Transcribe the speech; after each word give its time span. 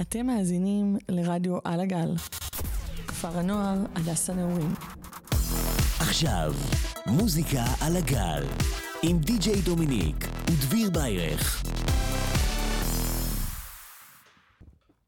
אתם 0.00 0.26
מאזינים 0.26 0.96
לרדיו 1.08 1.58
על 1.64 1.80
הגל. 1.80 2.14
כפר 3.06 3.38
הנוער 3.38 3.76
הדס 3.94 4.30
הנעורים. 4.30 4.74
עכשיו, 6.00 6.54
מוזיקה 7.06 7.64
על 7.80 7.96
הגל, 7.96 8.42
עם 9.02 9.18
די.ג'יי 9.18 9.60
דומיניק 9.60 10.28
ודביר 10.50 10.90
ביירך. 10.90 11.64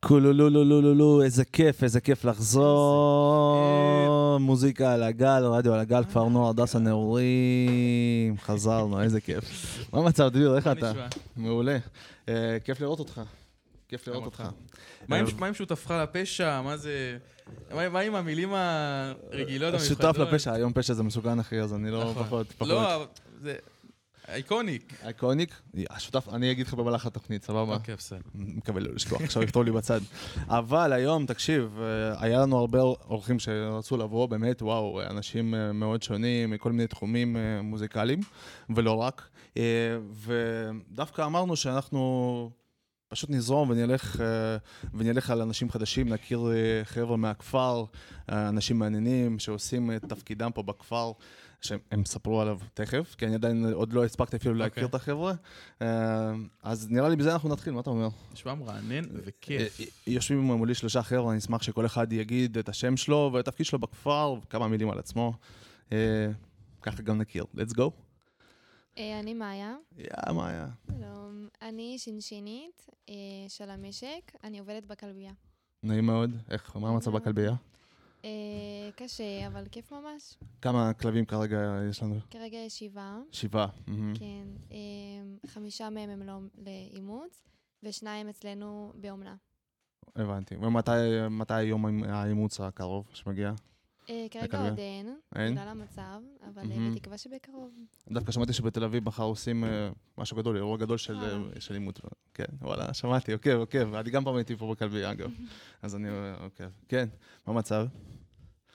כולו 0.01 0.33
לו 0.33 0.51
לו 0.51 0.65
לו 0.65 0.81
לו 0.83 0.95
לו, 0.95 1.23
איזה 1.23 1.45
כיף, 1.45 1.83
איזה 1.83 2.01
כיף 2.01 2.25
לחזור. 2.25 3.59
מוזיקה 4.41 4.93
על 4.95 5.03
הגל, 5.03 5.45
רדיו 5.45 5.75
על 5.75 5.81
הגל, 5.81 6.05
כפר 6.05 6.29
נוער, 6.29 6.51
הדס 6.51 6.77
הנעורים. 6.77 8.39
חזרנו, 8.39 9.01
איזה 9.03 9.21
כיף. 9.21 9.45
מה 9.93 9.99
המצב, 9.99 10.29
דביר, 10.29 10.57
איך 10.57 10.67
אתה? 10.67 10.93
מעולה. 11.37 11.79
אה, 12.29 12.57
כיף 12.65 12.81
לראות 12.81 12.99
אותך. 12.99 13.21
כיף 13.93 14.09
לראות 14.09 14.25
אותך. 14.25 14.41
אותך. 14.41 14.53
מה 15.41 15.47
עם- 15.47 15.55
שותפך 15.55 15.91
לפשע? 15.91 16.61
מה 16.61 16.77
זה... 16.77 17.19
מה 17.71 18.01
עם 18.01 18.15
המילים 18.15 18.53
הרגילות 18.53 19.75
המיוחדות? 19.75 19.81
שותף 19.99 20.19
לפשע, 20.19 20.53
היום 20.53 20.73
פשע 20.73 20.95
זה 20.95 21.03
מסוכן 21.03 21.39
אחי, 21.39 21.61
אז 21.61 21.75
אני 21.75 21.91
לא 21.91 22.11
נכון. 22.11 22.25
פחות. 22.25 22.47
לא, 22.61 23.07
זה 23.43 23.55
אייקוניק. 24.29 24.93
אייקוניק, 25.05 25.63
השותף, 25.91 26.29
אני 26.33 26.51
אגיד 26.51 26.67
לך 26.67 26.75
במהלך 26.75 27.07
התוכנית, 27.07 27.45
סבבה? 27.45 27.75
אוקיי, 27.75 27.97
בסדר. 27.97 28.21
מקווה 28.35 28.81
לא 28.81 28.95
לשכוח, 28.95 29.21
עכשיו 29.23 29.43
יכתוב 29.43 29.63
לי 29.63 29.71
בצד. 29.73 30.01
אבל 30.49 30.93
היום, 30.93 31.27
תקשיב, 31.27 31.79
אה, 31.81 32.25
היה 32.25 32.41
לנו 32.41 32.59
הרבה 32.59 32.79
אורחים 32.81 33.39
שרצו 33.39 33.97
לבוא, 33.97 34.27
באמת, 34.27 34.63
וואו, 34.63 35.01
אנשים 35.11 35.55
אה, 35.55 35.73
מאוד 35.73 36.03
שונים, 36.03 36.51
מכל 36.51 36.73
מיני 36.73 36.87
תחומים 36.87 37.37
אה, 37.37 37.63
מוזיקליים, 37.63 38.21
ולא 38.77 38.93
רק. 38.93 39.29
אה, 39.57 39.63
ודווקא 40.91 41.25
אמרנו 41.27 41.57
שאנחנו 41.57 42.51
פשוט 43.13 43.31
נזרום 43.31 43.71
ונלך, 43.71 44.21
אה, 44.21 44.57
ונלך 44.95 45.31
על 45.31 45.43
אנשים 45.43 45.71
חדשים, 45.71 46.09
נכיר 46.09 46.53
אה, 46.53 46.85
חבר'ה 46.85 47.17
מהכפר, 47.17 47.85
אה, 48.31 48.49
אנשים 48.49 48.79
מעניינים 48.79 49.39
שעושים 49.39 49.91
את 49.97 50.05
תפקידם 50.05 50.51
פה 50.55 50.63
בכפר. 50.63 51.13
שהם 51.61 52.03
יספרו 52.03 52.41
עליו 52.41 52.59
תכף, 52.75 53.15
כי 53.19 53.27
אני 53.27 53.35
עדיין 53.35 53.73
עוד 53.73 53.93
לא 53.93 54.05
הספקתי 54.05 54.37
אפילו 54.37 54.55
להכיר 54.55 54.85
אוקיי. 54.85 54.97
את 54.97 55.03
החבר'ה. 55.03 55.33
אז 56.63 56.91
נראה 56.91 57.09
לי 57.09 57.17
בזה 57.17 57.33
אנחנו 57.33 57.49
נתחיל, 57.49 57.73
מה 57.73 57.81
אתה 57.81 57.91
אומר? 57.91 58.09
נשמע 58.33 58.55
מרענן 58.55 59.05
וכיף. 59.13 59.81
יושבים 60.07 60.41
מולי 60.41 60.75
שלושה 60.75 61.03
חבר'ה, 61.03 61.31
אני 61.31 61.39
אשמח 61.39 61.63
שכל 61.63 61.87
אחד 61.87 62.13
יגיד 62.13 62.59
את 62.59 62.69
השם 62.69 62.97
שלו 62.97 63.31
ואת 63.35 63.49
התפקיד 63.49 63.67
שלו 63.67 63.79
בכפר, 63.79 64.35
וכמה 64.45 64.69
מילים 64.69 64.91
על 64.91 64.99
עצמו. 64.99 65.33
ככה 66.83 67.03
גם 67.03 67.19
נכיר. 67.19 67.45
let's 67.57 67.75
go. 67.77 68.12
אה, 68.99 69.21
אני 69.21 69.35
מאיה, 69.35 69.77
יא, 69.99 70.33
מה 70.35 70.49
היה? 70.49 70.69
שלום. 70.87 71.49
אני 71.63 71.99
שינשינית 71.99 72.87
אה, 73.09 73.15
של 73.49 73.71
המשק, 73.71 74.33
אני 74.45 74.59
עובדת 74.59 74.87
בכלבייה. 74.87 75.33
נעים 75.83 76.07
מאוד. 76.07 76.31
איך, 76.51 76.77
מה 76.77 76.89
המצב. 76.89 77.11
בכלבייה? 77.11 77.55
אה, 78.25 78.31
קשה, 78.97 79.47
אבל 79.47 79.65
כיף 79.71 79.93
ממש. 79.93 80.39
כמה 80.63 80.93
כלבים 80.93 81.25
כרגע 81.25 81.81
יש 81.91 82.03
לנו? 82.03 82.15
כרגע 82.31 82.57
יש 82.57 82.79
שבעה, 82.79 83.21
שבעה. 83.33 83.69
כן. 84.15 84.47
חמישה 85.47 85.91
מהם 85.91 86.11
הם 86.11 86.23
לא 86.23 86.39
לאימוץ, 86.59 87.43
ושניים 87.83 88.29
אצלנו 88.29 88.93
באומנה. 88.95 89.35
הבנתי. 90.17 90.57
ומתי 90.57 90.91
מתי 91.31 91.63
יום 91.63 92.05
האימוץ 92.05 92.61
הקרוב 92.61 93.11
שמגיע? 93.15 93.53
אה, 94.11 94.27
כרגע? 94.31 94.69
עוד 94.69 94.79
אין, 94.79 95.17
אין? 95.35 95.55
בגלל 95.55 95.69
המצב, 95.69 96.21
אבל 96.49 96.73
אה. 96.73 96.91
בתקווה 96.95 97.19
שבקרוב. 97.19 97.71
דווקא 98.09 98.33
שמעתי 98.33 98.53
שבתל 98.53 98.85
אביב 98.85 99.05
מחר 99.05 99.23
עושים 99.23 99.65
אה, 99.65 99.91
משהו 100.19 100.37
גדול, 100.37 100.57
אירוע 100.57 100.77
גדול 100.77 100.99
של, 100.99 101.17
של 101.59 101.75
אימות. 101.75 102.01
כן, 102.35 102.45
וואלה, 102.61 102.95
שמעתי, 102.95 103.33
עוקב, 103.33 103.51
עוקב. 103.51 103.95
אני 103.95 104.11
גם 104.11 104.25
פעם 104.25 104.37
הייתי 104.37 104.57
פה 104.57 104.71
בכלבייה, 104.71 105.11
אגב. 105.11 105.31
אז 105.83 105.97
אני 105.97 106.09
עוקב. 106.43 106.69
כן, 106.89 107.09
מה 107.47 107.55
המצב? 107.55 107.87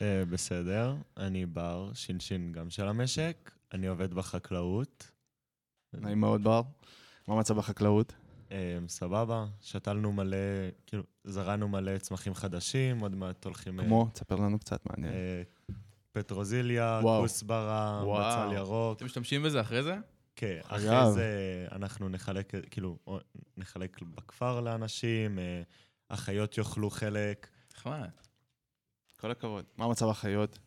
בסדר, 0.02 0.96
אני 1.18 1.46
בר, 1.46 1.92
שינשין 1.94 2.52
גם 2.52 2.70
של 2.70 2.88
המשק, 2.88 3.52
אני 3.74 3.88
עובד 3.88 4.14
בחקלאות. 4.14 5.12
נעים 5.94 6.20
מאוד, 6.20 6.44
בר. 6.44 6.62
מה 7.28 7.36
המצב 7.36 7.58
בחקלאות? 7.58 8.14
אה, 8.52 8.78
סבבה, 8.88 9.46
שתלנו 9.62 10.12
מלא, 10.14 10.38
כאילו, 10.86 11.04
זרענו 11.24 11.68
מלא 11.68 11.98
צמחים 11.98 12.34
חדשים, 12.34 13.00
עוד 13.00 13.16
מעט 13.16 13.46
הולכים... 13.46 13.80
אה, 13.80 13.86
כמו, 13.86 14.10
תספר 14.14 14.36
לנו 14.36 14.60
קצת, 14.60 14.86
מעניין. 14.86 15.14
אה, 15.14 15.44
פטרוזיליה. 16.12 17.00
כוסברה. 17.04 18.04
בצל 18.06 18.56
ירוק. 18.56 18.98
אתם 18.98 19.06
משתמשים 19.06 19.44
בזה 19.44 19.62
אחרי 19.62 19.84
זה? 19.84 19.96
כן. 20.36 20.60
אחרי 20.64 21.12
זה 21.14 21.68
אנחנו 21.72 22.10
נחלק, 22.10 22.54
כאילו, 22.72 22.98
או- 23.08 23.20
נחלק 23.58 24.02
בכפר 24.02 24.62
לאנשים, 24.62 25.40
אה, 25.40 25.62
החיות 26.10 26.58
יאכלו 26.58 26.90
חלק. 26.90 27.48
נחמד. 27.76 28.10
כל 29.20 29.32
הכבוד. 29.32 29.66
מה 29.78 29.86
המצב 29.86 30.10
החיות? 30.10 30.60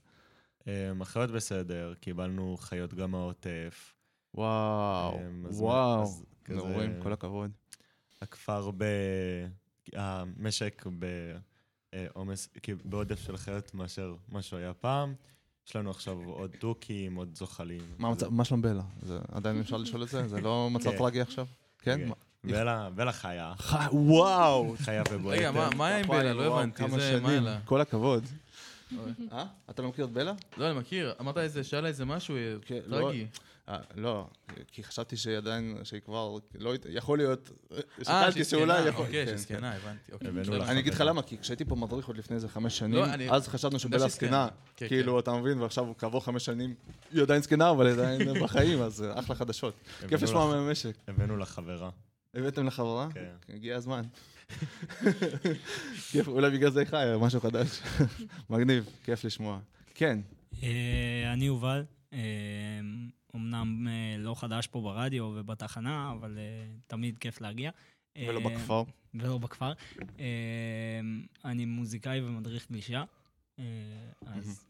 אה, 0.68 0.92
החיות 1.00 1.30
בסדר, 1.30 1.94
קיבלנו 2.00 2.56
חיות 2.60 2.94
גם 2.94 3.10
מהעוטף. 3.10 3.94
וואו, 4.34 5.14
אה, 5.18 5.20
וואו. 5.50 6.02
אז 6.02 6.24
כזה- 6.44 6.56
נעורים, 6.56 7.02
כל 7.02 7.12
הכבוד. 7.12 7.50
הכפר 8.22 8.70
ב... 8.76 8.84
המשק 9.94 10.84
בעומס, 11.92 12.48
כאילו 12.62 12.78
בעודף 12.84 13.20
של 13.20 13.36
חיות 13.36 13.74
מאשר 13.74 14.14
מה 14.28 14.42
שהוא 14.42 14.58
היה 14.58 14.74
פעם. 14.74 15.14
יש 15.68 15.76
לנו 15.76 15.90
עכשיו 15.90 16.18
עוד 16.24 16.50
תוכים, 16.58 17.14
עוד 17.14 17.34
זוחלים. 17.34 17.80
מה 17.98 18.08
המצב, 18.08 18.28
מה 18.28 18.44
שלום 18.44 18.62
בלה? 18.62 18.82
זה 19.02 19.18
עדיין 19.32 19.60
אפשר 19.60 19.76
לשאול 19.82 20.02
את 20.02 20.08
זה? 20.08 20.28
זה 20.28 20.40
לא 20.40 20.68
מצב 20.72 20.90
כן. 20.90 20.98
טרגי 20.98 21.20
עכשיו? 21.20 21.46
כן? 21.78 21.98
כן. 21.98 22.08
מה- 22.08 22.14
בלה, 22.44 22.90
בלה 22.94 23.12
חיה, 23.12 23.52
וואו! 23.92 24.74
חיה 24.78 25.02
ובועטת. 25.10 25.38
רגע, 25.40 25.50
מה- 25.76 25.86
היה 25.86 25.98
עם 25.98 26.08
בלה? 26.08 26.32
לא 26.32 26.58
הבנתי. 26.58 26.78
כמה 26.78 26.88
זה, 26.98 27.20
מה 27.20 27.28
שנים. 27.28 27.42
לה? 27.42 27.58
כל 27.64 27.80
הכבוד. 27.80 28.24
אה? 29.32 29.44
אתה 29.70 29.82
לא 29.82 29.88
מכיר 29.88 30.04
את 30.04 30.10
בלה? 30.10 30.32
לא, 30.56 30.70
אני 30.70 30.78
מכיר. 30.78 31.14
אמרת 31.20 31.38
איזה, 31.38 31.64
שאלה 31.64 31.88
איזה 31.88 32.04
משהו 32.04 32.36
אה, 32.36 32.54
כן, 32.66 32.78
לא- 32.86 32.98
טרגי. 33.00 33.26
אה, 33.70 33.78
לא, 33.94 34.26
כי 34.72 34.84
חשבתי 34.84 35.16
שהיא 35.16 35.36
עדיין, 35.36 35.78
שהיא 35.84 36.00
כבר, 36.00 36.36
לא, 36.54 36.72
יכול 36.88 37.18
להיות, 37.18 37.50
אה, 37.72 37.78
שקלתי 38.02 38.32
שהיא 38.32 38.44
שאולי. 38.44 38.88
יכול, 38.88 39.06
אוקיי, 39.06 39.26
כן, 39.26 39.36
שזקנה, 39.38 39.72
הבנתי. 39.74 40.12
אוקיי. 40.12 40.30
לך. 40.58 40.68
אני 40.68 40.80
אגיד 40.80 40.94
לך 40.94 41.00
למה, 41.06 41.22
כי 41.22 41.38
כשהייתי 41.38 41.64
פה 41.64 41.76
מדריך 41.76 42.06
עוד 42.06 42.16
לפני 42.16 42.36
איזה 42.36 42.48
חמש 42.48 42.78
שנים, 42.78 42.92
לא, 42.94 43.04
אני- 43.14 43.30
אז 43.30 43.48
חשבנו 43.48 43.78
שבלה 43.78 44.08
זקנה. 44.08 44.48
כן, 44.76 44.88
כאילו, 44.88 45.20
אתה 45.20 45.32
מבין, 45.32 45.58
ועכשיו 45.60 45.86
כעבור 45.98 46.24
חמש 46.24 46.44
שנים, 46.44 46.74
היא 47.12 47.22
עדיין 47.22 47.42
זקנה, 47.42 47.70
אבל 47.70 47.86
היא 47.86 47.94
עדיין 47.94 48.20
בחיים, 48.44 48.82
אז 48.82 49.02
אה, 49.02 49.18
אחלה 49.18 49.36
חדשות. 49.36 49.74
כיף 50.08 50.22
לשמוע 50.22 50.46
מהמשק. 50.46 50.94
הבאנו 51.08 51.36
לך 51.36 51.48
חברה. 51.48 51.90
הבאתם 52.34 52.66
לחברה? 52.66 53.08
כן. 53.14 53.54
הגיע 53.54 53.76
הזמן. 53.76 54.02
כיף, 56.10 56.28
אולי 56.28 56.50
בגלל 56.50 56.70
זה 56.70 56.84
חיה, 56.84 57.18
משהו 57.18 57.40
חדש. 57.40 57.80
מגניב, 58.50 58.88
כיף 59.04 59.24
לשמוע. 59.24 59.58
כן, 59.94 60.18
אה, 60.62 60.68
אני 61.32 61.44
יובל, 61.46 61.84
אה, 62.12 62.18
אמנם 63.34 63.88
אה, 63.88 64.16
לא 64.18 64.34
חדש 64.34 64.66
פה 64.66 64.80
ברדיו 64.80 65.24
ובתחנה, 65.36 66.12
אבל 66.12 66.38
אה, 66.38 66.66
תמיד 66.86 67.18
כיף 67.18 67.40
להגיע. 67.40 67.70
ולא 68.18 68.40
אה, 68.40 68.44
בכפר. 68.44 68.82
ולא 69.14 69.38
בכפר. 69.38 69.72
אני 71.44 71.64
מוזיקאי 71.64 72.20
ומדריך 72.20 72.70
גלישה, 72.70 73.04
אז... 74.26 74.64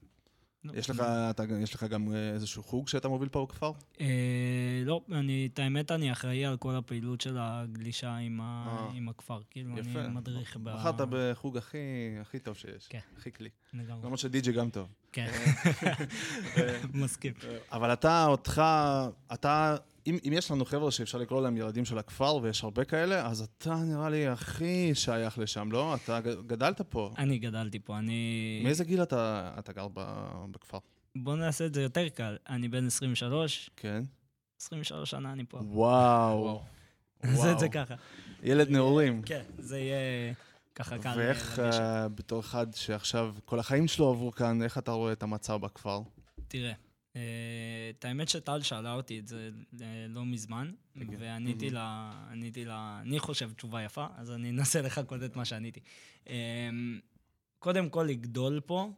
לא. 0.65 0.73
יש 0.75 0.91
לך, 0.91 1.01
אתה, 1.31 1.45
יש 1.63 1.75
לך 1.75 1.85
גם 1.85 2.15
איזשהו 2.15 2.63
חוג 2.63 2.89
שאתה 2.89 3.09
מוביל 3.09 3.29
פה 3.29 3.47
בכפר? 3.49 3.73
אה, 4.01 4.83
לא, 4.85 5.01
אני, 5.13 5.49
את 5.53 5.59
האמת, 5.59 5.91
אני 5.91 6.13
אחראי 6.13 6.45
על 6.45 6.57
כל 6.57 6.75
הפעילות 6.75 7.21
של 7.21 7.37
הגלישה 7.41 8.17
עם, 8.17 8.41
ה. 8.41 8.91
עם 8.95 9.09
הכפר. 9.09 9.41
כאילו, 9.51 9.79
יפה. 9.79 10.01
אני 10.01 10.15
מדריך 10.15 10.57
ב... 10.57 10.71
בחרת 10.75 10.95
בחוג 11.11 11.57
הכי, 11.57 11.79
הכי 12.21 12.39
טוב 12.39 12.57
שיש. 12.57 12.87
כן. 12.89 12.99
הכי 13.17 13.33
כלי. 13.33 13.49
לגמרי. 13.73 14.03
למרות 14.05 14.19
שדי.ג'י 14.19 14.53
גם 14.53 14.71
טוב. 14.71 14.89
כן, 15.13 15.31
מסכים. 16.95 17.33
אבל 17.73 17.93
אתה, 17.93 18.27
אותך, 18.27 18.63
אתה, 19.33 19.77
אם, 20.07 20.19
אם 20.29 20.33
יש 20.33 20.51
לנו 20.51 20.65
חבר'ה 20.65 20.91
שאפשר 20.91 21.19
לקרוא 21.19 21.43
להם 21.43 21.57
ילדים 21.57 21.85
של 21.85 21.99
הכפר, 21.99 22.37
ויש 22.37 22.65
הרבה 22.65 22.85
כאלה, 22.85 23.27
אז 23.27 23.41
אתה 23.41 23.75
נראה 23.75 24.09
לי 24.11 24.27
הכי 24.27 24.95
שייך 24.95 25.39
לשם, 25.39 25.73
לא? 25.73 25.95
אתה 25.95 26.21
גדלת 26.47 26.81
פה. 26.81 27.11
אני 27.19 27.39
גדלתי 27.39 27.79
פה, 27.79 27.99
אני... 27.99 28.61
מאיזה 28.65 28.85
גיל 28.85 29.03
אתה, 29.03 29.51
אתה 29.59 29.73
גר 29.73 29.89
ב- 29.95 30.45
בכפר? 30.51 30.79
בוא 31.17 31.37
נעשה 31.37 31.67
את 31.67 31.75
זה 31.75 31.83
יותר 31.83 32.09
קל. 32.09 32.37
אני 32.49 32.69
בן 32.69 32.87
23, 32.87 33.71
כן. 33.77 34.05
23 34.61 35.11
שנה 35.11 35.33
אני 35.33 35.45
פה. 35.49 35.59
וואו. 35.63 36.63
נעשה 37.25 37.53
את 37.53 37.59
זה 37.59 37.69
ככה. 37.69 37.95
ילד 38.43 38.71
נעורים. 38.71 39.23
כן, 39.23 39.43
זה 39.59 39.79
יהיה 39.79 40.33
ככה 40.81 40.99
קל. 40.99 41.15
ואיך. 41.17 41.59
אה, 41.59 42.09
בתור 42.09 42.41
אחד 42.41 42.67
שעכשיו 42.75 43.35
כל 43.45 43.59
החיים 43.59 43.89
שלו 43.89 44.11
עברו 44.11 44.33
כאן, 44.33 44.63
איך 44.63 44.79
אתה 44.79 44.91
רואה 44.91 45.13
את 45.13 45.23
המצב 45.23 45.57
בכפר? 45.57 46.01
תראה, 46.49 46.73
אה, 47.17 47.91
את 47.99 48.05
האמת 48.05 48.29
שטל 48.29 48.63
שאלה 48.63 48.93
אותי 48.93 49.19
את 49.19 49.27
זה 49.27 49.51
אה, 49.81 50.07
לא 50.09 50.25
מזמן, 50.25 50.71
ועניתי 51.19 51.71
לה, 51.71 52.13
עניתי 52.31 52.65
לה, 52.65 52.99
אני 53.03 53.19
חושב 53.19 53.53
תשובה 53.53 53.83
יפה, 53.83 54.07
אז 54.17 54.31
אני 54.31 54.51
אנסה 54.51 54.83
לחכות 54.87 55.23
את 55.23 55.37
מה 55.37 55.45
שעניתי. 55.45 55.81
אה, 56.29 56.71
קודם 57.59 57.89
כל, 57.89 58.03
לגדול 58.03 58.61
פה, 58.67 58.91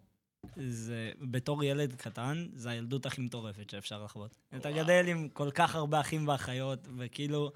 זה, 0.56 1.12
בתור 1.20 1.64
ילד 1.64 1.94
קטן, 1.94 2.46
זה 2.54 2.70
הילדות 2.70 3.06
הכי 3.06 3.20
מטורפת 3.20 3.70
שאפשר 3.70 4.04
לחוות. 4.04 4.36
אתה 4.56 4.70
גדל 4.70 5.04
עם 5.08 5.28
כל 5.28 5.50
כך 5.50 5.74
הרבה 5.74 6.00
אחים 6.00 6.28
ואחיות, 6.28 6.88
וכאילו, 6.96 7.52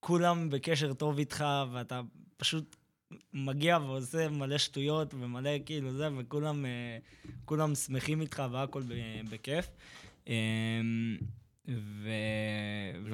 כולם 0.00 0.50
בקשר 0.50 0.92
טוב 0.92 1.18
איתך, 1.18 1.44
ואתה 1.72 2.00
פשוט 2.36 2.76
מגיע 3.34 3.78
ועושה 3.78 4.28
מלא 4.28 4.58
שטויות 4.58 5.14
ומלא 5.14 5.50
כאילו 5.66 5.92
זה, 5.92 6.08
וכולם 6.18 6.64
אה, 6.66 6.98
כולם 7.44 7.74
שמחים 7.74 8.20
איתך 8.20 8.42
והכל 8.52 8.82
בכיף. 9.30 9.66
אה, 10.28 10.34
ו... 11.68 12.08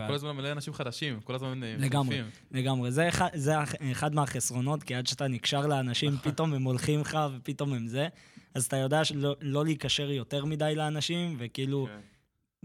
כל 0.09 0.15
הזמן 0.15 0.37
מלא 0.37 0.53
אנשים 0.53 0.73
חדשים, 0.75 1.21
כל 1.21 1.35
הזמן 1.35 1.63
אה, 1.65 1.75
לגמרי, 1.79 2.21
מצטרפים. 2.23 2.31
לגמרי. 2.51 2.91
זה 2.93 3.09
אחד, 3.09 3.29
זה 3.35 3.63
אח- 3.63 3.75
אחד 3.93 4.15
מהחסרונות, 4.15 4.83
כי 4.83 4.95
עד 4.95 5.07
שאתה 5.07 5.29
נקשר 5.29 5.67
לאנשים, 5.67 6.17
פתאום 6.23 6.55
הם 6.55 6.63
הולכים 6.63 7.01
לך 7.01 7.19
ופתאום 7.37 7.73
הם 7.73 7.87
זה. 7.87 8.09
אז 8.55 8.65
אתה 8.65 8.77
יודע 8.77 9.05
שלא 9.05 9.37
לא 9.41 9.65
להיקשר 9.65 10.11
יותר 10.11 10.45
מדי 10.45 10.73
לאנשים, 10.77 11.37
וכאילו, 11.39 11.87
כן. 11.91 11.99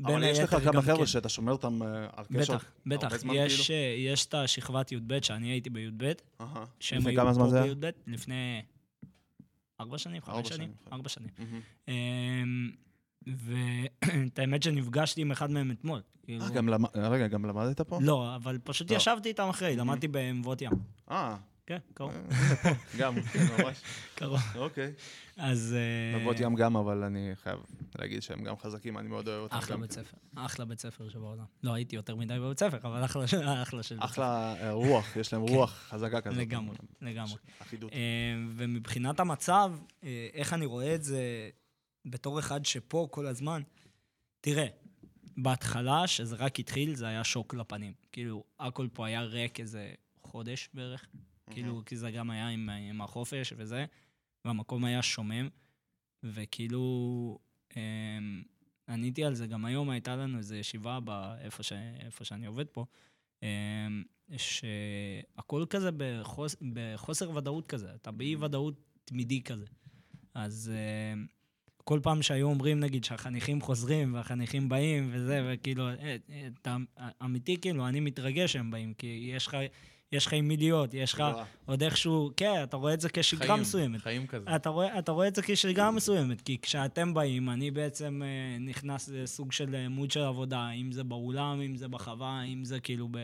אבל 0.06 0.24
יש 0.24 0.40
לך 0.40 0.56
כמה 0.63 0.81
חבר'ה 0.81 0.98
כן. 0.98 1.06
שאתה 1.06 1.30
שומר 1.30 1.51
אותם 1.51 1.84
אה, 1.84 2.07
על 2.16 2.25
קשר? 2.25 2.54
בטח, 2.56 2.66
בטח. 2.86 3.13
יש, 3.34 3.68
כאילו? 3.68 3.80
אה, 3.80 3.95
יש 3.98 4.25
את 4.25 4.34
השכבת 4.34 4.92
י"ב, 4.92 5.22
שאני 5.22 5.48
הייתי 5.51 5.69
בי"ב, 5.69 6.12
אהה. 6.42 6.66
שהם 6.80 7.00
לפני 7.00 7.12
היו 7.12 7.22
כמה 7.22 7.34
זמן 7.34 7.44
פה 7.45 7.50
זה 7.50 7.63
היה? 7.63 7.74
בי"ב, 7.75 7.92
לפני 8.07 8.62
ארבע 9.80 9.98
שנים, 9.98 10.22
חמש 10.22 10.48
שנים, 10.48 10.72
ארבע 10.94 11.10
שנים. 11.10 11.30
מהמם. 11.38 11.62
אמ, 11.88 12.72
ואת 13.28 14.40
האמת 14.40 14.63
שנפגשתי 14.63 15.22
עם 15.22 15.31
אחד 15.31 15.51
מהם 15.51 15.72
אתמול. 15.72 16.01
כאילו- 16.24 16.45
אה, 16.45 16.50
גם. 16.50 16.86
רגע, 16.95 17.28
גם 17.28 17.45
למדת 17.45 17.81
פה? 17.81 18.00
לא, 18.01 18.36
אבל 18.36 18.57
פשוט 18.63 18.92
לא. 18.92 18.95
ישבתי 18.95 19.30
איתם 19.30 19.50
אחרי, 19.50 19.75
למדתי 19.75 20.07
במבואות 20.12 20.62
ים. 20.62 20.72
אה, 21.12 21.36
כן, 21.65 21.77
קרוב, 21.94 22.12
גם, 23.00 23.21
כן, 23.21 23.39
ממש. 23.63 23.81
קרוב. 24.15 24.39
אוקיי. 24.56 24.94
אז... 25.38 25.75
אה, 26.13 26.19
מבואות 26.19 26.39
ים 26.39 26.56
גם, 26.56 26.75
אבל 26.77 27.04
אני 27.04 27.31
חייב 27.36 27.60
להגיד 28.00 28.21
שהם 28.21 28.44
גם 28.44 28.57
חזקים, 28.57 28.98
אני 28.98 29.07
מאוד 29.10 29.27
אוהב 29.27 29.42
אותם. 29.42 29.56
אחלה. 29.57 29.77
בית 29.77 29.92
ספר, 29.92 30.18
אחלה 30.36 30.65
בית 30.65 30.80
ספר 30.80 31.10
שבעולם. 31.10 31.45
לא 31.63 31.74
הייתי 31.74 31.95
יותר 31.95 32.15
מדי 32.15 32.39
בבית 32.39 32.60
ספר, 32.60 32.77
אבל 32.83 33.06
אחלה 33.06 33.27
של- 33.27 33.38
בית 33.38 33.83
ספר. 33.83 34.06
אחלה 34.06 34.56
אה, 34.62 34.71
רוח, 34.71 35.15
יש 35.15 35.33
להם 35.33 35.42
רוח 35.42 35.71
חזקה 35.89 36.21
כזאת. 36.21 36.36
כן. 36.38 36.42
לגמרי, 36.42 36.75
לגמרי. 37.01 37.36
אחידות. 37.62 37.92
אה, 37.94 37.98
ומבחינת 38.50 39.19
המצב, 39.19 39.74
אה, 40.04 40.27
איך 40.33 40.54
אני 40.54 40.66
רואה 40.66 40.95
את 40.95 41.04
זה 41.04 41.50
בתור 42.06 42.39
אחד 42.39 42.66
שפה 42.66 43.07
כל 43.12 43.27
הזמן, 43.27 43.62
תראה, 44.42 44.66
בהתחלה, 45.38 46.07
שזה 46.07 46.36
רק 46.36 46.59
התחיל, 46.59 46.95
זה 46.95 47.07
היה 47.07 47.24
שוק 47.24 47.54
לפנים. 47.54 47.94
כאילו, 48.12 48.44
הכל 48.59 48.88
פה 48.94 49.07
היה 49.07 49.21
ריק 49.21 49.59
איזה 49.59 49.92
חודש 50.24 50.69
בערך. 50.74 51.06
כאילו, 51.50 51.81
כי 51.86 51.98
זה 51.98 52.12
גם 52.12 52.30
היה 52.30 52.48
עם, 52.48 52.69
עם 52.69 53.01
החופש 53.01 53.54
וזה, 53.57 53.86
והמקום 54.45 54.86
היה 54.86 55.01
שומם, 55.01 55.50
וכאילו, 56.24 57.40
אמ, 57.78 58.44
עניתי 58.90 59.24
על 59.24 59.36
זה. 59.36 59.48
גם 59.48 59.66
היום, 59.66 59.90
הייתה 59.90 60.16
לנו 60.16 60.38
איזו 60.38 60.56
ישיבה 60.56 61.00
באיפה 61.00 61.63
ש, 61.63 61.74
שאני 62.24 62.45
עובד 62.45 62.68
פה, 62.68 62.86
אמ, 63.44 64.04
שהכל 64.38 65.66
כזה 65.69 65.90
בחוס, 65.98 66.56
בחוסר 66.74 67.36
ודאות 67.36 67.68
כזה, 67.68 67.95
אתה 67.95 68.12
באי-ודאות 68.12 68.75
תמידי 69.06 69.42
כזה. 69.42 69.66
אז 70.34 70.72
אמ, 71.13 71.25
כל 71.84 72.00
פעם 72.04 72.22
שהיו 72.22 72.48
אומרים, 72.48 72.80
נגיד, 72.80 73.04
שהחניכים 73.04 73.62
חוזרים 73.62 74.13
והחניכים 74.13 74.69
באים 74.69 75.10
וזה, 75.12 75.42
וכאילו, 75.54 75.90
אה, 75.90 76.16
אה, 76.30 76.48
אתה 76.62 76.78
אמיתי, 77.24 77.57
כאילו, 77.62 77.88
אני 77.88 78.00
מתרגש 78.00 78.54
שהם 78.54 78.72
באים, 78.72 78.94
כי 78.94 79.31
יש 79.36 79.48
לך... 79.48 79.57
יש 80.13 80.25
לך 80.25 80.33
עם 80.33 80.48
מי 80.48 80.57
להיות, 80.57 80.94
יש 80.94 81.13
לך. 81.13 81.24
עוד 81.65 81.83
איכשהו, 81.83 82.31
כן, 82.38 82.63
אתה 82.63 82.77
רואה 82.77 82.94
את 82.94 83.01
זה 83.01 83.10
כשגרה 83.13 83.48
חיים, 83.48 83.62
מסוימת. 83.62 84.01
חיים 84.01 84.27
כזה. 84.27 84.56
אתה 84.56 84.69
רואה, 84.69 85.00
אתה 85.00 85.12
רואה 85.12 85.27
את 85.27 85.36
זה 85.36 85.42
כשגרה 85.45 85.92
מסוימת, 85.92 86.42
כי 86.42 86.57
כשאתם 86.62 87.13
באים, 87.13 87.50
אני 87.50 87.71
בעצם 87.71 88.21
אה, 88.25 88.57
נכנס 88.60 89.10
לסוג 89.10 89.51
של 89.51 89.75
אה, 89.75 89.89
מוד 89.89 90.12
של 90.12 90.21
עבודה, 90.21 90.69
אם 90.69 90.92
זה 90.92 91.04
באולם, 91.04 91.62
אם 91.62 91.75
זה 91.75 91.88
בחווה, 91.88 92.44
אם 92.44 92.65
זה 92.65 92.80
כאילו 92.80 93.07
ב, 93.12 93.18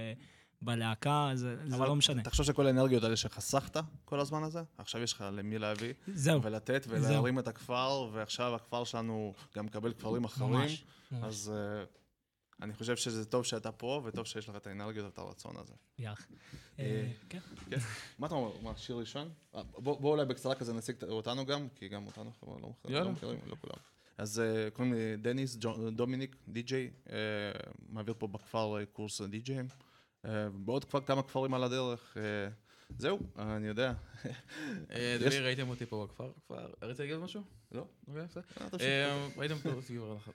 בלהקה, 0.62 1.32
זה, 1.34 1.56
זה 1.66 1.78
לא 1.78 1.96
משנה. 1.96 2.24
תחשוב 2.24 2.46
שכל 2.46 2.68
האנרגיות 2.68 3.04
האלה 3.04 3.16
שחסכת 3.16 3.78
כל 4.06 4.20
הזמן 4.20 4.44
הזה, 4.44 4.62
עכשיו 4.78 5.02
יש 5.02 5.14
לך 5.14 5.24
למי 5.32 5.60
להביא, 5.60 5.94
זהו, 6.14 6.44
ולתת 6.44 6.84
זהו. 6.84 7.04
ולהרים 7.04 7.40
את 7.40 7.48
הכפר, 7.48 8.10
ועכשיו 8.14 8.56
הכפר 8.56 8.84
שלנו 8.84 9.34
גם 9.56 9.66
מקבל 9.66 9.94
כפרים 9.94 10.24
אחרים. 10.24 10.52
ממש. 10.52 10.84
ממש. 11.12 11.24
אז 11.24 11.54
אה, 11.56 11.84
אני 12.62 12.74
חושב 12.74 12.96
שזה 12.96 13.26
טוב 13.26 13.46
שאתה 13.46 13.72
פה, 13.72 14.02
וטוב 14.06 14.26
שיש 14.26 14.50
לך 14.50 14.56
את 14.56 14.68
האנרגיות 14.68 15.06
ואת 15.06 15.18
הרצון 15.18 15.58
הזה. 15.58 15.74
יח. 16.00 16.28
אה, 16.80 16.84
אה, 16.86 17.12
כן. 17.30 17.40
כן. 17.70 17.78
מה 18.20 18.28
אתה 18.28 18.36
אומר? 18.36 18.62
מה, 18.62 18.78
שיר 18.78 18.96
ראשון? 18.96 19.30
אה, 19.56 19.64
בוא 19.78 20.12
אולי 20.12 20.26
בקצרה 20.26 20.56
כזה 20.56 20.74
נציג 20.74 20.96
אותנו 21.04 21.46
גם, 21.46 21.68
כי 21.76 21.88
גם 21.88 22.06
אותנו 22.06 22.32
חבר'ה 22.40 22.60
לא 22.62 22.70
מכירים. 22.70 23.04
לא 23.04 23.12
מכירים, 23.12 23.40
לא 23.48 23.56
כולם. 23.62 23.76
אז 24.18 24.42
קוראים 24.74 24.94
לי 24.94 25.18
דניס 25.18 25.56
דומיניק, 25.92 26.36
די-ג'יי, 26.48 26.92
מעביר 27.90 28.16
פה 28.18 28.28
בכפר 28.28 28.86
קורס 28.86 29.22
די-ג'יי. 29.22 29.58
בעוד 30.54 30.86
כבר 30.86 31.02
כמה 31.02 31.24
כפרים 31.24 31.54
על 31.54 31.64
הדרך. 31.64 32.18
זהו, 32.98 33.20
אני 33.38 33.68
יודע. 33.68 33.94
דבי, 35.20 35.40
ראיתם 35.40 35.70
אותי 35.70 35.86
פה 35.86 36.06
בכפר? 36.08 36.32
כבר? 36.48 36.74
רצית 36.82 37.00
להגיד 37.00 37.16
משהו? 37.16 37.42
לא? 37.72 37.86
אוקיי, 38.08 38.24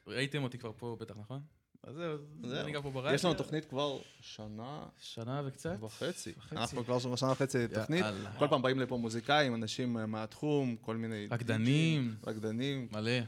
ראיתם 0.07 0.43
אותי 0.43 0.59
כבר 0.59 0.73
פה 0.77 0.97
בטח, 1.01 1.17
נכון? 1.17 1.43
אז 1.87 1.95
זהו, 1.95 2.19
זהו. 2.43 2.61
אני 2.61 2.73
גם 2.73 2.83
פה 2.83 2.91
ברדיו. 2.91 3.15
יש 3.15 3.25
לנו 3.25 3.35
תוכנית 3.35 3.65
כבר 3.65 3.99
שנה 4.21 4.87
שנה 4.99 5.43
וקצת. 5.45 5.77
וחצי. 5.81 6.33
אנחנו 6.53 6.85
כבר 6.85 7.17
שנה 7.17 7.31
וחצי 7.31 7.69
תוכנית. 7.69 8.01
יאללה. 8.01 8.33
כל 8.39 8.49
פעם 8.49 8.63
באים 8.63 8.81
לפה 8.81 8.97
מוזיקאים, 8.97 9.55
אנשים 9.55 9.99
אה, 9.99 10.07
מהתחום, 10.07 10.77
כל 10.81 10.97
מיני... 10.97 11.27
רקדנים. 11.31 12.17
רקדנים, 12.27 12.89
מלא. 12.93 13.21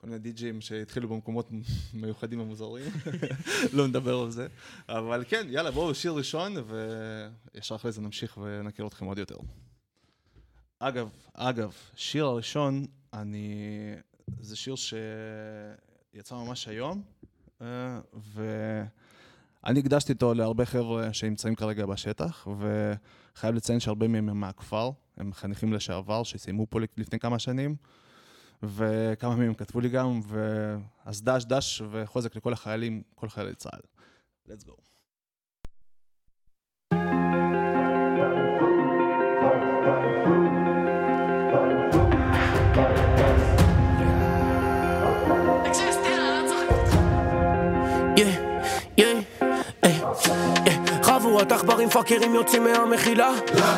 כל 0.00 0.06
מיני 0.06 0.18
די-ג'ים 0.18 0.60
שהתחילו 0.60 1.08
במקומות 1.08 1.48
מיוחדים 1.94 2.40
ומוזרים. 2.40 2.92
לא 3.72 3.88
נדבר 3.88 4.18
על 4.18 4.30
זה. 4.30 4.46
אבל 4.88 5.24
כן, 5.28 5.46
יאללה, 5.50 5.70
בואו, 5.70 5.94
שיר 5.94 6.12
ראשון, 6.12 6.54
וישר 7.54 7.74
אחרי 7.74 7.92
זה 7.92 8.00
נמשיך 8.00 8.38
ונכיר 8.42 8.86
אתכם 8.86 9.04
עוד 9.04 9.18
יותר. 9.18 9.36
אגב, 10.78 11.08
אגב, 11.34 11.72
שיר 11.96 12.24
הראשון, 12.24 12.86
אני... 13.12 13.54
זה 14.40 14.56
שיר 14.56 14.74
שיצא 14.74 16.34
ממש 16.34 16.68
היום, 16.68 17.02
ואני 18.34 19.80
הקדשתי 19.80 20.12
אותו 20.12 20.34
להרבה 20.34 20.66
חבר'ה 20.66 21.12
שנמצאים 21.12 21.54
כרגע 21.54 21.86
בשטח, 21.86 22.48
וחייב 22.58 23.54
לציין 23.54 23.80
שהרבה 23.80 24.08
מהם 24.08 24.28
הם 24.28 24.40
מהכפר, 24.40 24.90
הם 25.16 25.32
חניכים 25.32 25.72
לשעבר 25.72 26.22
שסיימו 26.22 26.66
פה 26.70 26.80
לפני 26.96 27.18
כמה 27.18 27.38
שנים. 27.38 27.76
וכמה 28.62 29.36
מהם 29.36 29.54
כתבו 29.54 29.80
לי 29.80 29.88
גם. 29.88 30.20
אז 31.04 31.22
דש 31.22 31.44
דש 31.44 31.82
וחוזק 31.90 32.36
לכל 32.36 32.52
החיילים, 32.52 33.02
כל 33.14 33.28
חיילי 33.28 33.54
צה"ל. 33.54 33.80
let's 34.48 34.64
go. 34.64 34.89
חבורת 51.40 51.52
עכברים 51.52 51.88
פאקרים 51.88 52.34
יוצאים 52.34 52.64
מהמחילה. 52.64 53.30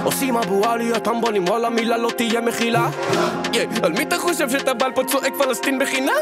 עושים 0.04 0.36
אבו 0.36 0.68
עלי 0.68 0.92
הטמבונים 0.92 1.44
וואלה 1.44 1.70
מילה 1.70 1.96
לא 1.96 2.10
תהיה 2.16 2.40
מחילה. 2.40 2.88
על 3.82 3.92
מי 3.92 4.02
אתה 4.02 4.18
חושב 4.18 4.50
שאתה 4.50 4.74
בא 4.74 4.86
לפה 4.86 5.02
צועק 5.04 5.32
פלסטין 5.38 5.78
בחינם? 5.78 6.12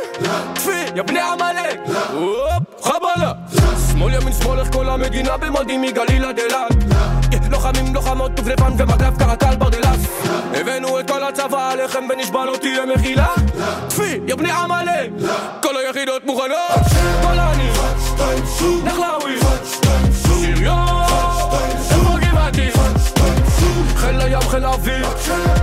טפי, 0.55 0.71
יא 0.97 1.03
בני 1.03 1.21
עמלק! 1.21 1.81
הופ, 2.13 2.85
חבלה! 2.85 3.33
שמאל 3.91 4.15
ימין 4.15 4.33
שמאל 4.33 4.59
איך 4.59 4.73
כל 4.73 4.89
המדינה 4.89 5.37
במדים 5.37 5.83
מגליל 5.83 6.25
עד 6.25 6.39
אילת? 6.39 6.73
לוחמים 7.51 7.95
לוחמות 7.95 8.35
דובדבן 8.35 8.73
ומגלב 8.79 9.19
קרקל 9.19 9.57
ברדלס 9.57 10.07
הבאנו 10.55 11.01
את 11.01 11.11
כל 11.11 11.25
הצבא 11.25 11.71
עליכם 11.73 12.05
ונשבע 12.11 12.45
לא 12.45 12.57
תהיה 12.57 12.87
מחילה. 12.87 13.35
טפי, 13.89 14.21
יא 14.27 14.35
בני 14.35 14.51
עמלק! 14.53 15.11
כל 15.63 15.77
היחידות 15.77 16.27
מוכנות. 16.27 16.81
גולני 17.23 17.71
נחלאווי 18.85 19.37
חיל 24.61 24.69
האוויר 24.69 25.07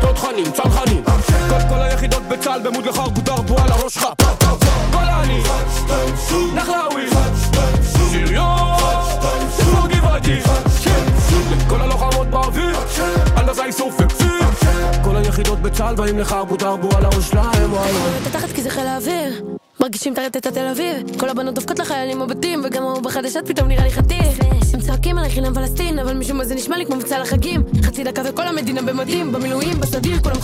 תותחנים 0.01 0.51
צנחנים. 0.51 1.04
כל 1.50 1.70
כל 1.70 1.82
היחידות 1.82 2.24
בצה"ל 2.24 2.62
במוד 2.63 2.86
לחרבו 2.86 3.22
דרבו 3.22 3.58
על 3.60 3.72
הראש 3.72 3.94
שלך. 3.94 4.08
גולני 4.92 5.42
נחלאווי 6.54 7.10
שריון. 8.12 8.77
איפה 9.60 9.88
גבעתי. 9.88 10.39
כל 11.68 11.82
הלוחמות 11.82 12.27
באוויר 12.27 12.75
בצה"ל 15.67 15.95
באים 15.95 16.19
לחרבו 16.19 16.57
דרבו 16.57 16.97
על 16.97 17.05
הראש 17.05 17.29
שלהם 17.29 17.74
וואלה. 17.74 18.17
את 18.21 18.27
התחת 18.27 18.51
כי 18.51 18.62
זה 18.62 18.69
חיל 18.69 18.88
האוויר. 18.88 19.45
מרגישים 19.79 20.13
את 20.13 20.17
הרטט 20.17 20.45
התל 20.45 20.67
אביב. 20.67 21.19
כל 21.19 21.29
הבנות 21.29 21.55
דופקות 21.55 21.79
לחיילים 21.79 22.19
בבתים 22.19 22.62
וגם 22.65 22.83
ההוא 22.83 23.01
בחדשות 23.01 23.47
פתאום 23.47 23.67
נראה 23.67 23.83
לי 23.83 23.91
חתיך 23.91 24.39
הם 24.74 24.79
צועקים 24.79 25.17
עליי 25.17 25.29
חינם 25.29 25.53
פלסטין 25.53 26.00
אבל 26.00 26.13
משום 26.13 26.38
מה 26.38 26.45
זה 26.45 26.55
נשמע 26.55 26.77
לי 26.77 26.86
כמו 26.86 26.95
מבצע 26.95 27.19
לחגים. 27.19 27.63
חצי 27.83 28.03
דקה 28.03 28.21
וכל 28.25 28.47
המדינה 28.47 28.81
במדים 28.81 29.31
במילואים 29.31 29.79
בסדיר 29.79 30.19
כולם 30.21 30.36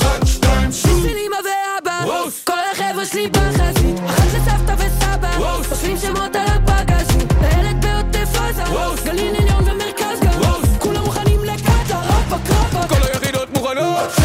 בשביל 0.69 1.17
אמא 1.27 1.35
ואבא. 1.35 2.05
כל 2.43 2.59
החבר'ה 2.71 3.05
שלי 3.05 3.27
בחזית. 3.27 3.99
אחת 4.05 4.27
לסבתא 4.27 4.75
וסבא. 4.77 5.37
אוספים 5.37 5.97
שמות 5.97 6.35
על 6.35 6.47
הפגזים. 6.47 7.27
לילד 7.41 7.85
בעוטף 7.85 8.35
עזה. 8.35 8.63
גליל 9.05 9.35
עליון 9.35 9.63
ומרכז 9.69 10.19
גם. 10.21 10.41
כולם 10.79 11.03
מוכנים 11.03 11.43
לקטר 11.43 11.99
רפק 11.99 12.49
רפק 12.49 12.89
כל 12.89 13.03
היחידות 13.03 13.49
מוכנות 13.53 14.23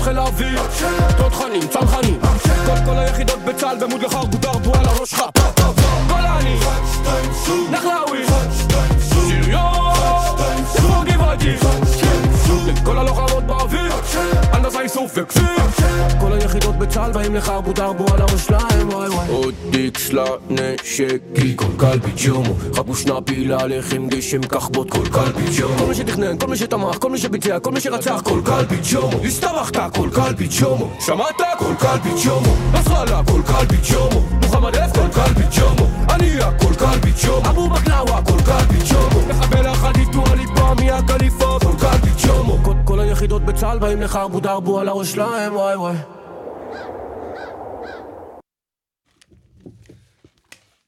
חיל 0.00 0.18
האוויר. 0.18 0.62
תותחנים, 1.16 1.68
צנחנים 1.68 2.20
כל 2.66 2.84
כל 2.86 2.98
היחידות 2.98 3.38
בצה"ל 3.44 3.84
ומודלך 3.84 4.14
ארגודר 4.14 4.52
בועה 4.52 4.80
על 4.80 4.88
הראש 4.88 5.10
שלך 5.10 5.24
גולני 6.08 6.56
נחלאוי 7.70 8.24
שריון 9.08 9.94
כמו 10.76 11.02
גבעתי 11.06 11.56
לכל 12.66 12.98
הלוחמות 12.98 13.44
באוויר. 13.44 13.92
הנדסה 14.52 14.80
איסוף 14.80 15.12
וכפיר. 15.14 15.79
בצה"ל 17.00 17.12
באים 17.12 17.34
לחרבו 17.34 17.72
דרבו 17.72 18.04
על 18.14 18.20
הראש 18.20 18.46
שלהם 18.46 18.88
וואי 18.88 19.08
וואי 19.08 19.28
עוד 19.28 19.54
איקס 19.74 20.12
לנשק 20.12 21.20
כי 21.34 21.56
כל 21.56 21.64
קלפי 21.78 22.10
ג'ומו 22.24 22.54
חבו 22.74 22.96
שנאפי 22.96 23.44
להלך 23.44 23.92
עם 23.92 24.08
גשם 24.08 24.42
כחבוט 24.42 24.90
כל 24.90 25.08
קלפי 25.12 25.42
ג'ומו 25.58 25.78
כל 25.78 25.86
מי 25.86 25.94
שתכנן, 25.94 26.38
כל 26.38 26.46
מי 26.46 26.56
שתמך, 26.56 26.98
כל 26.98 27.10
מי 27.10 27.18
שביצע, 27.18 27.58
כל 27.58 27.72
מי 27.72 27.80
שרצח 27.80 28.20
כל 28.24 28.40
קלפי 28.44 28.74
ג'ומו 28.92 29.16
הסתבכת 29.24 29.96
כל 29.96 30.08
קלפי 30.12 30.48
ג'ומו 30.60 30.90
שמעת? 31.00 31.40
כל 31.58 31.74
קלפי 31.78 32.08
ג'ומו 32.24 32.54
נסראללה 32.72 33.22
כל 33.26 33.40
קלפי 33.46 33.92
ג'ומו 33.92 34.20
מוחמד 34.42 34.76
אלף 34.76 34.92
כל 34.92 35.08
קלפי 35.14 35.60
ג'ומו 35.60 35.86
הנייה 36.08 36.50
כל 36.58 36.74
קלפי 36.78 37.10
ג'ומו 37.26 37.50
אבו 37.50 37.68
בקלאווה 37.68 38.22
כל 38.22 38.42
קלפי 38.46 38.92
ג'ומו 38.92 39.26
מחבל 39.28 39.72
אחד 39.72 39.92
איתו 39.96 40.24
הליפה 40.26 40.74
מהקליפה 40.74 41.58
כל 41.60 41.74
קלפי 41.80 42.26
ג'ומו 42.26 42.58
כל 42.84 43.00
היחידות 43.00 43.44
בצה"ל 43.44 43.78
באים 43.78 44.00
לחרבו 44.00 44.40
דרבו 44.40 44.80
על 44.80 44.88
הראש 44.88 45.12
שלהם 45.12 45.56
וואי 45.56 45.76
וואי 45.76 46.19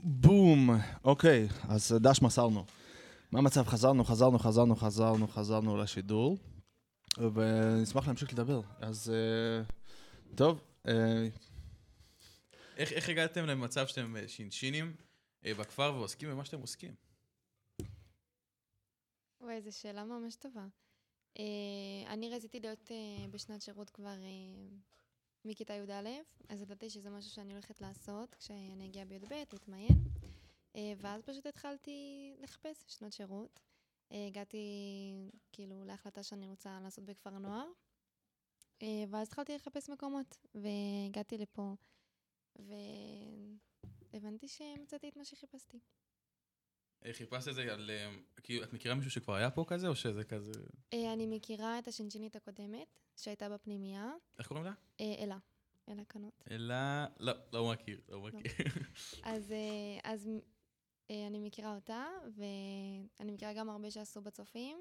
בום. 0.04 0.70
אוקיי, 1.04 1.48
אז 1.68 1.94
דש 2.00 2.22
מסרנו. 2.22 2.64
מה 3.32 3.38
המצב? 3.38 3.62
חזרנו, 3.66 4.04
חזרנו, 4.04 4.38
חזרנו, 4.38 4.76
חזרנו, 4.76 5.28
חזרנו 5.28 5.76
לשידור, 5.76 6.38
ונשמח 7.18 8.06
להמשיך 8.06 8.32
לדבר. 8.32 8.60
אז 8.80 9.10
אה, 9.14 9.64
טוב, 10.34 10.60
אה, 10.88 11.28
איך 12.76 12.92
איך 12.92 13.08
הגעתם 13.08 13.46
למצב 13.46 13.86
שאתם 13.86 14.16
אה, 14.16 14.28
שינשינים 14.28 14.96
אה, 15.46 15.54
בכפר 15.54 15.94
ועוסקים 15.96 16.30
במה 16.30 16.44
שאתם 16.44 16.60
עוסקים? 16.60 16.94
וואי, 19.40 19.62
זו 19.62 19.78
שאלה 19.78 20.04
ממש 20.04 20.36
טובה. 20.36 20.66
אה, 21.38 22.12
אני 22.12 22.30
רציתי 22.30 22.60
להיות 22.60 22.90
אה, 22.90 23.28
בשנת 23.30 23.62
שירות 23.62 23.90
כבר 23.90 24.08
אה, 24.22 24.76
מכיתה 25.44 25.74
י"א, 25.74 26.08
אז 26.48 26.60
ידעתי 26.60 26.90
שזה 26.90 27.10
משהו 27.10 27.30
שאני 27.30 27.52
הולכת 27.52 27.80
לעשות 27.80 28.34
כשאני 28.34 28.86
אגיע 28.86 29.04
בי"ב, 29.04 29.32
להתמיין. 29.52 30.04
אה, 30.76 30.92
ואז 30.96 31.22
פשוט 31.22 31.46
התחלתי 31.46 32.32
לחפש 32.38 32.84
שנות 32.88 33.12
שירות. 33.12 33.60
אה, 34.12 34.26
הגעתי 34.26 34.66
כאילו 35.52 35.84
להחלטה 35.84 36.22
שאני 36.22 36.46
רוצה 36.46 36.80
לעשות 36.82 37.04
בכפר 37.04 37.34
הנוער, 37.34 37.66
אה, 38.82 39.04
ואז 39.08 39.26
התחלתי 39.28 39.54
לחפש 39.54 39.90
מקומות, 39.90 40.36
והגעתי 40.54 41.38
לפה, 41.38 41.74
והבנתי 44.12 44.48
שמצאתי 44.48 45.08
את 45.08 45.16
מה 45.16 45.24
שחיפשתי. 45.24 45.78
חיפשת 47.12 47.48
את 47.48 47.54
זה 47.54 47.72
על... 47.72 47.90
אה, 47.90 48.10
כאילו, 48.42 48.64
את 48.64 48.72
מכירה 48.72 48.94
מישהו 48.94 49.10
שכבר 49.10 49.34
היה 49.34 49.50
פה 49.50 49.64
כזה, 49.68 49.88
או 49.88 49.96
שזה 49.96 50.24
כזה... 50.24 50.52
אה, 50.92 51.12
אני 51.12 51.26
מכירה 51.26 51.78
את 51.78 51.88
השינשינית 51.88 52.36
הקודמת, 52.36 52.98
שהייתה 53.16 53.48
בפנימייה, 53.48 54.10
איך 54.38 54.46
קוראים 54.48 54.66
לה? 54.66 54.72
אה, 55.00 55.14
אלה, 55.18 55.38
אלה 55.88 56.04
קנות. 56.04 56.44
אלא... 56.50 56.74
לא, 57.20 57.32
לא 57.52 57.72
מכיר, 57.72 58.00
לא 58.08 58.20
מכיר. 58.20 58.52
אז, 59.22 59.54
אז 60.04 60.30
אני 61.10 61.38
מכירה 61.38 61.74
אותה, 61.74 62.06
ואני 62.36 63.32
מכירה 63.32 63.52
גם 63.52 63.70
הרבה 63.70 63.90
שעשו 63.90 64.20
בצופים. 64.20 64.78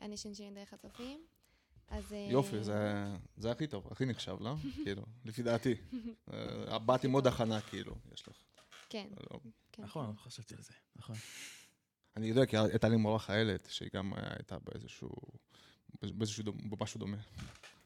אני 0.00 0.16
שינשינית 0.16 0.54
דרך 0.54 0.72
הצופים. 0.72 1.24
אז... 1.88 2.14
יופי, 2.30 2.64
זה, 2.64 3.04
זה 3.36 3.50
הכי 3.50 3.66
טוב, 3.66 3.88
הכי 3.90 4.04
נחשב, 4.04 4.36
לא? 4.40 4.54
כאילו, 4.84 5.02
לפי 5.24 5.42
דעתי. 5.42 5.74
באת 6.86 7.04
עם 7.04 7.12
עוד 7.12 7.26
הכנה, 7.26 7.60
כאילו, 7.60 7.94
יש 8.12 8.28
לך. 8.28 8.42
כן, 8.88 9.08
לא. 9.30 9.40
כן. 9.72 9.82
נכון, 9.82 10.06
לא 10.06 10.20
חשבתי 10.20 10.54
על 10.54 10.62
זה, 10.62 10.72
נכון. 10.96 11.16
אני 12.16 12.26
יודע, 12.26 12.46
כי 12.46 12.56
הייתה 12.56 12.88
לי 12.88 12.96
מורה 12.96 13.18
חיילת, 13.18 13.68
שהיא 13.70 13.88
גם 13.94 14.14
אה, 14.14 14.18
הייתה 14.36 14.58
באיזשהו, 14.58 15.10
באיזשהו, 16.02 16.44
במשהו 16.52 16.98
דומה, 16.98 17.16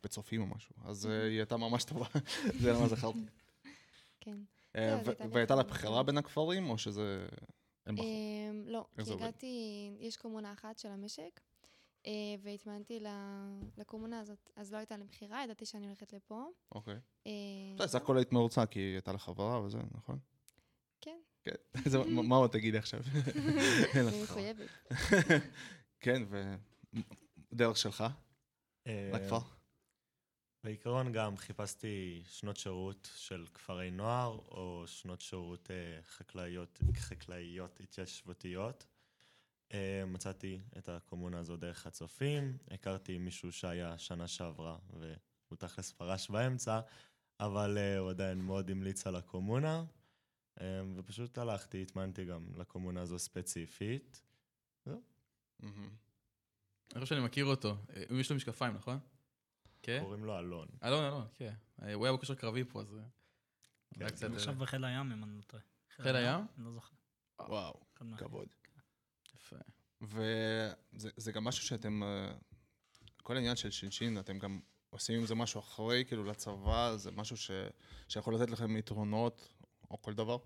בצופים 0.04 0.40
או 0.40 0.46
משהו. 0.46 0.74
אז 0.84 1.06
אה, 1.06 1.22
היא 1.22 1.38
הייתה 1.38 1.56
ממש 1.56 1.84
טובה, 1.84 2.06
זה 2.60 2.72
למה 2.72 2.88
זכרתי. 2.88 3.18
כן. 4.20 4.36
אה, 4.76 5.02
לי 5.02 5.26
והייתה 5.32 5.54
לה 5.54 5.62
בחירה. 5.62 6.02
בין 6.02 6.18
הכפרים, 6.18 6.70
או 6.70 6.78
שזה... 6.78 7.26
בחרו? 7.86 8.04
אמ, 8.04 8.62
לא, 8.66 8.86
כי? 8.98 9.14
הגעתי, 9.14 9.90
יש 10.00 10.16
קומונה 10.16 10.52
אחת 10.52 10.78
של 10.78 10.88
המשק, 10.88 11.40
והתמנתי 12.42 13.00
לקומונה 13.76 14.20
הזאת. 14.20 14.50
אז 14.56 14.72
לא 14.72 14.78
הייתה 14.78 14.96
לי 14.96 15.04
בחירה, 15.04 15.44
ידעתי 15.44 15.66
שאני 15.66 15.86
הולכת 15.86 16.12
לפה. 16.12 16.44
אוקיי. 16.72 16.98
בסדר, 17.78 18.02
הכל 18.02 18.16
היית 18.16 18.32
מרוצה, 18.32 18.66
כי 18.66 18.80
הייתה 18.80 19.12
לך 19.12 19.22
חברה 19.22 19.60
וזה, 19.60 19.78
נכון? 19.94 20.18
כן. 21.42 21.54
מה 22.28 22.36
עוד 22.36 22.50
תגידי 22.50 22.78
עכשיו? 22.78 23.00
אין 23.94 24.06
לך 24.06 24.14
אני. 24.14 24.22
מחויבת. 24.22 24.68
כן, 26.04 26.22
ודרך 27.52 27.76
שלך, 27.76 28.04
אה, 28.86 29.10
לכפר? 29.14 29.38
בעיקרון 30.64 31.12
גם 31.12 31.36
חיפשתי 31.36 32.22
שנות 32.26 32.56
שירות 32.56 33.10
של 33.16 33.46
כפרי 33.54 33.90
נוער, 33.90 34.38
או 34.48 34.84
שנות 34.86 35.20
שירות 35.20 35.70
אה, 35.70 36.02
חקלאיות, 36.02 36.80
חקלאיות 36.96 37.80
התיישבותיות. 37.80 38.86
אה, 39.74 40.04
מצאתי 40.06 40.60
את 40.78 40.88
הקומונה 40.88 41.38
הזו 41.38 41.56
דרך 41.56 41.86
הצופים, 41.86 42.58
הכרתי 42.70 43.18
מישהו 43.18 43.52
שהיה 43.52 43.98
שנה 43.98 44.28
שעברה, 44.28 44.76
והוא 44.90 45.56
תכלס 45.58 45.92
פרש 45.92 46.30
באמצע, 46.30 46.80
אבל 47.40 47.78
אה, 47.78 47.98
הוא 47.98 48.10
עדיין 48.10 48.38
מאוד 48.38 48.70
המליץ 48.70 49.06
על 49.06 49.16
הקומונה, 49.16 49.74
אה, 49.76 49.99
ופשוט 50.96 51.38
הלכתי, 51.38 51.82
התמנתי 51.82 52.24
גם 52.24 52.46
לקומונה 52.56 53.00
הזו 53.00 53.18
ספציפית. 53.18 54.22
מהמם. 55.60 55.90
אני 56.94 57.00
חושב 57.00 57.14
שאני 57.14 57.26
מכיר 57.26 57.44
אותו. 57.44 57.76
אה, 57.96 58.02
יש 58.20 58.30
לו 58.30 58.36
משקפיים, 58.36 58.74
נכון? 58.74 58.98
כן? 59.82 60.00
קוראים 60.02 60.24
לו 60.24 60.38
אלון. 60.38 60.68
אלון, 60.84 61.04
אלון, 61.04 61.26
כן. 61.34 61.54
אה, 61.82 61.94
הוא 61.94 62.06
היה 62.06 62.16
בקשר 62.16 62.34
קרבי 62.34 62.64
פה, 62.64 62.80
אז... 62.80 62.94
אה, 62.94 64.10
כן. 64.10 64.26
הוא 64.26 64.36
עכשיו 64.36 64.54
בחיל 64.54 64.84
הים, 64.84 65.12
אם 65.12 65.24
אני 65.24 65.36
לא 65.36 65.42
טועה. 65.42 65.62
חיל 65.96 66.16
הים? 66.16 66.46
אני 66.58 66.64
לא 66.64 66.72
זוכר. 66.72 66.94
וואו. 67.40 67.80
כבוד. 68.16 68.48
יפה. 69.34 69.56
וזה 70.02 71.10
זה 71.16 71.32
גם 71.32 71.44
משהו 71.44 71.64
שאתם, 71.64 72.02
כל 73.22 73.36
העניין 73.36 73.56
של 73.56 73.70
שינשין, 73.70 74.18
אתם 74.18 74.38
גם 74.38 74.60
עושים 74.90 75.20
עם 75.20 75.26
זה 75.26 75.34
משהו 75.34 75.60
אחרי, 75.60 76.04
כאילו 76.04 76.24
לצבא, 76.24 76.96
זה 76.96 77.10
משהו 77.10 77.36
ש, 77.36 77.50
שיכול 78.08 78.34
לתת 78.34 78.50
לכם 78.50 78.76
יתרונות, 78.76 79.52
או 79.90 80.02
כל 80.02 80.14
דבר? 80.14 80.36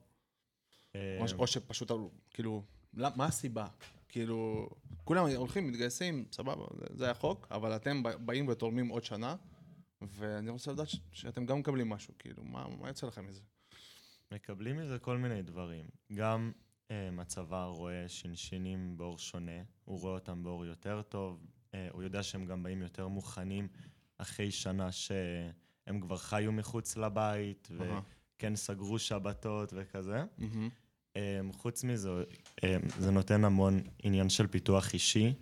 אה, 0.95 1.19
או, 1.39 1.47
שפשוט, 1.47 1.91
כאילו, 2.31 2.63
מה 2.93 3.27
הסיבה? 3.27 3.67
כאילו, 4.09 4.69
כולם 5.05 5.27
הולכים, 5.37 5.69
מתגייסים, 5.69 6.25
סבבה, 6.33 6.65
זה, 6.91 7.11
החוק, 7.11 7.47
אבל 7.51 7.77
אתם 7.77 8.03
באים 8.03 8.49
ותורמים 8.49 8.89
עוד 8.89 9.05
שנה, 9.05 9.37
ואני 10.03 10.51
רוצה 10.51 10.73
לדעת 10.73 10.89
ש, 10.89 10.97
שאתם 11.13 11.47
גם 11.47 11.59
מקבלים 11.59 11.89
משהו, 11.89 12.15
כאילו, 12.19 12.45
מה, 12.45 12.67
מה 12.81 12.89
יוצא 12.89 13.07
לכם 13.07 13.27
מזה? 13.27 13.41
מקבלים 14.33 14.77
מזה 14.77 14.99
כל 14.99 15.19
מיני 15.19 15.43
דברים. 15.43 15.85
גם 16.13 16.53
um, 16.89 16.93
הצבא 17.21 17.65
רואה 17.65 18.09
שינשינים 18.09 18.97
באור 18.97 19.19
שונה, 19.19 19.63
הוא 19.85 20.01
רואה 20.01 20.15
אותם 20.15 20.43
באור 20.43 20.67
יותר 20.67 21.03
טוב, 21.03 21.47
uh, 21.73 21.77
הוא 21.93 22.03
יודע 22.03 22.23
שהם 22.23 22.47
גם 22.47 22.63
באים 22.63 22.83
יותר 22.83 23.09
מוכנים 23.09 23.69
אחרי 24.19 24.51
שנה 24.51 24.93
שהם 24.93 26.01
כבר 26.01 26.17
חיו 26.17 26.53
מחוץ 26.53 26.97
לבית, 26.97 27.69
אהה. 27.81 28.01
וכן 28.37 28.57
סגרו 28.57 28.99
שבתות 28.99 29.73
וכזה. 29.77 30.25
Um, 31.19 31.53
חוץ 31.53 31.85
מזה, 31.85 32.11
um, 32.61 32.65
זה 32.99 33.11
נותן 33.11 33.45
המון 33.45 33.81
עניין 34.03 34.29
של 34.29 34.47
פיתוח 34.47 34.93
אישי, 34.93 35.35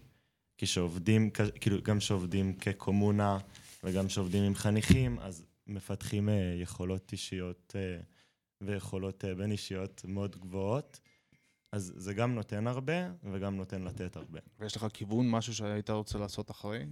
כי 0.59 0.67
שעובדים, 0.67 1.31
כאילו 1.61 1.83
גם 1.83 2.01
שעובדים 2.01 2.55
כקומונה 2.55 3.39
וגם 3.85 4.09
שעובדים 4.09 4.45
עם 4.45 4.55
חניכים, 4.55 5.19
אז 5.19 5.45
מפתחים 5.67 6.29
uh, 6.29 6.33
יכולות 6.63 7.13
אישיות 7.13 7.75
uh, 7.77 8.05
ויכולות 8.61 9.25
uh, 9.25 9.39
בין 9.39 9.53
אישיות 9.53 10.05
מאוד 10.09 10.37
גבוהות. 10.37 11.01
אז 11.73 11.93
זה 11.97 12.15
גם 12.15 12.35
נותן 12.35 12.67
הרבה 12.67 13.13
וגם 13.33 13.57
נותן 13.57 13.83
לתת 13.83 14.17
הרבה. 14.17 14.41
ויש 14.59 14.77
לך 14.77 14.87
כיוון, 14.95 15.31
משהו 15.31 15.55
שהיית 15.55 15.91
רוצה 15.91 16.19
לעשות 16.19 16.51
אחרי? 16.51 16.87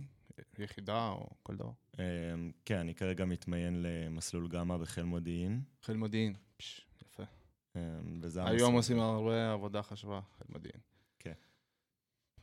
יחידה 0.59 1.09
או 1.09 1.31
כל 1.43 1.57
דבר? 1.57 1.71
Um, 2.01 2.53
כן, 2.65 2.79
אני 2.79 2.95
כרגע 2.95 3.25
מתמיין 3.25 3.83
למסלול 3.83 4.49
גמא 4.49 4.77
בחיל 4.77 5.05
מודיעין. 5.05 5.63
חיל 5.83 5.97
מודיעין, 5.97 6.35
פש, 6.57 6.87
יפה. 7.03 7.23
um, 7.23 7.77
וזה 8.21 8.41
היום 8.41 8.53
המסלול. 8.53 8.77
עושים 8.77 8.99
הרבה 9.01 9.53
עבודה 9.53 9.83
חשובה, 9.83 10.21
חיל 10.39 10.47
מודיעין. 10.51 10.81
כן. 11.19 11.33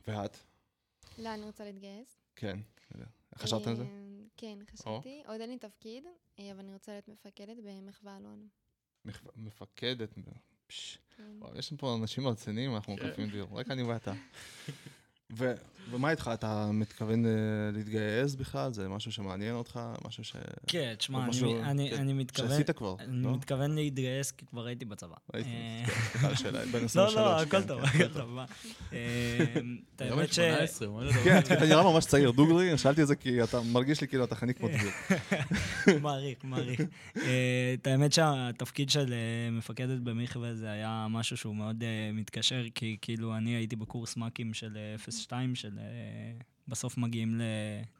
ואת? 0.06 0.36
לא, 1.18 1.34
אני 1.34 1.42
רוצה 1.44 1.64
להתגייס. 1.64 2.20
כן. 2.36 2.58
חשבת 3.38 3.66
על 3.66 3.76
זה? 3.76 3.84
כן, 4.36 4.58
חשבתי. 4.72 5.22
עוד 5.26 5.40
אין 5.40 5.50
לי 5.50 5.58
תפקיד, 5.58 6.04
אה, 6.38 6.50
אבל 6.52 6.60
אני 6.60 6.72
רוצה 6.72 6.92
להיות 6.92 7.08
מפקדת 7.08 7.56
במחווה 7.64 8.16
אלון. 8.16 8.48
מפ- 9.04 9.36
מפקדת. 9.36 10.14
פש, 10.66 10.98
כן. 11.16 11.22
יש 11.56 11.72
לנו 11.72 11.78
פה 11.78 11.96
אנשים 12.00 12.26
רציניים, 12.26 12.74
אנחנו 12.74 12.96
כן. 12.96 13.06
מקפים 13.06 13.28
דביר, 13.28 13.46
רק 13.52 13.70
אני 13.70 13.82
ואתה. 13.82 14.12
ו- 15.36 15.54
ומה 15.90 16.10
איתך, 16.10 16.30
אתה 16.34 16.70
מתכוון 16.72 17.26
אה, 17.26 17.30
להתגייס 17.72 18.34
בכלל? 18.34 18.72
זה 18.72 18.88
משהו 18.88 19.12
שמעניין 19.12 19.54
אותך? 19.54 19.80
משהו 20.06 20.24
ש... 20.24 20.36
כן, 20.66 20.94
תשמע, 20.98 21.18
אני- 21.20 21.28
משהו- 21.30 21.62
אני 21.62 21.90
כן, 21.90 21.96
אני 22.00 22.12
מתכוון... 22.12 22.48
שעשית 22.48 22.70
כבר, 22.70 22.94
אני 23.00 23.22
לא? 23.22 23.32
מתכוון 23.36 23.74
להתגייס 23.74 24.30
כי 24.30 24.46
כבר 24.46 24.66
הייתי 24.66 24.84
בצבא. 24.84 25.14
ראיתי, 25.34 25.48
אה, 25.48 25.84
כן, 25.86 25.92
סליחה 26.10 26.28
השאלה, 26.28 26.58
בן 26.72 26.78
לא, 26.80 26.84
23, 26.84 27.14
לא, 27.14 27.40
הכל 27.40 27.50
כן, 27.60 27.66
טוב, 27.68 27.86
כן, 27.86 27.98
הכל 28.04 28.14
טוב. 28.20 28.30
מה? 28.30 28.44
אה, 28.92 29.38
את 29.96 30.00
היום 30.00 30.18
האמת 30.18 30.32
ש... 30.32 30.36
18, 30.36 30.88
מה 30.88 31.02
לדבר? 31.04 31.24
כן, 31.24 31.38
אתה 31.38 31.66
נראה 31.66 31.82
ממש 31.92 32.06
צעיר, 32.06 32.30
דוגרי, 32.30 32.78
שאלתי 32.78 33.02
את 33.02 33.06
זה 33.06 33.16
כי 33.16 33.42
אתה 33.42 33.60
מרגיש 33.60 34.00
לי 34.00 34.08
כאילו 34.08 34.24
אתה 34.24 34.34
חניק 34.34 34.58
כמו 34.58 34.68
דביר. 34.68 35.18
מעריך, 36.02 36.38
מעריך. 36.44 36.80
אה, 37.16 37.74
את 37.80 37.86
האמת 37.86 38.12
שהתפקיד 38.12 38.90
של 38.90 39.12
אה, 39.12 39.50
מפקדת 39.50 40.00
במכווה 40.00 40.54
זה 40.54 40.70
היה 40.70 41.06
משהו 41.10 41.36
שהוא 41.36 41.56
מאוד 41.56 41.82
אה, 41.82 42.10
מתקשר, 42.12 42.62
כי 42.74 42.96
כאילו 43.02 43.36
אני 43.36 43.50
הייתי 43.50 43.76
בקורס 43.76 44.16
מ"כים 44.16 44.54
של 44.54 44.76
אה, 45.18 45.24
02, 45.26 45.54
של 45.54 45.78
אה, 45.78 45.84
בסוף 46.68 46.98
מגיעים 46.98 47.40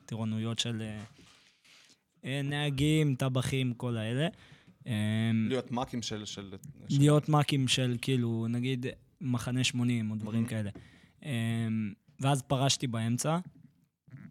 לטירונויות 0.04 0.58
של 0.58 0.82
אה, 0.82 1.00
אה, 2.24 2.40
נהגים, 2.44 3.14
טבחים, 3.14 3.74
כל 3.74 3.96
האלה. 3.96 4.28
אה, 4.86 4.92
להיות 5.48 5.70
מאקים 5.70 6.02
של... 6.02 6.24
של- 6.24 6.54
להיות 6.90 7.28
מ"כים 7.28 7.68
של 7.68 7.96
כאילו, 8.02 8.46
נגיד, 8.48 8.86
מחנה 9.20 9.64
80 9.64 10.10
או 10.10 10.16
דברים 10.16 10.34
מהמם. 10.42 10.48
כאלה. 10.48 10.70
אה, 11.24 11.68
ואז 12.20 12.42
פרשתי 12.42 12.86
באמצע, 12.86 13.38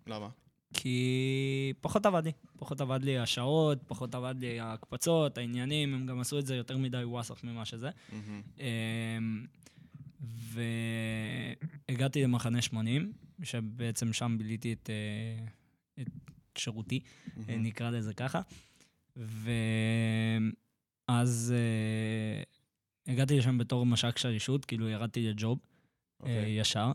למה? 0.08 0.30
כי 0.74 1.74
פחות 1.82 2.06
עבד 2.06 2.26
לי. 2.26 2.32
פחות 2.58 2.82
עבד 2.82 3.04
לי 3.04 3.18
השעות, 3.18 3.78
פחות 3.88 4.16
עבד 4.16 4.36
לי 4.40 4.60
ההקפצות, 4.60 5.38
העניינים, 5.38 5.94
הם 5.94 6.06
גם 6.06 6.20
עשו 6.20 6.40
את 6.40 6.46
זה 6.46 6.56
יותר 6.56 6.78
מדי 6.78 7.04
וואסאף 7.04 7.44
ממה 7.44 7.66
שזה. 7.66 7.90
מהמם. 8.12 9.46
והגעתי 11.90 12.24
למחנה 12.24 12.62
80, 12.62 13.14
שבעצם 13.44 14.14
שם 14.14 14.36
ביליתי 14.38 14.74
את, 14.74 14.90
אה, 14.90 15.46
את 16.02 16.08
שירותי, 16.58 17.00
מהמם. 17.36 17.64
נקרא 17.64 17.90
לזה 17.90 18.14
ככה. 18.14 18.42
ואז 21.08 21.54
אה, 21.56 22.44
הגעתי 23.08 23.38
לשם 23.38 23.58
בתור 23.58 23.86
מש"ק 23.86 24.18
שלישות, 24.18 24.66
כאילו 24.66 24.90
ירדתי 24.90 25.30
לג'וב 25.30 25.60
אה, 25.60 26.20
אוקיי. 26.20 26.60
ישר. 26.60 26.92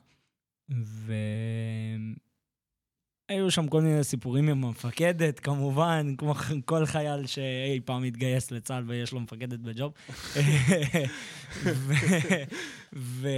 והיו 3.30 3.50
שם 3.50 3.68
כל 3.68 3.80
מיני 3.80 4.04
סיפורים 4.04 4.48
עם 4.48 4.64
המפקדת, 4.64 5.40
כמובן, 5.40 6.14
כמו 6.18 6.34
כל 6.64 6.86
חייל 6.86 7.26
שאי 7.26 7.80
פעם 7.84 8.04
התגייס 8.04 8.50
לצה"ל 8.50 8.84
ויש 8.86 9.12
לו 9.12 9.20
מפקדת 9.20 9.58
בג'וב. 9.58 9.92
ו... 11.64 11.94
ו... 12.96 13.28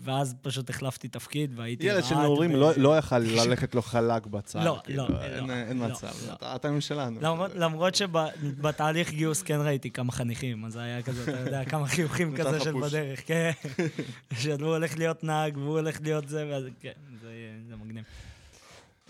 ואז 0.00 0.34
פשוט 0.42 0.70
החלפתי 0.70 1.08
תפקיד 1.08 1.52
והייתי 1.58 1.86
ילד 1.86 2.04
של 2.04 2.14
נעורים 2.14 2.56
לא- 2.56 2.72
לא 2.76 2.98
יכל 2.98 3.18
ללכת 3.18 3.74
לו 3.74 3.82
חלק 3.82 4.26
בצד. 4.26 4.64
לא, 4.64 4.80
כאילו, 4.84 5.08
לא, 5.08 5.22
אין- 5.22 5.46
לא, 5.46 5.52
אין 5.54 5.78
לא, 5.78 5.88
מצב, 5.88 6.06
לא. 6.28 6.32
אתה- 6.32 6.56
אתה 6.56 6.70
משלנו. 6.70 7.20
למרות, 7.54 7.94
שבתהליך 7.94 9.10
גיוס 9.12 9.42
כן 9.42 9.58
ראיתי 9.60 9.90
כמה 9.90 10.12
חניכים, 10.12 10.64
אז 10.64 10.76
היה 10.76 11.02
כזה, 11.02 11.22
אתה 11.22 11.40
יודע, 11.40 11.64
כמה 11.64 11.86
חיוכים 11.86 12.36
כזה 12.36 12.60
של. 12.60 12.72
בדרך, 12.80 13.20
כן. 13.26 13.50
שהוא 14.40 14.66
הולך 14.66 14.98
להיות 14.98 15.24
נהג 15.24 15.56
והוא 15.56 15.78
הולך 15.78 15.98
להיות 16.02 16.28
זה, 16.28 16.46
ואז 16.50 16.64
כן, 16.80 16.92
זה, 17.20 17.30
זה 17.68 17.76
מגניב. 17.76 18.04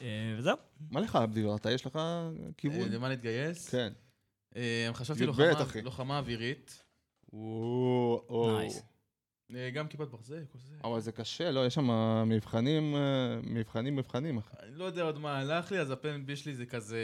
אה, 0.03 0.35
וזהו. 0.39 0.57
מה 0.91 1.01
לך, 1.01 1.17
אבדיבר? 1.17 1.57
אתה, 1.57 1.71
יש 1.71 1.87
לך 1.87 1.99
כיוון? 2.57 2.81
אה, 2.81 2.89
למה 2.89 3.09
להתגייס? 3.09 3.69
כן. 3.69 3.93
אה, 4.57 4.91
חשבתי 4.93 5.25
י"ב, 5.25 5.41
לוחמה- 5.83 6.19
אווירית. 6.19 6.85
נייס. 8.59 8.83
גם 9.75 9.89
כיפת 9.89 10.09
ברזל, 10.09 10.45
כל 10.53 10.59
זה. 10.59 10.75
אבל 10.85 11.01
זה 11.01 11.13
קשה, 11.13 11.51
לא? 11.51 11.67
יש 11.67 11.75
שם 11.75 11.89
מבחנים, 12.29 12.95
מבחנים, 13.43 13.97
מבחנים. 13.97 14.41
אני 14.63 14.75
לא 14.79 14.85
יודע 14.85 15.03
עוד 15.03 15.19
מה 15.19 15.39
הלך 15.39 15.73
לי, 15.73 15.79
אז 15.81 15.91
הפן 15.91 16.27
בי 16.27 16.37
שלי 16.37 16.55
זה 16.55 16.67
כזה, 16.67 17.01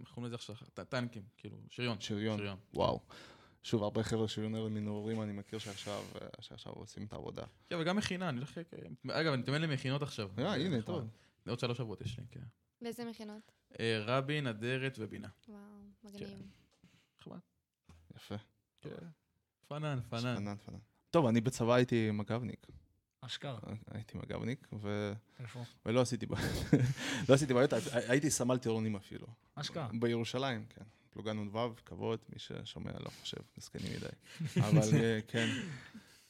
איך 0.00 0.08
קוראים 0.14 0.24
לזה 0.26 0.34
עכשיו? 0.34 0.56
טנקים, 0.88 1.22
כאילו, 1.36 1.56
שריון. 1.68 1.96
שריון. 2.00 2.38
שריון. 2.38 2.56
וואו. 2.74 3.00
שוב, 3.62 3.82
הרבה 3.82 4.02
חבר'ה 4.02 4.28
שריונרים 4.28 4.74
מנעורים 4.74 5.22
אני 5.22 5.32
מכיר 5.32 5.58
שעכשיו, 5.58 6.02
שעכשיו 6.40 6.72
עושים 6.72 7.04
את 7.04 7.12
העבודה. 7.12 7.42
כן, 7.70 7.76
וגם 7.80 7.96
מכינה, 7.96 8.28
אני 8.28 8.36
הולך... 8.38 8.58
אגב, 9.10 9.32
אני 9.32 9.42
מתאמן 9.42 9.62
למכינות 9.62 10.02
עכשיו. 10.02 10.30
אה, 10.38 10.54
הנה, 10.54 10.78
נכון. 10.78 10.94
טוב. 11.00 11.08
עוד 11.50 11.58
שלוש 11.58 11.78
שבועות 11.78 12.00
יש 12.00 12.18
לי, 12.18 12.24
כן. 12.30 12.40
באיזה 12.82 13.04
מכינות? 13.04 13.52
אה, 13.80 14.02
רבין, 14.06 14.46
אדרת 14.46 14.96
ובינה. 14.98 15.28
וואו, 15.48 15.60
מגניב. 16.04 16.28
נחמד. 17.20 17.38
יפה. 18.16 18.36
כן. 18.80 18.90
פנן, 19.68 20.00
פנן. 20.08 20.36
פנן, 20.36 20.56
פנן. 20.64 20.78
טוב, 21.10 21.26
אני 21.26 21.40
בצבא 21.40 21.74
הייתי 21.74 22.10
מג"בניק. 22.10 22.66
אשכרה. 23.20 23.58
הייתי 23.90 24.18
מג"בניק, 24.18 24.68
ו... 24.72 25.12
איפה? 25.40 25.64
ולא 25.86 26.00
עשיתי 26.00 26.26
בעיות. 26.26 26.56
לא 27.28 27.34
עשיתי 27.34 27.54
בעיות, 27.54 27.72
הייתי 27.92 28.30
סמל 28.30 28.58
טירונים 28.58 28.96
אפילו. 28.96 29.26
אשכרה. 29.54 29.88
בירושלים, 30.00 30.66
כן. 30.68 30.84
פלוגה 31.10 31.32
נ"ו, 31.32 31.74
כבוד, 31.86 32.18
מי 32.28 32.38
ששומע 32.38 32.90
לא 33.00 33.10
חושב, 33.20 33.40
מסכנים 33.58 33.92
מדי. 33.96 34.06
אבל 34.60 34.96
אה, 34.98 35.18
כן, 35.28 35.48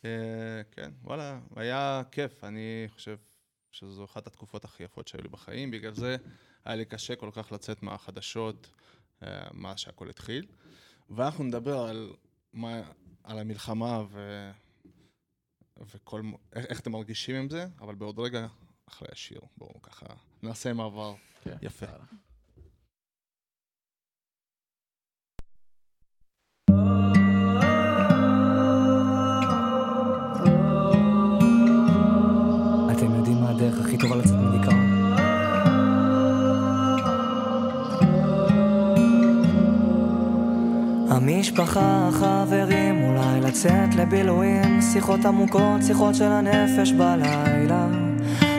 אה, 0.05 0.63
כן, 0.71 0.91
וואלה, 1.03 1.41
היה 1.57 2.03
כיף. 2.11 2.45
אני 2.45 2.87
חושב 2.89 3.17
שזו 3.71 4.05
אחת 4.05 4.27
התקופות 4.27 4.65
הכי 4.65 4.83
יפות 4.83 5.09
שהיו 5.09 5.23
לי 5.23 5.29
בחיים, 5.29 5.71
בגלל 5.71 5.95
זה 5.95 6.17
היה 6.65 6.77
לי 6.77 6.85
קשה 6.85 7.17
כל 7.17 7.31
כך 7.33 7.53
לצאת 7.53 7.83
מהחדשות 7.83 8.71
אה, 9.23 9.49
מאז 9.53 9.79
שהכל 9.79 10.11
התחיל. 10.11 10.47
ואנחנו 11.11 11.45
נדבר 11.45 11.79
על, 11.79 12.13
מה, 12.53 12.83
על 13.25 13.39
המלחמה 13.39 14.03
ו... 14.11 14.51
וכל, 15.81 16.23
איך, 16.53 16.67
איך 16.67 16.81
אתם 16.81 16.93
מרגישים 16.93 17.37
עם 17.37 17.51
זה, 17.51 17.67
אבל 17.81 17.95
בעוד 17.95 18.19
רגע, 18.19 18.47
אחרי 18.89 19.09
השיר, 19.13 19.41
בואו 19.57 19.83
ככה 19.83 20.07
נעשה 20.43 20.73
מעבר 20.73 21.15
כן, 21.41 21.57
יפה. 21.63 21.87
טובה 34.01 34.17
לצאת 34.17 34.35
מדיכאון? 34.35 35.01
המשפחה, 41.09 42.09
החברים, 42.09 43.03
אולי 43.03 43.41
לצאת 43.41 43.95
לבילויים, 43.95 44.81
שיחות 44.93 45.25
עמוקות, 45.25 45.83
שיחות 45.87 46.15
של 46.15 46.25
הנפש 46.25 46.93
בלילה. 46.93 47.87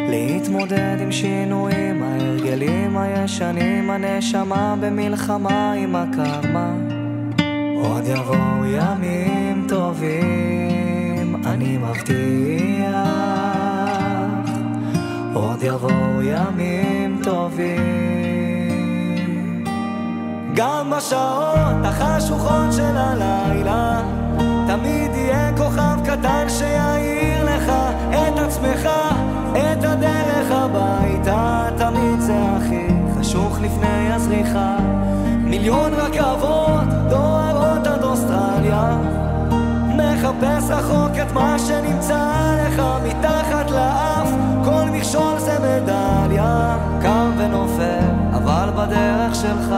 להתמודד 0.09 0.97
עם 1.01 1.11
שינויים, 1.11 2.03
ההרגלים 2.03 2.97
הישנים, 2.97 3.89
הנשמה 3.89 4.75
במלחמה 4.81 5.73
עם 5.73 5.95
הקרמה. 5.95 6.73
עוד 7.75 8.03
יבואו 8.05 8.65
ימים 8.65 9.65
טובים, 9.69 11.35
אני 11.45 11.77
מבטיח. 11.77 13.60
עוד 15.41 15.63
יבואו 15.63 16.21
ימים 16.21 17.21
טובים. 17.23 18.01
גם 20.55 20.93
בשעות 20.97 21.83
החשוכות 21.83 22.73
של 22.73 22.97
הלילה, 22.97 24.01
תמיד 24.67 25.11
יהיה 25.15 25.51
כוכב 25.57 25.97
קטן 26.05 26.45
שיעיר 26.49 27.45
לך 27.45 27.71
את 28.09 28.39
עצמך, 28.39 28.89
את 29.51 29.83
הדרך 29.83 30.51
הביתה. 30.51 31.69
תמיד 31.77 32.19
זה 32.19 32.35
הכי 32.57 32.87
חשוך 33.19 33.59
לפני 33.61 34.13
הזריחה. 34.13 34.77
מיליון 35.37 35.93
רכבות 35.93 37.09
דוהרות 37.09 37.87
עד 37.87 38.03
אוסטרליה. 38.03 38.97
מחפש 39.97 40.69
רחוק 40.69 41.11
את 41.21 41.31
מה 41.33 41.59
שנמצא 41.59 42.33
לך 42.67 42.81
מתחת 43.07 43.71
לאף 43.71 44.20
כל 44.65 44.89
מכשול 44.91 45.39
זה 45.39 45.57
מדליה 45.59 46.77
קם 47.01 47.31
ונופל 47.37 48.05
אבל 48.33 48.69
בדרך 48.75 49.35
שלך 49.35 49.75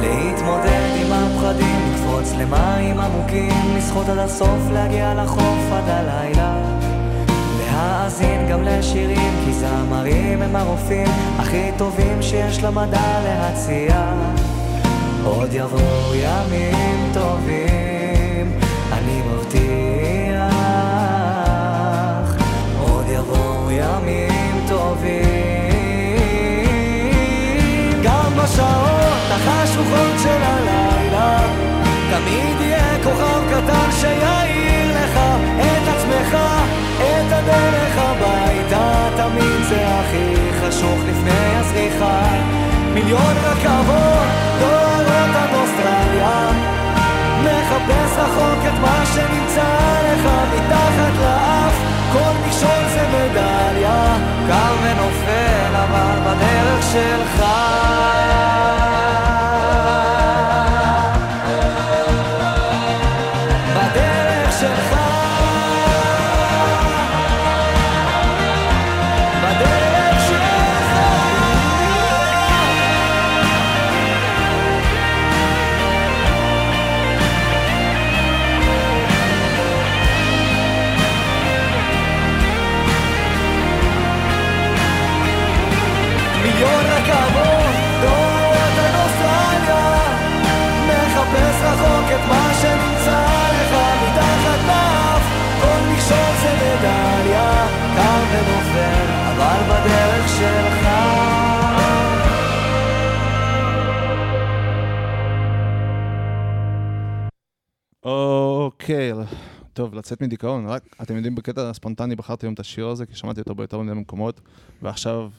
להתמודד 0.00 0.90
עם 1.00 1.12
הפחדים 1.12 1.92
לקפוץ 1.92 2.32
למים 2.38 3.00
עמוקים 3.00 3.76
לשחות 3.76 4.08
עד 4.08 4.18
הסוף 4.18 4.70
להגיע 4.72 5.14
לחוף 5.14 5.72
עד 5.72 5.88
הלילה 5.88 6.72
להאזין 7.58 8.48
גם 8.50 8.62
לשירים, 8.62 9.32
כי 9.44 9.52
זמרים 9.52 10.42
הם 10.42 10.56
הרופאים 10.56 11.08
הכי 11.38 11.70
טובים 11.78 12.22
שיש 12.22 12.62
למדע 12.62 13.20
להציע. 13.24 14.12
עוד 15.24 15.48
יבואו 15.52 16.14
ימים 16.14 17.10
טובים, 17.12 18.52
אני 18.92 19.22
מבטיח. 19.22 20.52
עוד 22.80 23.04
יבואו 23.08 23.70
ימים 23.70 24.64
טובים. 24.68 25.22
גם 28.02 28.32
בשעות 28.36 29.30
החשוכות 29.30 30.18
של 30.22 30.42
הלילה, 30.42 31.38
תמיד 32.10 32.60
יהיה 32.60 33.04
כוכב 33.04 33.42
קטן 33.50 33.90
שיעיר 34.00 34.90
לך 34.90 35.18
את 35.56 35.88
עצמך, 35.88 36.36
את 36.98 37.32
הדרך 37.32 37.94
הביתה, 37.96 39.08
תמיד 39.16 39.62
זה 39.68 39.86
הכי 39.88 40.34
חשוך 40.60 40.98
לפני 41.08 41.56
הזריחה. 41.56 42.71
מיליון 42.94 43.34
רכבות 43.44 44.28
דוהרות 44.58 45.36
עד 45.36 45.54
אוסטרליה, 45.54 46.50
מחפש 47.42 48.18
רחוק 48.18 48.60
את 48.66 48.80
מה 48.80 49.06
שנמצא 49.14 50.00
לך 50.04 50.30
מתחת 50.54 51.12
לאף, 51.20 51.74
כל 52.12 52.46
מכשול 52.46 52.88
זה 52.94 53.08
מדליה, 53.08 54.16
קר 54.48 54.74
ונופל 54.82 55.76
אבל 55.76 56.18
בדרך 56.24 56.82
שלך. 56.92 57.42
טוב, 109.72 109.94
לצאת 109.94 110.22
מדיכאון, 110.22 110.66
רק, 110.66 110.96
אתם 111.02 111.16
יודעים, 111.16 111.34
בקטע 111.34 111.70
הספונטני 111.70 112.16
בחרתי 112.16 112.46
היום 112.46 112.54
את 112.54 112.60
השיר 112.60 112.88
הזה, 112.88 113.06
כי 113.06 113.14
שמעתי 113.14 113.40
אותו 113.40 113.54
ביותר 113.54 113.78
מיני 113.78 114.00
מקומות, 114.00 114.40
ועכשיו 114.82 115.30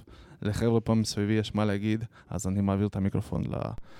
לחבר'ה 0.41 0.81
פה 0.81 0.93
מסביבי 0.93 1.33
יש 1.33 1.55
מה 1.55 1.65
להגיד, 1.65 2.05
אז 2.29 2.47
אני 2.47 2.61
מעביר 2.61 2.87
את 2.87 2.95
המיקרופון 2.95 3.43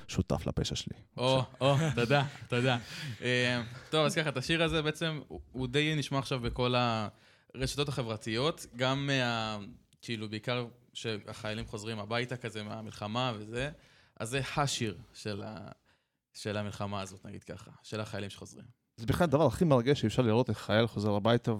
לשותף 0.08 0.48
לפשע 0.48 0.76
שלי. 0.76 0.96
או, 1.17 1.43
או, 1.62 1.76
תודה, 1.96 2.26
תודה. 2.48 2.78
אה, 3.22 3.62
טוב, 3.89 4.06
אז 4.06 4.15
ככה, 4.15 4.30
את 4.30 4.38
השיר 4.38 4.63
הזה 4.63 4.82
בעצם, 4.82 5.19
הוא 5.52 5.67
די 5.67 5.96
נשמע 5.96 6.19
עכשיו 6.19 6.39
בכל 6.39 6.76
הרשתות 7.56 7.89
החברתיות, 7.89 8.65
גם 8.76 9.08
מה... 9.08 9.58
כאילו, 10.02 10.30
בעיקר 10.30 10.65
שהחיילים 10.93 11.65
חוזרים 11.65 12.00
הביתה 12.00 12.38
כזה 12.38 12.63
מהמלחמה 12.63 13.34
וזה, 13.38 13.69
אז 14.19 14.30
זה 14.30 14.41
השיר 14.58 14.98
של, 15.13 15.43
ה... 15.46 15.58
של 16.34 16.58
המלחמה 16.58 17.02
הזאת, 17.02 17.26
נגיד 17.26 17.43
ככה, 17.43 17.72
של 17.84 18.00
החיילים 18.00 18.30
שחוזרים. 18.30 18.83
זה 18.98 19.06
בכלל 19.06 19.24
הדבר 19.24 19.46
הכי 19.46 19.66
מרגש 19.66 20.02
שאפשר 20.02 20.22
לראות 20.22 20.50
איך 20.50 20.58
חייל 20.58 20.88
חוזר 20.88 21.16
הביתה 21.16 21.54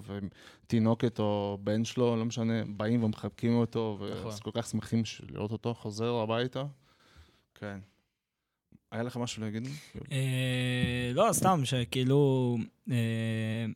ותינוקת 0.62 1.18
או 1.18 1.58
בן 1.60 1.84
שלו, 1.84 2.16
לא 2.16 2.24
משנה, 2.24 2.64
באים 2.66 3.04
ומחבקים 3.04 3.54
אותו, 3.54 3.98
נכון. 4.12 4.32
וכל 4.38 4.50
כך 4.54 4.66
שמחים 4.66 5.02
לראות 5.30 5.52
אותו 5.52 5.74
חוזר 5.74 6.14
הביתה. 6.14 6.64
כן. 7.54 7.78
היה 8.92 9.02
לך 9.02 9.16
משהו 9.16 9.42
להגיד? 9.42 9.68
אה, 10.12 11.10
לא, 11.14 11.28
סתם, 11.32 11.60
שכאילו, 11.64 12.56
אה, 12.90 13.66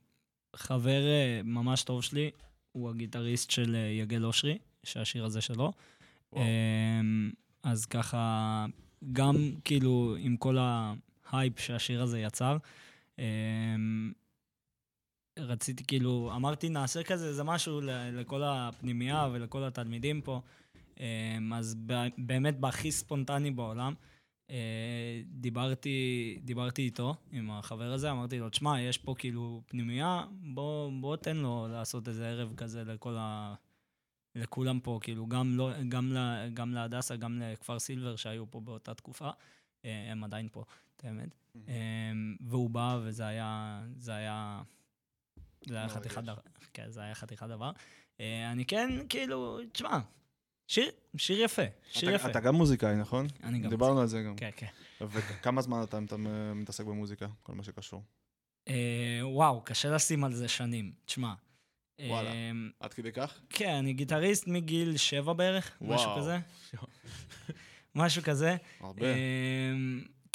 חבר 0.57 1.07
אה, 1.07 1.41
ממש 1.45 1.83
טוב 1.83 2.03
שלי, 2.03 2.31
הוא 2.73 2.91
הגיטריסט 2.91 3.51
של 3.51 3.77
יגל 3.91 4.25
אושרי, 4.25 4.59
שהשיר 4.85 5.25
הזה 5.25 5.41
שלו. 5.41 5.73
אה, 6.37 7.01
אז 7.63 7.87
ככה, 7.87 8.67
גם 9.13 9.37
כאילו 9.65 10.17
עם 10.19 10.37
כל 10.37 10.57
ההייפ 11.27 11.59
שהשיר 11.59 12.03
הזה 12.03 12.21
יצר, 12.21 12.57
רציתי 15.39 15.85
כאילו, 15.85 16.31
אמרתי 16.37 16.69
נעשה 16.69 17.03
כזה, 17.03 17.29
איזה 17.29 17.45
משהו 17.45 17.81
לכל 18.13 18.43
הפנימייה 18.45 19.29
ולכל 19.33 19.65
התלמידים 19.65 20.21
פה. 20.21 20.41
אה, 21.01 21.39
אז 21.55 21.77
באמת 22.19 22.61
בהכי 22.61 22.93
ספונטני 22.93 23.51
בעולם, 23.51 23.95
אה, 24.51 25.23
דיברתי, 25.27 26.39
דיברתי 26.45 26.83
איתו, 26.83 27.15
עם 27.33 27.51
החבר 27.51 27.93
הזה, 27.93 28.11
אמרתי 28.11 28.39
לו, 28.39 28.51
תשמע, 28.51 28.81
יש 28.81 28.99
פה 28.99 29.15
כאילו 29.19 29.63
פנימייה, 29.67 30.25
בוא, 30.31 30.93
בוא 31.01 31.17
תן 31.17 31.37
לו 31.37 31.69
לעשות 31.71 32.09
איזה 32.09 32.29
ערב 32.29 32.55
כזה 32.57 32.85
לכל 32.85 33.17
ה... 33.19 33.55
לכולם 34.35 34.81
פה, 34.81 34.99
כאילו, 35.03 35.27
גם, 35.27 35.57
לא, 35.57 35.71
גם, 35.89 36.13
ל, 36.13 36.49
גם 36.55 36.73
להדסה, 36.73 37.17
גם 37.17 37.39
לכפר 37.43 37.79
סילבר 37.79 38.17
שהיו 38.17 38.51
פה 38.51 38.61
באותה 38.61 38.95
תקופה, 38.95 39.31
אה, 39.85 40.13
הם 40.13 40.25
עדיין 40.25 40.49
פה, 40.53 40.65
את 40.99 41.05
האמת. 41.05 41.29
אה, 41.69 41.73
והוא 42.41 42.71
בא, 42.71 42.99
וזה 43.03 43.27
היה, 43.27 43.83
זה 43.97 44.15
היה, 44.15 44.63
זה 45.67 45.77
היה. 45.77 45.89
חתיכת 45.89 46.23
דבר, 46.23 46.41
כן, 46.75 46.91
זה 46.91 47.01
היה 47.03 47.15
חתיכת 47.15 47.47
דבר. 47.47 47.71
אה, 48.21 48.53
אני 48.53 48.65
כן, 48.65 48.91
כאילו, 49.09 49.59
תשמע, 49.73 49.99
שיר, 50.69 50.91
שיר 51.17 51.41
יפה, 51.45 51.63
שיר 51.93 52.09
אתה- 52.09 52.17
יפה. 52.17 52.31
אתה 52.31 52.41
גם 52.41 52.55
מוזיקאי, 52.55 52.97
נכון? 52.97 53.27
אני 53.43 53.59
גם 53.59 53.71
דיברנו 53.71 54.01
על 54.01 54.07
זה 54.07 54.23
גם. 54.23 54.37
כן, 54.37 54.51
כן. 54.57 54.67
וכמה 55.01 55.63
זמן 55.63 55.83
אתה 55.83 55.99
אתה 56.07 56.17
מתעסק 56.55 56.85
במוזיקה, 56.85 57.27
כל 57.43 57.55
מה 57.55 57.63
שקשור? 57.63 58.03
אה, 58.69 59.21
וואו, 59.23 59.61
קשה 59.65 59.91
לשים 59.91 60.25
על 60.25 60.33
זה 60.33 60.49
שנים. 60.49 60.93
תשמע. 61.05 61.35
וואלה. 62.01 62.31
אה, 62.31 62.51
עד 62.81 62.93
כדי 62.93 63.13
כך? 63.13 63.41
כן, 63.51 63.75
אני 63.75 63.93
גיטריסט 63.93 64.47
מגיל 64.47 64.97
שבע 64.97 65.33
בערך, 65.33 65.77
משהו. 65.81 66.11
כזה. 66.17 66.39
משהו 67.95 68.23
כזה. 68.23 68.57
הרבה. 68.81 69.07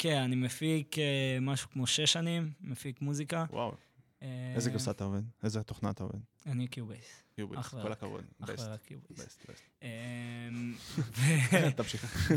אה, 0.06 0.10
כן, 0.10 0.22
אני 0.22 0.36
מפיק 0.36 0.98
אה, 0.98 1.38
משהו 1.40 1.70
כמו 1.70 1.86
שש 1.86 2.12
שנים, 2.12 2.52
מפיק 2.60 3.02
מוזיקה. 3.02 3.44
וואו. 3.50 3.74
אה, 4.22 4.52
איזה 4.54 4.70
גרסה 4.70 4.90
אתה 4.90 5.04
עובד? 5.04 5.22
איזה 5.42 5.62
תוכנה 5.62 5.90
אתה 5.90 6.04
עובד? 6.04 6.18
אני 6.46 6.66
Cubase. 6.66 7.22
Cubase, 7.36 7.68
כל. 7.68 7.92
הכבוד. 7.92 8.24
אך. 8.40 8.50
ורק 8.58 8.80
Cubase. 8.84 9.38
אמ, 9.82 10.74
תמשיך. 11.76 12.32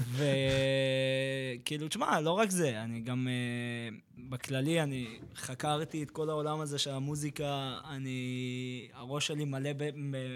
וכאילו, 1.57 1.87
תשמע, 1.87 2.21
לא 2.21 2.31
רק 2.31 2.49
זה, 2.49 2.83
אני 2.83 2.99
גם, 2.99 3.27
אה, 3.27 3.97
בכללי, 4.29 4.83
אני 4.83 5.19
חקרתי 5.35 6.03
את 6.03 6.11
כל 6.11 6.29
העולם 6.29 6.59
הזה 6.59 6.77
של 6.77 6.91
המוזיקה, 6.91 7.79
אני, 7.89 8.89
הראש 8.93 9.27
שלי 9.27 9.45
מלא 9.45 9.69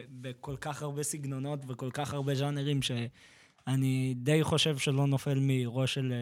בכל 0.09 0.55
כך 0.61 0.81
הרבה 0.81 1.03
סגנונות 1.03 1.59
וכל 1.67 1.89
כך 1.93 2.13
הרבה 2.13 2.35
ז'אנרים, 2.35 2.81
שאני 2.81 4.13
די 4.17 4.43
חושב 4.43 4.77
שלא 4.77 5.07
נופל 5.07 5.39
מראש 5.41 5.93
של 5.93 6.13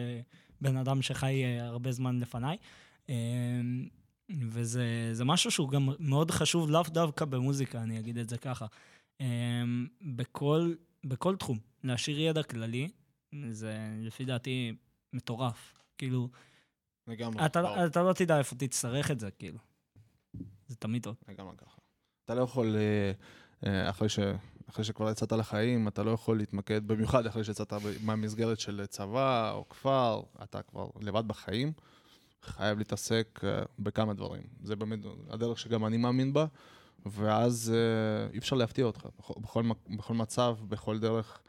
בן 0.60 0.76
אדם 0.76 1.02
שחי 1.02 1.44
אה, 1.44 1.66
הרבה 1.66 1.92
זמן 1.92 2.20
לפניי. 2.20 2.56
אמ, 3.08 3.88
וזה 4.48 5.10
זה 5.12 5.24
משהו 5.24 5.50
שהוא 5.50 5.68
גם 5.68 5.88
מאוד 5.98 6.30
חשוב, 6.30 6.70
לאו 6.70 6.82
דווקא 6.82 7.24
במוזיקה, 7.24 7.82
אני 7.82 7.98
אגיד 7.98 8.18
את 8.18 8.28
זה 8.28 8.38
ככה. 8.38 8.66
אמ, 9.20 9.86
בכל, 10.02 10.74
בכל 11.04 11.36
תחום, 11.36 11.58
להשאיר 11.84 12.20
ידע 12.20 12.42
כללי, 12.42 12.88
זה 13.50 13.76
לפי 14.02 14.24
דעתי 14.24 14.72
מטורף. 15.12 15.74
כאילו, 15.98 16.28
לגמרי. 17.06 17.46
אתה. 17.46 17.86
אתה 17.86 18.02
לא 18.02 18.12
תדע 18.12 18.38
איפה 18.38 18.54
תצטרך 18.54 19.10
את 19.10 19.20
זה, 19.20 19.30
כאילו. 19.30 19.58
זה 20.66 20.76
תמיד 20.76 21.02
טוב. 21.02 21.16
לגמרי 21.28 21.56
ככה. 21.56 21.80
אתה 22.24 22.34
לא 22.34 22.42
יכול, 22.42 22.76
אה, 22.76 23.12
אה, 23.66 23.90
אחרי, 23.90 24.08
ש, 24.08 24.18
אחרי 24.70 24.84
שכבר 24.84 25.10
יצאת 25.10 25.32
לחיים, 25.32 25.88
אתה 25.88 26.02
לא 26.02 26.10
יכול 26.10 26.38
להתמקד, 26.38 26.86
במיוחד 26.86 27.26
אחרי 27.26 27.44
שיצאת 27.44 27.72
מהמסגרת 28.02 28.60
של 28.60 28.86
צבא 28.86 29.52
או 29.52 29.68
כפר, 29.68 30.22
אתה 30.42 30.62
כבר 30.62 30.88
לבד 31.00 31.28
בחיים, 31.28 31.72
חייב 32.42 32.78
להתעסק 32.78 33.40
אה, 33.44 33.62
בכמה 33.78 34.14
דברים. 34.14 34.42
זה 34.62 34.76
באמת 34.76 34.98
הדרך 35.30 35.58
שגם 35.58 35.86
אני 35.86 35.96
מאמין 35.96 36.32
בה, 36.32 36.46
ואז 37.06 37.74
אה, 37.74 38.32
אי 38.32 38.38
אפשר 38.38 38.56
להפתיע 38.56 38.84
אותך. 38.84 39.06
בכל, 39.36 39.62
בכל 39.96 40.14
מצב, 40.14 40.56
בכל 40.68 40.98
דרך, 40.98 41.40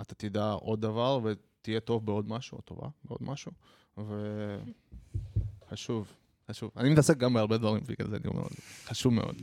אתה 0.00 0.14
תדע 0.14 0.50
עוד 0.50 0.80
דבר 0.80 1.20
ותהיה 1.24 1.80
טוב 1.80 2.06
בעוד 2.06 2.28
משהו, 2.28 2.56
או 2.56 2.62
טובה 2.62 2.88
בעוד 3.04 3.20
משהו, 3.22 3.52
וחשוב. 5.68 6.12
חשוב. 6.50 6.70
אני 6.76 6.92
מתעסק 6.92 7.16
גם 7.16 7.34
בהרבה 7.34 7.58
דברים, 7.58 7.82
בגלל 7.86 8.08
זה 8.08 8.16
אני 8.16 8.26
אומר, 8.26 8.42
חשוב 8.84 9.14
מאוד. 9.14 9.36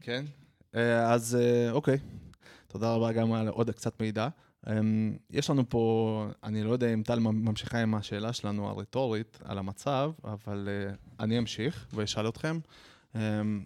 כן? 0.00 0.24
אה, 0.74 1.12
אז 1.12 1.38
אה, 1.40 1.70
אוקיי, 1.70 1.98
תודה 2.66 2.94
רבה 2.94 3.12
גם 3.12 3.32
על 3.32 3.48
עוד 3.48 3.70
קצת 3.70 4.00
מידע. 4.00 4.28
אמ, 4.66 5.16
יש 5.30 5.50
לנו 5.50 5.68
פה, 5.68 6.26
אני 6.42 6.62
לא 6.62 6.72
יודע 6.72 6.94
אם 6.94 7.02
טל 7.02 7.18
ממשיכה 7.18 7.82
עם 7.82 7.94
השאלה 7.94 8.32
שלנו 8.32 8.68
הרטורית 8.68 9.38
על 9.44 9.58
המצב, 9.58 10.12
אבל 10.24 10.68
אה, 10.70 10.94
אני 11.20 11.38
אמשיך 11.38 11.86
ואשאל 11.92 12.28
אתכם. 12.28 12.58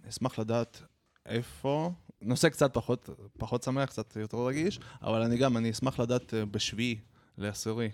אשמח 0.09 0.39
לדעת 0.39 0.81
איפה, 1.25 1.91
נושא 2.21 2.49
קצת 2.49 2.73
פחות, 2.73 3.09
פחות 3.37 3.63
שמח, 3.63 3.89
קצת 3.89 4.15
יותר 4.15 4.37
רגיש, 4.37 4.79
אבל 5.01 5.21
אני 5.21 5.37
גם, 5.37 5.57
אני 5.57 5.71
אשמח 5.71 5.99
לדעת 5.99 6.33
אה, 6.33 6.45
בשביעי 6.45 6.99
לעשירי, 7.37 7.89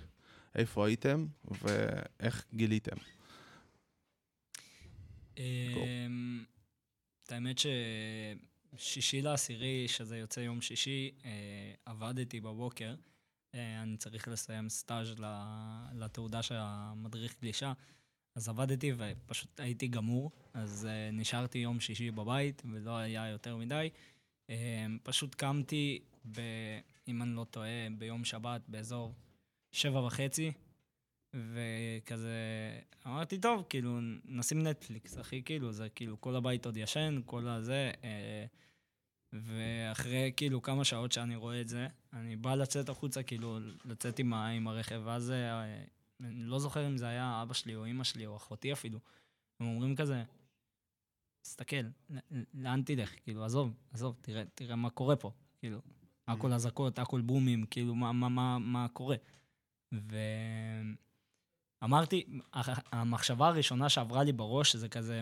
איפה 0.56 0.88
הייתם 0.88 1.26
ואיך 1.62 2.46
גיליתם. 2.54 2.96
את 5.34 7.32
האמת 7.32 7.60
ששישי 8.78 9.22
לעשירי, 9.22 9.88
שזה 9.88 10.18
יוצא 10.18 10.40
יום 10.40 10.62
שישי, 10.62 11.12
אה, 11.26 11.74
עבדתי 11.86 12.40
בבוקר. 12.40 12.96
אה, 13.56 13.82
אני 13.82 13.98
צריך 13.98 14.28
לסיים 14.28 14.70
סטאז' 14.70 15.16
לתעודה 15.94 16.42
של 16.42 16.56
המדריך 16.58 17.36
גלישה. 17.42 17.74
אז 18.36 18.50
עבדתי 18.50 18.94
ופשוט 18.98 19.60
הייתי 19.60 19.88
גמור, 19.88 20.32
אז 20.54 20.88
uh, 20.90 21.16
נשארתי 21.16 21.58
יום 21.58 21.80
שישי 21.80 22.12
בבית 22.12 22.62
ולא 22.72 22.98
היה 22.98 23.28
יותר 23.28 23.58
מדי. 23.58 23.90
Uh, 24.48 24.52
פשוט 25.04 25.36
קמתי, 25.36 26.00
ב, 26.32 26.42
אם 27.08 27.22
אני 27.22 27.36
לא 27.36 27.46
טועה, 27.52 27.88
ביום 27.98 28.26
שבת 28.26 28.62
באזור 28.68 29.14
שבע 29.72 30.00
וחצי, 30.00 30.52
וכזה 31.34 32.34
אמרתי, 33.08 33.40
טוב, 33.40 33.66
כאילו, 33.70 34.00
נשים 34.26 34.64
נטפליקס, 34.68 35.20
אחי, 35.20 35.44
כאילו, 35.44 35.72
זה 35.72 35.90
כאילו, 35.90 36.22
כל 36.22 36.36
הבית 36.36 36.66
עוד 36.66 36.78
ישן, 36.78 37.22
כל 37.26 37.48
הזה, 37.48 37.92
uh, 38.02 38.06
ואחרי 39.34 40.32
כאילו 40.38 40.62
כמה 40.62 40.84
שעות 40.84 41.12
שאני 41.12 41.36
רואה 41.36 41.62
את 41.62 41.68
זה, 41.68 41.88
אני 42.14 42.36
בא 42.36 42.56
לצאת 42.56 42.90
החוצה, 42.90 43.24
כאילו, 43.24 43.60
לצאת 43.86 44.20
עם, 44.20 44.34
ה- 44.34 44.48
עם 44.48 44.68
הרכב, 44.68 45.02
ואז 45.06 45.32
אה, 45.32 45.84
אני 46.20 46.44
לא 46.44 46.60
זוכר 46.60 46.88
אם 46.88 46.98
זה 46.98 47.08
היה 47.08 47.42
אבא 47.42 47.54
שלי 47.54 47.76
או 47.76 47.86
אימא 47.86 48.04
שלי 48.04 48.26
או 48.26 48.36
אחותי 48.36 48.74
אפילו. 48.74 49.00
הם 49.60 49.68
אומרים 49.68 49.96
כזה, 49.96 50.24
תסתכל, 51.42 51.76
לאן 52.54 52.82
תלך? 52.86 53.16
כאילו, 53.24 53.46
עזוב, 53.46 53.74
עזוב, 53.92 54.18
תראה, 54.22 54.44
תראה 54.56 54.76
מה 54.76 54.90
קורה 54.90 55.16
פה. 55.16 55.32
כאילו, 55.60 55.80
הכל 56.28 56.54
אזעקות, 56.54 57.00
הכל 57.00 57.22
בומים, 57.22 57.66
כאילו, 57.66 57.96
מה, 57.96 58.12
מה, 58.12 58.30
מה, 58.30 58.60
מה 58.60 58.88
קורה? 58.88 59.16
ואמרתי, 59.92 61.09
הח- 62.54 62.80
המחשבה 62.92 63.48
הראשונה 63.48 63.90
שעברה 63.90 64.24
לי 64.24 64.32
בראש 64.32 64.76
זה 64.76 64.90
כזה, 64.90 65.22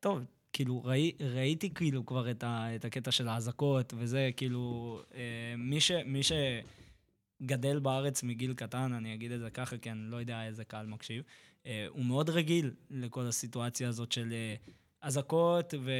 טוב, 0.00 0.24
כאילו, 0.52 0.84
ראי, 0.84 1.12
ראיתי 1.20 1.74
כאילו 1.74 2.06
כבר 2.06 2.30
את, 2.30 2.44
ה, 2.44 2.76
את 2.76 2.84
הקטע 2.84 3.10
של 3.10 3.28
האזעקות 3.28 3.94
וזה, 3.96 4.30
כאילו, 4.36 4.98
אה, 5.14 5.54
מי, 5.58 5.80
ש, 5.80 5.90
מי 6.06 6.20
שגדל 7.42 7.78
בארץ 7.78 8.22
מגיל 8.22 8.54
קטן, 8.54 8.92
אני 8.92 9.14
אגיד 9.14 9.32
את 9.32 9.40
זה 9.40 9.50
ככה, 9.50 9.78
כי 9.78 9.90
אני 9.90 10.10
לא 10.10 10.16
יודע 10.16 10.46
איזה 10.46 10.64
קהל 10.64 10.86
מקשיב, 10.86 11.22
אה, 11.66 11.86
הוא 11.88 12.04
מאוד 12.04 12.30
רגיל 12.30 12.70
לכל 12.90 13.26
הסיטואציה 13.26 13.88
הזאת 13.88 14.12
של 14.12 14.32
אה, 14.32 14.54
אזעקות 15.02 15.74
ו... 15.84 15.90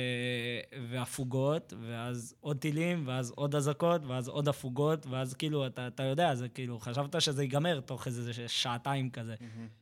והפוגות, 0.88 1.72
ואז 1.80 2.34
עוד 2.40 2.58
טילים, 2.58 3.08
ואז 3.08 3.30
עוד 3.30 3.54
אזעקות, 3.54 4.04
ואז 4.06 4.28
עוד 4.28 4.48
הפוגות, 4.48 5.06
ואז 5.06 5.34
כאילו, 5.34 5.66
אתה, 5.66 5.86
אתה 5.86 6.02
יודע, 6.02 6.34
זה 6.34 6.48
כאילו, 6.48 6.78
חשבת 6.80 7.20
שזה 7.22 7.42
ייגמר 7.42 7.80
תוך 7.80 8.06
איזה 8.06 8.48
שעתיים 8.48 9.10
כזה, 9.10 9.34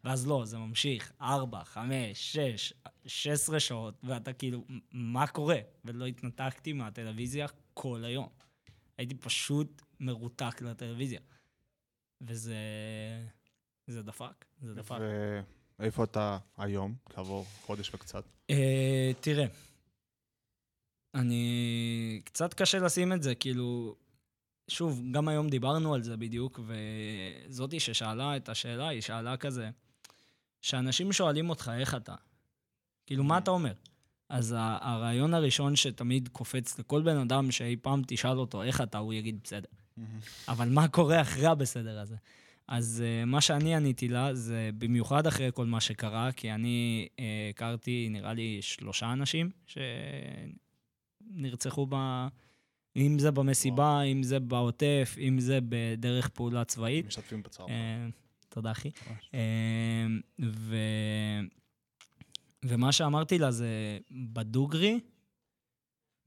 ואז 0.05 0.27
לא, 0.27 0.45
זה 0.45 0.59
ממשיך, 0.59 1.13
ארבע, 1.21 1.65
חמש, 1.65 2.33
שש, 2.37 2.73
שש 3.07 3.27
עשרה 3.27 3.61
שעות, 3.61 3.95
ואתה 4.05 4.33
כאילו, 4.33 4.65
"מ- 4.69 4.79
מה 4.93 5.27
קורה? 5.27 5.59
ולא 5.85 6.07
התנתקתי 6.07 6.73
מהטלוויזיה 6.73 7.47
כל 7.75 8.05
היום. 8.05 8.29
הייתי 8.99 9.15
פשוט 9.15 9.83
מרותק 10.01 10.63
לטלוויזיה. 10.63 11.21
וזה... 12.21 12.57
זה 13.87 14.03
דפק, 14.03 14.45
זה 14.63 14.75
דפק. 14.75 14.99
ואיפה 15.81 16.05
אתה 16.05 16.38
היום, 16.59 16.95
כעבור 17.14 17.47
חודש 17.66 17.95
וקצת? 17.95 18.25
אה, 18.51 19.11
תראה, 19.21 19.47
אני... 21.14 22.21
קצת 22.25 22.55
קשה 22.55 22.79
לשים 22.79 23.12
את 23.12 23.23
זה, 23.23 23.35
כאילו... 23.35 23.97
שוב, 24.69 25.03
גם 25.12 25.29
היום 25.29 25.49
דיברנו 25.49 25.95
על 25.95 26.03
זה 26.03 26.16
בדיוק, 26.16 26.61
וזאתי 27.49 27.81
ששאלה 27.81 28.37
את 28.37 28.49
השאלה, 28.49 28.88
היא 28.88 29.01
שאלה 29.01 29.37
כזה, 29.37 29.71
שאנשים 30.61 31.12
שואלים 31.12 31.51
אותך 31.51 31.71
איך 31.79 31.95
אתה, 31.95 32.14
כאילו, 33.07 33.25
מה 33.25 33.38
אתה 33.38 33.51
אומר? 33.51 33.73
אז 34.29 34.55
הרעיון 34.59 35.35
הראשון 35.35 35.77
שתמיד 35.77 36.29
קופץ 36.29 36.79
לכל 36.79 37.03
בן 37.03 37.16
אדם 37.16 37.51
שאי 37.51 37.77
פעם 37.77 38.03
תשאל 38.07 38.38
אותו 38.38 38.62
איך 38.62 38.81
אתה, 38.81 38.99
הוא 38.99 39.14
יגיד 39.14 39.40
בסדר. 39.45 39.69
אבל 40.49 40.69
מה 40.69 40.88
קורה 40.88 41.21
אחרי 41.21 41.47
הבסדר 41.47 42.01
הזה? 42.01 42.16
אז 42.71 43.03
uh, 43.03 43.27
מה 43.27 43.41
שאני 43.41 43.75
עניתי 43.75 44.09
לה 44.09 44.35
זה 44.35 44.71
במיוחד 44.79 45.27
אחרי 45.27 45.51
כל 45.55 45.67
מה 45.67 45.81
שקרה, 45.81 46.33
כי 46.33 46.53
אני 46.53 47.09
uh, 47.09 47.21
הכרתי 47.51 48.09
נראה 48.11 48.33
לי 48.33 48.59
שלושה 48.63 49.13
אנשים 49.13 49.51
שנרצחו 51.27 51.87
ב... 51.91 51.95
אם 52.97 53.19
זה 53.19 53.31
במסיבה, 53.31 54.03
אם 54.03 54.23
זה 54.23 54.41
בעוטף, 54.41 55.17
אם 55.19 55.39
זה 55.39 55.59
בדרך 55.69 56.29
פעולה 56.29 56.65
צבאית. 56.65 57.07
משתתפים 57.07 57.43
בצער. 57.43 57.67
אה, 57.69 58.09
תודה, 58.49 58.71
אחי. 58.71 58.91
אה, 59.35 60.07
ו... 60.41 60.77
ומה 62.65 62.93
שאמרתי 62.93 63.39
לה 63.39 63.51
זה, 63.51 63.99
בדוגרי, 64.11 65.01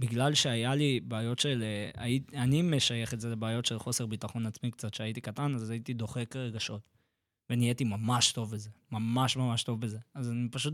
בגלל 0.04 0.34
שהיה 0.34 0.76
לי 0.76 1.00
בעיות 1.00 1.40
של... 1.40 1.64
אה. 1.98 2.18
אני 2.34 2.62
משייך 2.62 3.14
את 3.14 3.20
זה 3.20 3.30
לבעיות 3.30 3.66
של 3.66 3.80
חוסר 3.80 4.06
ביטחון 4.06 4.46
עצמי 4.46 4.72
קצת, 4.72 4.92
כשהייתי 4.92 5.22
קטן, 5.22 5.56
אז 5.56 5.70
הייתי 5.70 5.94
דוחק 5.94 6.36
רגשות. 6.36 6.82
ונהייתי 7.50 7.84
ממש 7.84 8.32
טוב 8.32 8.52
בזה, 8.52 8.70
ממש 8.92 9.38
ממש 9.38 9.64
טוב 9.64 9.82
בזה. 9.82 10.00
אז 10.14 10.32
אני 10.32 10.50
פשוט 10.50 10.74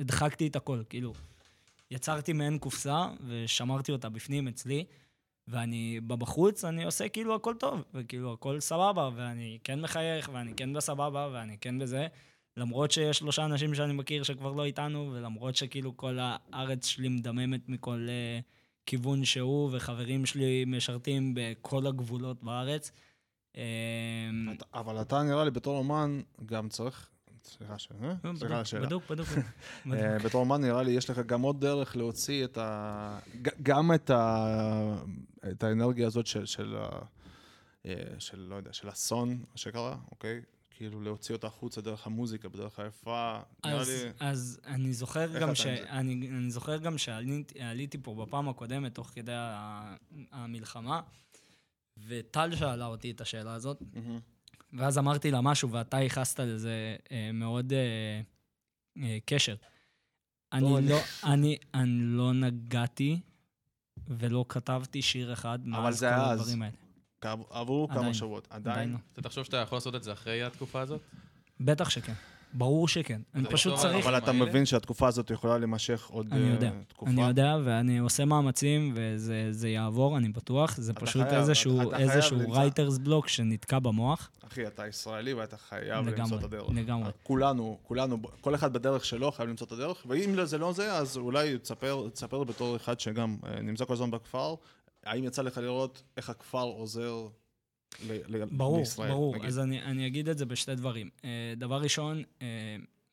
הדחקתי 0.00 0.46
את 0.46 0.56
הכל, 0.56 0.82
כאילו, 0.88 1.12
יצרתי 1.90 2.32
מעין 2.32 2.58
קופסה 2.58 3.08
ושמרתי 3.26 3.92
אותה 3.92 4.08
בפנים 4.08 4.48
אצלי, 4.48 4.84
ואני, 5.48 6.00
בחוץ 6.00 6.64
אני 6.64 6.84
עושה 6.84 7.08
כאילו 7.08 7.34
הכל 7.34 7.54
טוב, 7.58 7.84
וכאילו 7.94 8.32
הכל 8.32 8.60
סבבה, 8.60 9.10
ואני 9.14 9.58
כן 9.64 9.80
מחייך, 9.80 10.30
ואני 10.32 10.54
כן 10.54 10.72
בסבבה, 10.72 11.28
ואני 11.32 11.58
כן 11.58 11.78
בזה. 11.78 12.06
למרות 12.56 12.90
שיש 12.90 13.18
שלושה 13.18 13.44
אנשים 13.44 13.74
שאני 13.74 13.92
מכיר 13.92 14.22
שכבר 14.22 14.52
לא 14.52 14.64
איתנו, 14.64 15.10
ולמרות 15.14 15.56
שכאילו 15.56 15.96
כל 15.96 16.18
הארץ 16.20 16.86
שלי 16.86 17.08
מדממת 17.08 17.68
מכל 17.68 18.06
uh, 18.06 18.42
כיוון 18.86 19.24
שהוא, 19.24 19.70
וחברים 19.72 20.26
שלי 20.26 20.64
משרתים 20.66 21.34
בכל 21.36 21.86
הגבולות 21.86 22.42
בארץ. 22.42 22.92
אתה- 23.52 24.64
אבל 24.74 25.00
אתה 25.00 25.22
נראה 25.22 25.44
לי 25.44 25.50
בתור 25.50 25.78
אומן 25.78 26.20
גם 26.46 26.68
צריך... 26.68 27.10
סליחה 27.44 27.78
ש... 27.78 27.88
אה? 28.02 28.34
סליחה 28.36 28.54
על 28.54 28.60
השאלה. 28.60 28.86
בדוק, 28.86 29.02
בדוק. 29.10 29.28
אה. 29.92 30.18
בתור 30.18 30.40
אומן 30.40 30.60
נראה 30.60 30.82
לי 30.82 30.90
יש 30.90 31.10
לך 31.10 31.18
גם 31.18 31.42
עוד 31.42 31.60
דרך 31.60 31.96
להוציא 31.96 32.44
את 32.44 32.58
ה... 32.58 33.18
גם 33.62 33.94
את, 33.94 34.10
ה... 34.10 34.96
את 35.50 35.62
האנרגיה 35.64 36.06
הזאת 36.06 36.26
של, 36.26 36.46
של. 36.46 36.76
אה, 37.86 37.94
של, 38.18 38.38
לא 38.40 38.54
יודע, 38.54 38.72
של 38.72 38.88
אסון, 38.88 39.44
שקרה, 39.54 39.96
אוקיי? 40.10 40.40
כאילו 40.76 41.00
להוציא 41.00 41.34
אותה 41.34 41.46
החוצה 41.46 41.80
דרך 41.80 42.06
המוזיקה, 42.06 42.48
בדרך 42.48 42.78
היפה. 42.78 43.38
אז, 43.62 43.88
לי... 43.88 44.10
אז 44.20 44.60
אני 44.66 44.92
זוכר 44.92 45.40
גם 45.40 45.54
ש... 45.54 45.66
אני, 45.66 46.28
אני 46.28 46.50
זוכר 46.50 46.76
גם 46.76 46.98
שעליתי 46.98 47.60
עליתי 47.60 47.98
פה 48.02 48.14
בפעם 48.14 48.48
הקודמת, 48.48 48.94
תוך 48.94 49.10
כדי 49.14 49.32
המלחמה, 50.32 51.00
וטל 52.06 52.56
שאלה 52.56 52.86
אותי 52.86 53.10
את 53.10 53.20
השאלה 53.20 53.54
הזאת, 53.54 53.82
מהמם. 53.92 54.18
ואז 54.72 54.98
אמרתי 54.98 55.30
לה 55.30 55.40
משהו, 55.40 55.70
ואתה 55.70 56.00
ייחסת 56.00 56.40
לזה 56.40 56.96
אה, 57.12 57.30
מאוד 57.32 57.72
אה, 57.72 58.20
אה, 59.02 59.18
קשר. 59.24 59.54
אני 60.52 60.88
לא, 60.88 60.98
אני, 61.24 61.58
אני 61.74 61.98
לא 62.00 62.32
נגעתי 62.32 63.20
ולא 64.08 64.44
כתבתי 64.48 65.02
שיר 65.02 65.32
אחד 65.32 65.66
מאז 65.66 66.00
כל. 66.00 66.06
הדברים 66.06 66.62
האלה. 66.62 66.76
עברו 67.50 67.86
עדיין. 67.90 68.04
כמה 68.04 68.14
שבועות. 68.14 68.46
עדיין? 68.50 68.76
עדיין 68.76 68.92
לא. 68.92 68.98
אתה 69.12 69.22
תחשוב 69.22 69.44
שאתה 69.44 69.56
יכול 69.56 69.76
לעשות 69.76 69.94
את 69.94 70.02
זה 70.02 70.12
אחרי 70.12 70.42
התקופה 70.42 70.80
הזאת? 70.80 71.00
בטח 71.60 71.90
שכן. 71.90 72.12
ברור 72.54 72.88
שכן. 72.88 73.20
אני 73.34 73.42
אתה 73.42 73.52
פשוט 73.52 73.74
צריך... 73.76 74.06
אבל 74.06 74.18
אתה? 74.18 74.32
מבין 74.32 74.66
שהתקופה 74.66 75.08
הזאת 75.08 75.30
יכולה 75.30 75.58
להימשך 75.58 76.06
עוד 76.10 76.28
אני 76.32 76.48
אה, 76.48 76.54
יודע, 76.54 76.70
תקופה? 76.88 77.10
אני 77.10 77.22
יודע, 77.22 77.56
ואני 77.64 77.98
עושה 77.98 78.24
מאמצים, 78.24 78.92
וזה 78.94 79.46
זה 79.50 79.68
יעבור, 79.68 80.16
אני 80.16 80.28
בטוח. 80.28 80.76
זה 80.76 80.94
פשוט 80.94 81.26
איזשהו, 81.26 82.50
רייטרס 82.50 82.98
בלוק 82.98 83.28
שנתקע 83.28 83.78
במוח. 83.78 84.30
אחי, 84.46 84.66
אתה 84.66 84.86
ישראלי 84.86 85.34
ואתה 85.34 85.56
חייב 85.56 86.08
למצוא 86.08 86.38
את 86.38 86.44
הדרך. 86.44 86.70
לגמרי. 86.74 87.10
כולנו, 87.22 87.78
כולנו, 87.82 88.18
כל 88.40 88.54
אחד 88.54 88.72
בדרך 88.72 89.04
שלו 89.04 89.32
חייב 89.32 89.48
למצוא 89.48 89.66
את 89.66 89.72
הדרך, 89.72 90.06
ואם 90.06 90.44
זה 90.44 90.58
לא 90.58 90.72
זה, 90.72 90.92
אז 90.92 91.16
אולי 91.16 91.58
תספר, 91.58 92.08
תספר 92.12 92.44
בתור 92.44 92.76
אחד 92.76 93.00
שגם 93.00 93.36
אה, 93.46 93.60
נמצא 93.62 93.84
כל 93.84 93.92
הזמן 93.92 94.10
בכפר, 94.10 94.54
האם 95.04 95.24
יצא 95.24 95.42
לך 95.42 95.58
לראות 95.58 96.02
איך 96.16 96.30
הכפר 96.30 96.62
עוזר 96.62 97.28
ל- 98.08 98.36
ל- 98.36 98.44
ברור, 98.44 98.78
לישראל? 98.78 99.10
ברור. 99.10 99.34
נגיד? 99.34 99.46
אז 99.48 99.58
אני, 99.58 99.82
אני 99.82 100.06
אגיד 100.06 100.28
את 100.28 100.38
זה 100.38 100.46
בשתי 100.46 100.74
דברים. 100.74 101.10
Uh, 101.18 101.24
דבר 101.56 101.82
ראשון, 101.82 102.22
uh, 102.38 102.42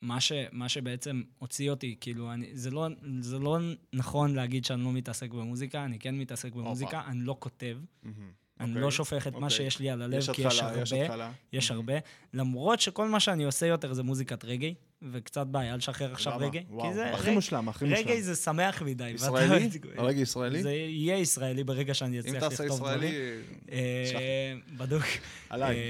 מה, 0.01 0.21
ש, 0.21 0.31
מה 0.51 0.69
שבעצם 0.69 1.21
הוציא 1.39 1.69
אותי, 1.69 1.95
כאילו, 2.01 2.33
אני, 2.33 2.49
זה, 2.53 2.71
לא, 2.71 2.87
זה 3.19 3.39
לא 3.39 3.57
נכון 3.93 4.35
להגיד 4.35 4.65
שאני 4.65 4.83
לא 4.83 4.91
מתעסק 4.91 5.29
במוזיקה, 5.29 5.85
אני 5.85 5.99
כן 5.99 6.15
מתעסק 6.15 6.53
במוזיקה, 6.53 7.01
אני 7.07 7.19
לא 7.21 7.35
כותב. 7.39 7.77
מהמם. 8.03 8.31
אני 8.59 8.69
אוקיי, 8.69 8.81
לא 8.81 8.91
שופך 8.91 9.27
את 9.27 9.31
מה 9.33 9.37
אוקיי. 9.37 9.49
שיש 9.49 9.79
לי 9.79 9.89
על 9.89 10.01
הלב, 10.01 10.17
יש 10.17 10.29
כי 10.29 10.41
יש 10.41 10.59
התחלה, 10.59 10.81
יש 10.81 10.93
הרבה. 10.93 11.05
התחלה. 11.05 11.31
יש 11.53 11.71
הרבה, 11.71 11.93
למרות 12.33 12.81
שכל 12.81 13.07
מה 13.07 13.19
שאני 13.19 13.43
עושה 13.43 13.65
יותר 13.65 13.93
זה 13.93 14.03
מוזיקת 14.03 14.45
רגעי, 14.45 14.73
וקצת 15.11 15.47
בעיה 15.47 15.77
לשחרר 15.77 16.11
עכשיו? 16.11 16.37
רגעי. 16.39 16.63
וואו, 16.69 16.93
זה 16.93 17.13
הכי 17.13 17.27
רג- 17.29 17.33
מושלם, 17.33 17.69
הכי 17.69 17.85
מושלם. 17.85 17.99
רגעי 17.99 18.23
זה 18.23 18.35
שמח 18.35 18.81
מדי. 18.81 19.09
ישראלי? 19.09 19.69
הרגע 19.97 20.19
ישראלי? 20.21 20.63
זה 20.63 20.71
יהיה 20.71 21.17
ישראלי 21.17 21.63
ברגע 21.63 21.93
שאני 21.93 22.15
אם 22.15 22.25
אצליח 22.25 22.43
תעשה 22.43 22.63
לכתוב 22.63 22.77
דברים. 22.79 22.97
ישראלי, 23.13 23.41
אה, 23.71 24.03
שלח 24.05 24.77
בדוק. 24.77 25.03
עליי. 25.49 25.75
אה, 25.75 25.81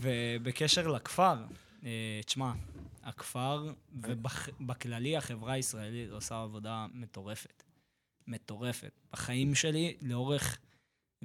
ובקשר 0.00 0.88
לכפר, 0.88 1.36
אה, 1.84 2.20
תשמע, 2.26 2.52
הכפר, 3.02 3.72
ובכללי 3.94 5.16
החברה 5.16 5.52
הישראלית 5.52 6.10
עושה 6.10 6.42
עבודה 6.42 6.86
מטורפת. 6.94 7.62
מטורפת. 8.26 8.92
בחיים 9.12 9.54
שלי, 9.54 9.96
לאורך... 10.02 10.58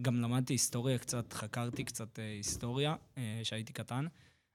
גם 0.02 0.22
למדתי 0.22 0.54
היסטוריה 0.54 0.98
קצת, 0.98 1.34
חקרתי 1.34 1.84
קצת 1.84 2.20
היסטוריה, 2.20 2.96
כשהייתי 3.42 3.74
קטן. 3.74 4.06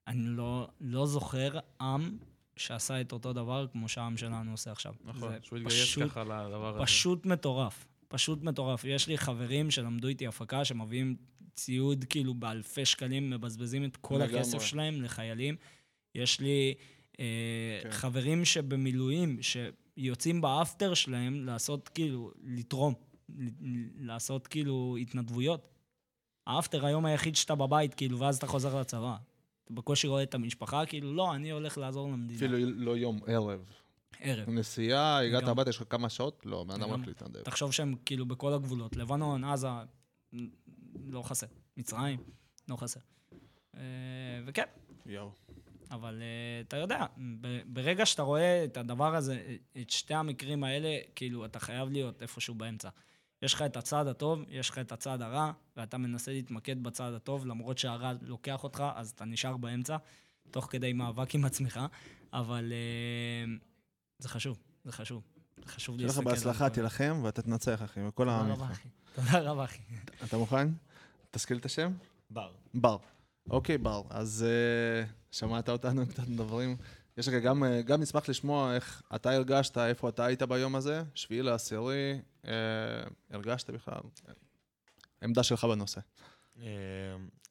אני 0.06 0.22
לא, 0.26 0.68
לא 0.80 1.06
זוכר 1.06 1.58
עם 1.80 2.16
שעשה 2.56 3.00
את 3.00 3.12
אותו 3.12 3.32
דבר 3.32 3.66
כמו 3.72 3.88
שהעם 3.88 4.16
שלנו 4.16 4.50
עושה 4.50 4.72
עכשיו. 4.72 4.94
נכון, 5.04 5.32
שהוא 5.42 5.58
התגייס 5.58 5.82
פשוט- 5.82 6.10
ככה 6.10 6.24
לדבר 6.24 6.74
הזה. 6.74 6.84
פשוט 6.84 7.26
מטורף. 7.26 7.86
פשוט 8.08 8.42
מטורף. 8.42 8.84
יש 8.84 9.08
לי 9.08 9.18
חברים 9.18 9.70
שלמדו 9.70 10.08
איתי 10.08 10.26
הפקה, 10.26 10.64
שמביאים 10.64 11.16
ציוד 11.54 12.04
כאילו 12.08 12.34
באלפי 12.34 12.84
שקלים, 12.84 13.30
מבזבזים 13.30 13.84
את 13.84 13.96
כל 13.96 14.14
לגמרי. 14.14 14.38
הכסף 14.38 14.62
שלהם 14.62 15.02
לחיילים. 15.02 15.56
יש 16.14 16.40
לי 16.40 16.74
אה, 17.20 17.24
כן. 17.82 17.90
חברים 17.90 18.44
שבמילואים, 18.44 19.38
שיוצאים 19.42 20.40
באפטר 20.40 20.94
שלהם 20.94 21.44
לעשות 21.44 21.88
כאילו, 21.88 22.30
לתרום, 22.44 22.94
ל- 23.38 23.48
לעשות 24.06 24.46
כאילו 24.46 24.96
התנדבויות. 25.00 25.68
האפטר 26.46 26.86
היום 26.86 27.04
היחיד 27.04 27.36
שאתה 27.36 27.54
בבית, 27.54 27.94
כאילו, 27.94 28.18
ואז 28.18 28.36
אתה 28.36 28.46
חוזר 28.46 28.80
לצבא. 28.80 29.16
בקושי 29.74 30.06
רואה 30.06 30.22
את 30.22 30.34
המשפחה, 30.34 30.86
כאילו, 30.86 31.14
לא, 31.14 31.34
אני 31.34 31.50
הולך 31.50 31.78
לעזור 31.78 32.08
למדינה. 32.08 32.36
אפילו 32.36 32.58
לא 32.70 32.96
יום, 32.96 33.20
ערב. 33.26 33.64
ערב. 34.20 34.50
נסיעה, 34.50 35.24
הגעת 35.24 35.48
הביתה, 35.48 35.70
יש 35.70 35.76
לך 35.76 35.84
כמה 35.88 36.08
שעות? 36.08 36.42
לא, 36.44 36.64
בן 36.64 36.82
אדם 36.82 36.90
רק 36.90 37.06
להתנדב. 37.06 37.42
תחשוב 37.42 37.72
שהם 37.72 37.94
כאילו 38.04 38.26
בכל 38.26 38.52
הגבולות, 38.52 38.96
לבנון, 38.96 39.44
עזה, 39.44 39.68
לא 41.06 41.22
חסר. 41.22 41.46
מצרים, 41.76 42.18
לא 42.68 42.76
חסר. 42.76 43.00
אה, 43.76 43.82
וכן, 44.46 44.64
יואו. 45.06 45.30
אבל 45.90 46.22
אה, 46.22 46.60
אתה 46.60 46.76
יודע, 46.76 47.06
ברגע 47.66 48.06
שאתה 48.06 48.22
רואה 48.22 48.64
את 48.64 48.76
הדבר 48.76 49.14
הזה, 49.14 49.56
את 49.80 49.90
שתי 49.90 50.14
המקרים 50.14 50.64
האלה, 50.64 50.98
כאילו, 51.14 51.44
אתה 51.44 51.60
חייב 51.60 51.88
להיות 51.88 52.22
איפשהו 52.22 52.54
באמצע. 52.54 52.88
יש 53.42 53.54
לך 53.54 53.62
את 53.62 53.76
הצד 53.76 54.06
הטוב, 54.06 54.42
יש 54.48 54.70
לך 54.70 54.78
את 54.78 54.92
הצד 54.92 55.22
הרע, 55.22 55.52
ואתה 55.76 55.98
מנסה 55.98 56.32
להתמקד 56.32 56.82
בצד 56.82 57.12
הטוב, 57.12 57.46
למרות 57.46 57.78
שהרע 57.78 58.12
לוקח 58.22 58.64
אותך, 58.64 58.84
אז 58.94 59.10
אתה 59.10 59.24
נשאר 59.24 59.56
באמצע, 59.56 59.96
תוך 60.50 60.66
כדי 60.70 60.92
מאבק 60.92 61.34
עם 61.34 61.44
עצמך, 61.44 61.80
אבל 62.32 62.72
אה, 62.72 63.52
זה 64.18 64.28
חשוב, 64.28 64.58
זה 64.84 64.92
חשוב. 64.92 65.22
חשוב 65.66 65.96
שיהיה 65.96 66.08
לך 66.08 66.16
להסתכל 66.16 66.30
בהצלחה. 66.30 66.70
תילחם 66.70 67.20
ואתה 67.22 67.42
תנצח, 67.42 67.82
אחי, 67.84 68.00
וכל 68.08 68.24
תודה 68.24 68.36
העם 68.36 68.50
רבה, 68.50 68.64
איתך. 68.64 68.72
אחי. 68.72 68.88
תודה 69.14 69.40
רבה, 69.50 69.64
אחי. 69.64 69.82
אתה 70.24 70.36
מוכן? 70.36 70.68
תזכיר 71.30 71.56
את 71.56 71.64
השם? 71.64 71.92
בר. 72.30 72.52
בר. 72.74 72.96
אוקיי, 73.50 73.78
בר. 73.78 74.02
אז 74.10 74.46
אה, 74.48 75.04
שמעת 75.30 75.68
אותנו 75.68 76.06
קצת 76.06 76.28
מדברים. 76.28 76.76
יש 77.18 77.28
לך 77.28 77.34
גם, 77.34 77.64
אה, 77.64 77.82
גם 77.82 78.00
נשמח 78.00 78.28
לשמוע 78.28 78.74
איך 78.74 79.02
אתה 79.14 79.30
הרגשת, 79.30 79.78
איפה 79.78 80.08
אתה 80.08 80.24
היית 80.24 80.42
ביום 80.42 80.74
הזה, 80.74 81.02
שביעי 81.14 81.42
לעשירי, 81.42 82.20
הרגשת 83.30 83.70
בכלל, 83.70 84.00
עמדה 85.22 85.42
שלך 85.42 85.64
בנושא. 85.64 86.00
אה, 86.58 86.64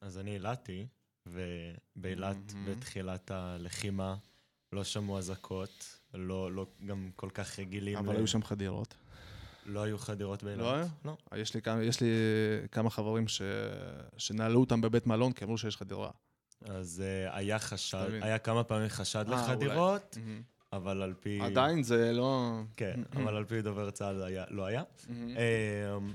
אז 0.00 0.18
אני 0.18 0.34
אילתי, 0.34 0.86
ובאילת. 1.26 2.36
בתחילת 2.66 3.30
הלחימה 3.30 4.16
לא 4.72 4.84
שמעו 4.84 5.18
אזעקות, 5.18 6.00
לא, 6.14 6.52
לא 6.52 6.66
גם 6.86 7.10
כל 7.16 7.30
כך 7.34 7.58
רגילים. 7.58 7.98
אבל 7.98 8.14
ל- 8.14 8.16
היו 8.16 8.26
שם 8.26 8.42
חדירות. 8.42 8.94
לא 9.66 9.82
היו 9.82 9.98
חדירות 9.98 10.42
באילת. 10.42 10.60
לא 10.60 10.74
היה? 10.74 10.86
לא. 11.04 11.16
יש 11.36 11.54
לי 11.54 11.62
כמה, 11.62 11.82
יש 11.82 12.00
לי 12.00 12.08
כמה 12.70 12.90
חברים 12.90 13.28
ש... 13.28 13.42
שנעלו 14.16 14.60
אותם 14.60 14.80
בבית 14.80 15.06
מלון, 15.06 15.32
כי 15.32 15.44
אמרו 15.44 15.58
שיש 15.58 15.76
חדירה. 15.76 16.10
אז 16.64 17.02
uh, 17.02 17.34
היה 17.34 17.58
חשד. 17.58 18.08
היה 18.22 18.38
כמה 18.38 18.64
פעמים 18.64 18.88
חשד 18.88 19.28
אה, 19.28 19.34
לחדירות. 19.34 20.18
אבל 20.72 21.02
על 21.02 21.14
פי... 21.20 21.40
עדיין 21.40 21.82
זה 21.82 22.12
לא... 22.12 22.60
כן, 22.76 23.00
אבל 23.16 23.36
על 23.36 23.44
פי 23.44 23.62
דובר 23.62 23.90
צה"ל 23.90 24.22
היה, 24.22 24.44
לא 24.50 24.64
היה. 24.66 24.82
מהמם. 25.08 25.36
אמ, 25.36 26.14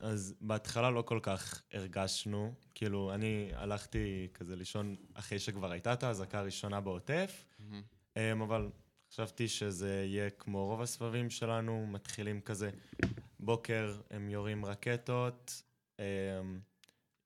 אז 0.00 0.34
בהתחלה 0.40 0.90
לא 0.90 1.02
כל 1.02 1.18
כך 1.22 1.62
הרגשנו, 1.72 2.54
כאילו, 2.74 3.14
אני 3.14 3.50
הלכתי 3.54 4.28
כזה 4.34 4.56
לישון 4.56 4.96
אחרי 5.14 5.38
שכבר 5.38 5.72
הייתה 5.72 5.92
את 5.92 6.02
האזעקה 6.02 6.38
הראשונה 6.38 6.80
בעוטף, 6.80 7.44
מהמם. 7.58 7.82
אמ, 8.16 8.42
אבל 8.42 8.70
חשבתי 9.12 9.48
שזה 9.48 10.04
יהיה 10.06 10.30
כמו 10.30 10.66
רוב 10.66 10.82
הסבבים 10.82 11.30
שלנו, 11.30 11.86
מתחילים 11.86 12.40
כזה, 12.40 12.70
בוקר 13.40 13.96
הם 14.10 14.30
יורים 14.30 14.64
רקטות, 14.64 15.62
אמ, 15.98 16.04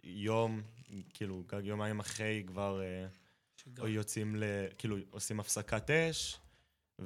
יום, 0.05 0.63
כאילו, 1.15 1.45
יומיים 1.63 2.01
אחרי 2.01 2.45
כבר 2.47 2.83
אה, 2.83 3.07
או 3.79 3.89
יוצאים 3.89 4.37
ל... 4.37 4.45
כאילו, 4.79 4.97
עושים 5.11 5.41
הפסקת 5.41 5.91
אש, 5.91 6.39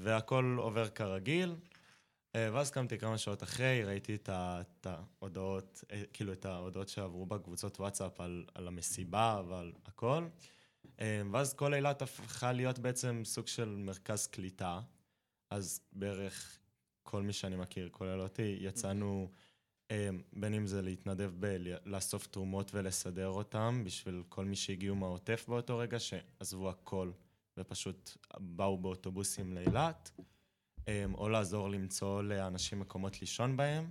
והכל 0.03 0.57
עובר 0.59 0.89
כרגיל. 0.89 1.57
אה, 2.37 2.49
ואז 2.53 2.71
קמתי 2.71 2.99
כמה 2.99 3.19
שעות 3.19 3.43
אחרי, 3.43 3.85
ראיתי 3.85 4.15
את, 4.15 4.29
ה, 4.29 4.61
את 4.61 4.87
ההודעות, 4.87 5.85
אה, 5.91 6.03
כאילו 6.13 6.33
את 6.33 6.45
ההודעות 6.45 6.89
שעברו 6.89 7.27
בקבוצות 7.27 7.81
וואטסאפ 7.81 8.21
על, 8.21 8.45
על 8.55 8.69
המסיבה 8.69 9.43
ועל 9.49 9.73
הכל. 9.87 10.27
אה, 11.01 11.23
ואז 11.33 11.55
כל 11.55 11.75
אילת 11.75 12.03
הפכה 12.03 12.53
להיות 12.53 12.79
בעצם 12.79 13.23
סוג 13.25 13.47
של 13.47 13.69
מרכז 13.69 14.27
קליטה. 14.27 14.81
אז 15.51 15.81
בערך 15.93 16.59
כל 17.03 17.23
מי 17.23 17.33
שאני 17.33 17.57
מכיר, 17.57 17.89
כולל 17.93 18.21
אותי, 18.21 18.57
יצאנו, 18.61 19.31
בין 20.33 20.55
אם 20.55 20.67
זה 20.67 20.83
להתנדב 20.83 21.31
בלאסוף 21.39 22.27
תרומות 22.27 22.75
ולסדר 22.75 23.29
אותם, 23.29 23.83
בשביל 23.85 24.23
כל 24.29 24.45
מי 24.45 24.57
שהגיעו 24.57 24.97
מהעוטף 24.97 25.45
באותו 25.49 25.79
רגע, 25.79 25.99
שעזבו 25.99 26.71
הכל 26.71 27.11
ופשוט 27.59 28.17
באו 28.39 28.79
באוטובוסים 28.79 29.53
לאילת. 29.53 30.11
אמ, 30.89 31.15
או 31.15 31.29
לעזור 31.29 31.71
למצוא 31.71 32.23
לאנשים 32.23 32.81
מקומות 32.81 33.21
לישון 33.21 33.57
בהם. 33.57 33.91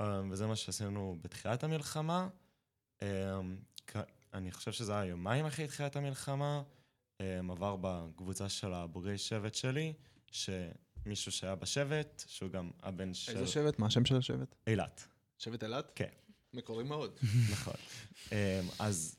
אמ, 0.00 0.30
וזה 0.30 0.46
מה 0.46 0.56
שעשינו 0.56 1.18
בתחילת 1.22 1.64
המלחמה. 1.64 2.28
אמ, 3.02 3.06
אני 4.34 4.52
חושב 4.52 4.72
שזה 4.72 4.92
היה 4.92 5.04
יומיים 5.04 5.46
אחרי 5.46 5.66
תחילת 5.66 5.96
המלחמה. 5.96 6.62
עבר 7.50 7.76
בקבוצה 7.80 8.48
של 8.48 8.72
הבוגרי 8.72 9.18
שבט 9.18 9.54
שלי, 9.54 9.92
שמישהו 10.30 11.32
שהיה 11.32 11.54
בשבט, 11.54 12.24
שהוא 12.26 12.50
גם 12.50 12.70
הבן 12.82 13.14
של... 13.14 13.32
איזה 13.32 13.46
שבט? 13.46 13.78
מה 13.78 13.86
השם 13.86 14.04
של 14.04 14.16
השבט? 14.16 14.54
אילת. 14.66 15.08
שבט 15.38 15.62
אילת? 15.62 15.92
כן. 15.94 16.08
מקורי 16.52 16.84
מאוד. 16.84 17.18
נכון. 17.52 17.74
אז 18.78 19.16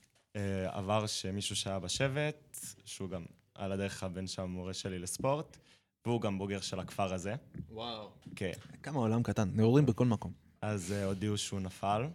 עבר 0.67 1.07
שמישהו 1.07 1.55
שהיה 1.55 1.79
בשבט, 1.79 2.57
שהוא 2.85 3.09
גם 3.09 3.25
על 3.55 3.71
הדרך 3.71 4.03
הבן 4.03 4.27
של 4.27 4.41
המורה 4.41 4.73
שלי 4.73 4.99
לספורט, 4.99 5.57
והוא 6.05 6.21
גם 6.21 6.37
בוגר 6.37 6.61
של 6.61 6.79
הכפר 6.79 7.13
הזה. 7.13 7.35
וואו. 7.69 8.11
כן. 8.35 8.51
כמה 8.83 8.99
עולם 8.99 9.23
קטן, 9.23 9.49
נעורים 9.53 9.85
בכל 9.85 10.05
מקום. 10.05 10.33
אז 10.61 10.93
uh, 11.01 11.05
הודיעו 11.05 11.37
שהוא 11.37 11.59
נפל, 11.59 12.07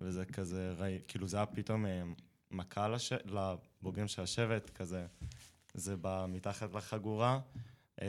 וזה 0.00 0.24
כזה, 0.24 0.74
ראי, 0.78 0.98
כאילו 1.08 1.28
זה 1.28 1.36
היה 1.36 1.46
פתאום 1.46 1.84
uh, 1.84 1.88
מכה 2.50 2.88
לש... 2.88 3.12
לבוגרים 3.12 4.08
של 4.08 4.22
השבט, 4.22 4.70
כזה, 4.70 5.06
זה 5.74 5.96
בא 5.96 6.26
מתחת 6.28 6.74
לחגורה. 6.74 7.40
Uh, 7.96 8.02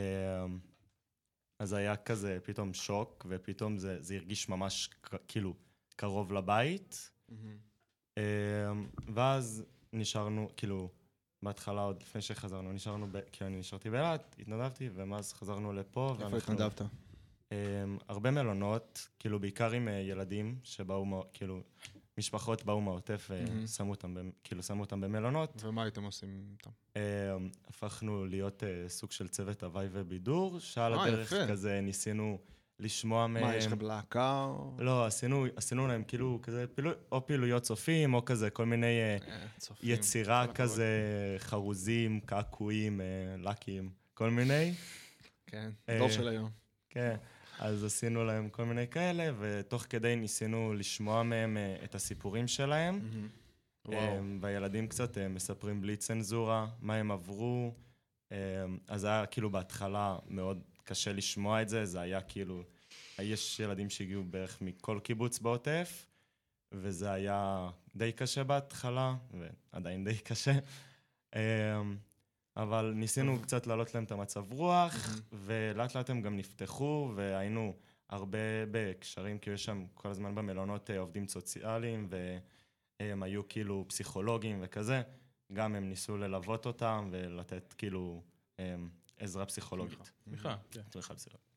אז 1.58 1.72
היה 1.72 1.96
כזה 1.96 2.38
פתאום 2.42 2.74
שוק, 2.74 3.26
ופתאום 3.28 3.78
זה, 3.78 4.02
זה 4.02 4.14
הרגיש 4.14 4.48
ממש 4.48 4.90
כאילו 5.28 5.54
קרוב 5.96 6.32
לבית. 6.32 7.10
Uh, 7.30 7.34
ואז 9.14 9.64
נשארנו, 9.92 10.48
כאילו, 10.56 10.88
בהתחלה, 11.42 11.80
עוד 11.82 12.02
לפני 12.02 12.20
שחזרנו, 12.22 12.72
נשארנו, 12.72 13.06
ב... 13.12 13.20
כי 13.32 13.44
אני 13.44 13.56
נשארתי 13.58 13.90
באילת, 13.90 14.36
התנדבתי, 14.38 14.88
ומאז 14.94 15.32
חזרנו 15.32 15.72
לפה. 15.72 16.10
איפה 16.12 16.24
ואנחנו- 16.24 16.38
התנדבת? 16.52 16.80
Um, 16.80 17.52
הרבה 18.08 18.30
מלונות, 18.30 19.08
כאילו 19.18 19.38
בעיקר 19.40 19.70
עם 19.72 19.88
uh, 19.88 19.90
ילדים 19.90 20.58
שבאו, 20.62 21.24
כאילו, 21.32 21.60
משפחות 22.18 22.64
באו 22.64 22.80
מהעוטף. 22.80 23.30
ושמו 23.62 23.90
אותם, 23.90 24.14
כאילו 24.44 24.62
שמו 24.62 24.80
אותם 24.80 25.00
במלונות. 25.00 25.62
ומה 25.64 25.82
הייתם 25.82 26.04
עושים 26.04 26.44
איתם? 26.52 26.70
Um, 26.94 26.98
הפכנו 27.68 28.26
להיות 28.26 28.62
uh, 28.62 28.88
סוג 28.88 29.12
של 29.12 29.28
צוות 29.28 29.62
הוואי 29.62 29.86
ובידור, 29.92 30.58
שעל 30.60 30.94
אה, 30.94 31.04
הדרך. 31.04 31.32
כזה 31.48 31.80
ניסינו 31.80 32.38
לשמוע 32.80 33.26
מהם. 33.26 33.42
מה, 33.44 33.56
יש 33.56 33.66
לכם 33.66 33.80
להקה? 33.80 34.44
או- 34.44 34.74
לא, 34.78 35.06
עשינו, 35.06 35.46
עשינו 35.56 35.86
להם 35.86 36.02
כאילו 36.04 36.38
כזה, 36.42 36.66
פעילו, 36.74 36.90
או 37.12 37.26
פעילויות 37.26 37.62
צופים, 37.62 38.14
או 38.14 38.24
כזה 38.24 38.50
כל 38.50 38.66
מיני 38.66 38.86
uh, 38.86 39.28
אה, 39.28 39.46
צופים. 39.58 39.90
יצירה 39.90 40.46
כל 40.46 40.50
הכבוד. 40.52 40.68
כזה, 40.68 40.86
חרוזים, 41.38 42.20
קעקועים, 42.20 43.00
uh, 43.00 43.04
לקים, 43.48 43.90
כל 44.14 44.30
מיני. 44.30 44.72
כן, 45.46 45.70
אה, 45.88 45.98
דור 45.98 46.08
של 46.10 46.28
היום. 46.28 46.50
כן, 46.90 47.16
אז 47.58 47.84
עשינו 47.84 48.24
להם 48.24 48.48
כל 48.48 48.64
מיני 48.64 48.88
כאלה, 48.88 49.32
ותוך 49.38 49.86
כדי 49.90 50.16
ניסינו 50.16 50.74
לשמוע 50.74 51.22
מהם 51.22 51.56
אה, 51.56 51.76
את 51.84 51.94
הסיפורים 51.94 52.48
שלהם. 52.48 53.00
אה, 53.92 54.20
והילדים 54.40 54.86
קצת 54.88 55.18
אה, 55.18 55.28
מספרים 55.28 55.80
בלי 55.80 55.96
צנזורה, 55.96 56.66
מה 56.80 56.94
הם 56.94 57.10
עברו. 57.10 57.74
אה, 58.32 58.36
אז 58.88 59.04
היה 59.04 59.26
כאילו 59.26 59.50
בהתחלה 59.50 60.18
מאוד 60.28 60.62
קשה 60.84 61.12
לשמוע 61.12 61.62
את 61.62 61.68
זה, 61.68 61.84
זה 61.84 62.00
היה 62.00 62.20
כאילו... 62.20 62.62
יש 63.22 63.60
ילדים 63.60 63.90
שהגיעו 63.90 64.24
בערך 64.24 64.62
מכל 64.62 64.98
קיבוץ 65.02 65.38
בעוטף, 65.38 66.06
וזה 66.72 67.12
היה 67.12 67.70
די 67.96 68.12
קשה 68.12 68.44
בהתחלה, 68.44 69.14
ועדיין 69.72 70.04
די 70.04 70.18
קשה. 70.18 70.52
אה, 71.34 71.82
אבל 72.56 72.92
ניסינו 72.96 73.42
קצת 73.42 73.66
להעלות 73.66 73.94
להם 73.94 74.04
את 74.04 74.12
המצב 74.12 74.52
רוח, 74.52 75.20
ולאט 75.32 75.96
לאט 75.96 76.10
הם 76.10 76.22
גם 76.22 76.36
נפתחו, 76.36 77.12
והיינו 77.16 77.76
הרבה 78.08 78.38
בקשרים, 78.70 79.38
כי 79.38 79.50
יש 79.50 79.64
שם 79.64 79.84
כל 79.94 80.08
הזמן 80.08 80.34
במלונות 80.34 80.90
אה, 80.90 80.98
עובדים 80.98 81.28
סוציאליים, 81.28 82.08
והם 83.00 83.22
היו 83.22 83.48
כאילו 83.48 83.84
פסיכולוגים 83.88 84.58
וכזה. 84.62 85.02
גם 85.52 85.74
הם 85.74 85.88
ניסו 85.88 86.16
ללוות 86.16 86.66
אותם 86.66 87.08
ולתת 87.12 87.74
כאילו 87.78 88.22
אמ, 88.58 88.88
עזרה 89.20 89.46
פסיכולוגית. 89.46 90.12
תמיכה, 90.24 90.56
כן. 90.70 90.82
תמיכה 90.90 91.14
פסיכולוגית. 91.14 91.50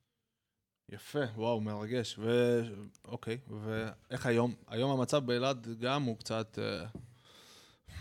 יפה, 0.89 1.19
וואו, 1.35 1.61
מרגש. 1.61 2.15
ו... 2.19 2.61
אוקיי, 3.05 3.37
ואיך 3.47 4.25
היום? 4.25 4.55
היום 4.67 4.91
המצב 4.91 5.25
באילת 5.25 5.67
גם 5.67 6.03
הוא 6.03 6.17
קצת... 6.17 6.59
אה, 6.61 6.85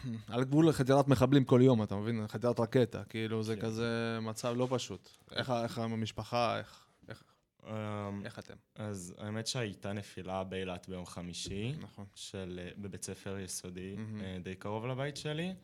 על 0.35 0.45
גבול 0.45 0.69
לחדירת 0.69 1.09
מחבלים 1.09 1.45
כל 1.45 1.61
יום, 1.63 1.83
אתה 1.83 1.97
מבין? 1.97 2.29
חדירת 2.29 2.61
רקטה, 2.61 3.05
כאילו 3.05 3.43
זה 3.43 3.57
כן. 3.57 3.63
כזה 3.63 4.19
מצב 4.23 4.55
לא 4.57 4.69
פשוט. 4.71 5.09
איך, 5.33 5.53
איך 5.63 5.79
המשפחה, 5.79 6.59
איך, 6.59 6.87
איך, 7.09 7.25
אמ, 7.67 7.73
איך 8.25 8.39
אתם? 8.39 8.55
אז 8.75 9.15
האמת 9.19 9.47
שהייתה 9.47 9.93
נפילה 9.93 10.45
באילת 10.45 10.89
ביום 10.89 11.07
חמישי, 11.07 11.75
נכון. 11.81 12.07
של, 12.15 12.61
אה, 12.63 12.71
בבית 12.79 13.05
ספר 13.05 13.39
יסודי. 13.39 13.97
אה, 14.21 14.39
די 14.43 14.55
קרוב 14.55 14.87
לבית 14.87 15.17
שלי. 15.17 15.55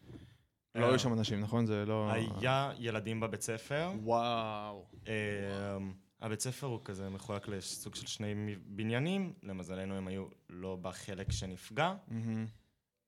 לא 0.81 0.89
היו 0.89 0.99
שם 0.99 1.13
אנשים, 1.13 1.41
נכון? 1.41 1.67
זה 1.67 1.85
לא... 1.87 2.11
היה 2.13 2.73
ילדים 2.79 3.21
בבית 3.21 3.43
ספר. 3.43 3.91
וואו. 4.03 4.87
אמ, 5.07 5.93
הבית 6.21 6.41
ספר 6.41 6.67
הוא 6.67 6.81
כזה 6.85 7.09
מחולק 7.09 7.49
לסוג 7.49 7.95
של 7.95 8.07
שני 8.07 8.57
בניינים, 8.67 9.33
למזלנו 9.43 9.95
הם 9.95 10.09
היו 10.09 10.27
לא 10.51 10.79
בחלק 10.83 11.33
שנפגע. 11.33 11.95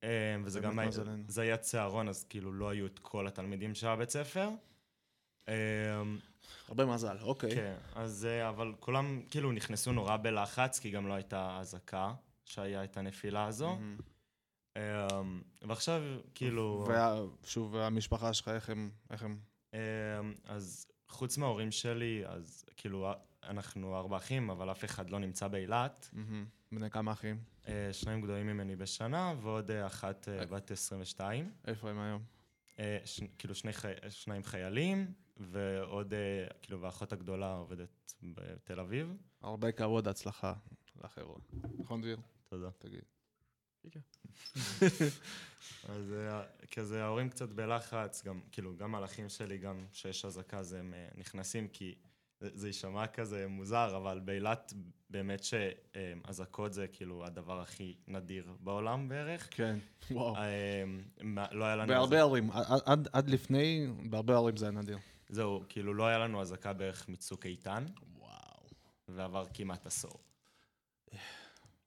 אמ, 0.03 0.09
וזה 0.45 0.61
גם 0.61 0.79
היה, 0.79 0.89
מזלנו. 0.89 1.25
זה 1.29 1.43
היה 1.43 1.57
צהרון, 1.57 2.09
אז 2.09 2.25
כאילו 2.25 2.53
לא 2.53 2.69
היו 2.69 2.87
את 2.87 2.99
כל 2.99 3.27
התלמידים 3.27 3.75
של 3.75 3.89
הבית 3.89 4.11
ספר. 4.11 4.49
אמ, 5.49 5.55
הרבה 6.69 6.87
מזל, 6.87 7.17
אוקיי. 7.23 7.55
כן, 7.55 7.75
אז 7.95 8.27
אה, 8.31 8.49
אבל 8.49 8.75
כולם 8.81 9.23
כאילו 9.31 9.53
נכנסו 9.53 9.93
נורא 9.93 10.17
בלחץ, 10.17 10.79
כי 10.79 10.91
גם 10.91 11.09
לא 11.09 11.15
הייתה 11.15 11.59
אזעקה 11.61 12.13
שהיה 12.45 12.85
את 12.85 12.97
הנפילה 12.97 13.45
הזו. 13.45 13.69
מהמם. 13.69 13.97
אמ, 14.77 15.43
ועכשיו 15.63 16.03
כאילו... 16.35 16.85
וה- 16.89 17.21
שוב, 17.45 17.77
המשפחה 17.77 18.33
שלך, 18.35 18.49
איך 18.49 18.71
הם... 18.71 18.91
איך 19.11 19.23
הם... 19.23 19.39
אמ, 19.75 19.79
אז 20.45 20.87
חוץ 21.09 21.39
מההורים 21.39 21.71
שלי, 21.71 22.23
אז 22.27 22.65
כאילו 22.77 23.13
אנחנו 23.43 23.97
ארבע 23.97 24.17
אחים, 24.17 24.51
אבל 24.51 24.71
אף 24.71 24.85
אחד 24.85 25.11
לא 25.11 25.19
נמצא 25.19 25.49
באילת. 25.49 26.11
בני 26.73 26.91
כמה 26.91 27.13
אחים? 27.13 27.39
אה, 27.69 27.93
שניים 27.93 28.21
גדולים 28.21 28.47
ממני 28.47 28.77
בשנה, 28.77 29.35
ועוד 29.43 29.71
אה, 29.71 29.87
אחת 29.87 30.29
אה, 30.29 30.47
בת 30.47 30.71
22. 30.71 31.53
איפה 31.67 31.91
הם 31.91 31.99
היום? 31.99 32.23
כאילו. 33.39 33.55
שניים 34.09 34.43
חיילים, 34.45 35.13
ועוד, 35.37 36.15
כאילו, 36.63 36.81
והאחות 36.81 37.13
הגדולה 37.13 37.57
עובדת 37.57 38.15
בתל 38.23 38.81
אביב. 38.81 39.17
הרבה 39.43 39.73
כבוד, 39.73 40.09
הצלחה 40.09 40.55
לחבר'ה. 41.05 41.37
נכון, 41.79 42.01
דביר? 42.01 42.19
תודה. 42.49 42.71
תגיד. 42.79 43.03
אז 45.89 46.13
אה, 46.13 46.43
כזה 46.71 47.05
ההורים 47.05 47.29
קצת 47.29 47.49
בלחץ, 47.49 48.25
גם, 48.25 48.41
כאילו, 48.53 48.77
גם 48.77 48.95
האחים 48.95 49.29
שלי, 49.29 49.59
גם 49.59 49.87
כשיש 49.93 50.25
אזעקה, 50.25 50.59
אז 50.59 50.73
הם 50.73 50.95
אה, 50.95 51.09
נכנסים, 51.17 51.69
כי 51.69 51.95
זה, 52.41 52.67
יישמע 52.67 53.07
כזה 53.07 53.47
מוזר, 53.49 53.97
אבל 53.97 54.21
באילת 54.25 54.73
באמת 55.11 55.43
שאזעקות 55.45 56.73
זה 56.73 56.87
כאילו 56.89 57.27
הדבר 57.27 57.61
הכי 57.61 57.95
נדיר 58.09 58.53
בעולם 58.61 59.09
בערך. 59.09 59.49
כן, 59.51 59.79
וואו. 60.11 60.37
אה, 60.37 60.85
לא 61.53 61.65
היה 61.65 61.77
לנו... 61.77 61.89
בהרבה 61.89 62.17
אזעק- 62.17 62.29
ערים, 62.31 62.51
עד- 62.51 62.81
עד- 62.87 63.09
עד 63.13 63.31
לפני, 63.31 63.87
בהרבה 64.11 64.35
ערים 64.37 64.57
זה 64.57 64.65
היה 64.65 64.73
נדיר. 64.73 64.99
זהו, 65.29 65.63
כאילו 65.69 65.95
לא 65.95 66.07
היה 66.07 66.19
לנו 66.19 66.41
אזעקה 66.41 66.73
בערך 66.73 67.09
מצוק 67.09 67.47
איתן, 67.47 67.85
וואו. 68.19 68.31
ועבר 69.09 69.45
כמעט 69.55 69.87
עשור. 69.87 70.19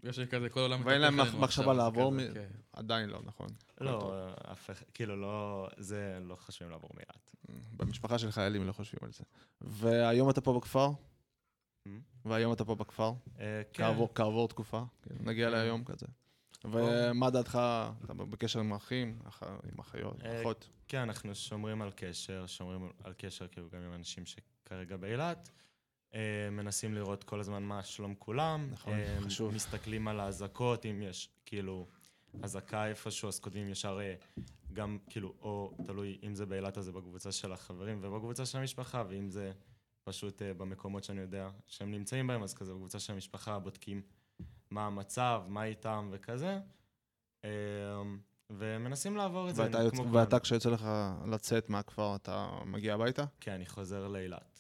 בגלל 0.04 0.14
שכזה 0.14 0.50
כל 0.50 0.60
העולם... 0.60 0.82
ואין 0.86 1.02
להם 1.02 1.18
מחשבה 1.42 1.74
לעבור 1.74 2.14
כזה, 2.14 2.30
מ- 2.30 2.34
כן. 2.34 2.48
עדיין 2.74 3.10
לא, 3.10 3.20
נכון. 3.26 3.48
לא, 3.82 4.30
אף 4.52 4.70
אחד, 4.70 4.84
כאילו 4.94 5.16
לא, 5.16 5.68
זה 5.78 6.18
לא 6.22 6.36
חושבים 6.36 6.70
לעבור 6.72 6.90
מאילת. 6.94 7.32
במשפחה 7.78 8.20
של 8.20 8.32
חיילים 8.32 8.68
לא 8.68 8.72
חושבים 8.72 9.00
על 9.04 9.12
זה. 9.12 9.24
והיום 9.62 10.30
אתה 10.30 10.42
פה 10.42 10.54
בכפר? 10.60 10.90
והיום 12.26 12.54
אתה 12.54 12.66
פה 12.66 12.76
בכפר? 12.76 13.12
אה, 13.40 13.62
כן. 13.74 13.84
כעבור, 14.16 14.48
תקופה? 14.48 14.84
כן, 15.02 15.16
נגיע 15.20 15.48
כן. 15.48 15.52
להיום 15.52 15.84
כזה. 15.84 16.06
ומה 16.66 17.30
דעתך, 17.30 17.60
אתה 18.06 18.14
בקשר 18.14 18.60
עם 18.60 18.74
אחים, 18.74 19.20
אח- 19.28 19.44
עם 19.44 19.80
אחיות, 19.80 20.22
אה, 20.26 20.42
אחות? 20.42 20.70
כן, 20.88 21.00
אנחנו 21.00 21.36
שומרים 21.36 21.82
על 21.82 21.92
קשר, 21.96 22.48
שומרים 22.48 22.90
על 23.04 23.14
קשר 23.18 23.48
כאילו 23.48 23.70
גם 23.70 23.82
עם 23.82 23.94
אנשים 23.94 24.24
שכרגע 24.26 24.98
באילת. 24.98 25.50
אה, 26.16 26.50
מנסים 26.52 26.94
לראות 26.94 27.24
כל 27.24 27.40
הזמן 27.40 27.64
מה 27.64 27.84
שלום 27.84 28.16
כולם. 28.20 28.68
נכון, 28.72 28.94
אה, 28.94 29.18
חשוב. 29.22 29.54
מסתכלים 29.54 30.08
על 30.08 30.20
האזעקות, 30.20 30.86
אם 30.86 31.02
יש 31.02 31.30
כאילו 31.46 31.88
אזעקה 32.44 32.88
איפשהו, 32.88 33.28
אז 33.28 33.40
כותבים 33.40 33.70
ישר 33.70 34.00
אה, 34.02 34.16
גם 34.74 34.98
כאילו, 35.10 35.34
או 35.42 35.78
תלוי 35.86 36.20
אם 36.24 36.36
זה 36.36 36.46
באילת 36.46 36.78
אז 36.78 36.86
זה 36.86 36.92
בקבוצה 36.92 37.32
של 37.32 37.52
החברים 37.52 38.00
ובקבוצה 38.02 38.46
של 38.46 38.58
המשפחה, 38.58 39.04
ואם 39.10 39.30
זה 39.30 39.52
פשוט 40.04 40.42
במקומות 40.42 41.04
שאני 41.04 41.22
יודע 41.22 41.50
שהם 41.68 41.92
נמצאים 41.92 42.28
בהם, 42.28 42.44
אז 42.44 42.54
כזה 42.54 42.74
בקבוצה 42.74 43.00
של 43.00 43.14
המשפחה 43.14 43.60
בודקים 43.60 44.02
מה 44.72 44.86
המצב, 44.86 45.44
מה 45.48 45.64
איתם 45.64 46.10
וכזה. 46.12 46.60
ומנסים 48.50 49.18
לעבור 49.18 49.50
את 49.50 49.56
זה 49.56 49.64
ואתה, 49.64 49.82
יוצא. 49.82 50.02
ואתה 50.12 50.40
כשיוצא 50.40 50.70
לך 50.70 50.90
לצאת 51.28 51.70
מהכפר, 51.70 52.16
אתה 52.16 52.50
מגיע 52.66 52.94
הביתה? 52.94 53.24
כן, 53.40 53.52
אני 53.52 53.66
חוזר 53.66 54.08
לאילת. 54.08 54.53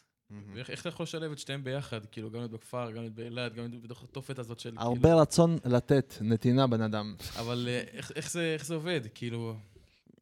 ואיך 0.54 0.70
איך 0.70 0.82
אתה 0.82 0.90
יכול 0.90 1.04
לשלב 1.04 1.32
את 1.32 1.38
שתיהם 1.40 1.64
ביחד? 1.64 2.06
כאילו, 2.06 2.32
גם 2.32 2.40
להיות 2.40 2.52
בכפר, 2.52 2.92
גם 2.92 2.98
להיות 3.02 3.14
באילת, 3.14 3.54
גם 3.54 3.68
להיות 3.70 3.84
בתוך 3.84 4.04
התופת 4.04 4.40
הזאת 4.40 4.60
של... 4.60 4.74
הרבה 4.78 5.02
כאילו, 5.02 5.18
רצון 5.18 5.58
לתת, 5.66 6.14
נתינה 6.22 6.68
בן 6.68 6.82
אדם. 6.82 7.16
אבל 7.40 7.66
אה, 7.70 7.80
איך- 7.94 8.12
זה- 8.32 8.54
עובד? 8.76 9.02
כאילו... 9.14 9.56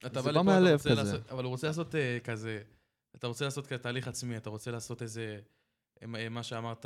אתה 0.06 0.22
זה 0.22 0.26
בא 0.26 0.32
לפה, 0.32 0.44
מהלב 0.44 0.66
אתה 0.66 0.74
רוצה 0.74 0.90
כזה. 0.90 1.04
לעשות... 1.04 1.30
אבל 1.30 1.44
הוא 1.44 1.50
רוצה 1.50 1.68
לעשות 1.68 1.96
אה, 1.96 2.18
כזה... 2.24 2.62
אתה 3.16 3.28
רוצה 3.28 3.46
לעשות 3.46 3.68
כזה 3.68 3.78
תהליך 3.78 4.08
עצמי, 4.08 4.38
אתה 4.38 4.50
רוצה 4.50 4.72
לעשות 4.72 5.02
איזה... 5.02 5.40
אה, 6.04 6.30
מה 6.30 6.44
שאמרת, 6.44 6.86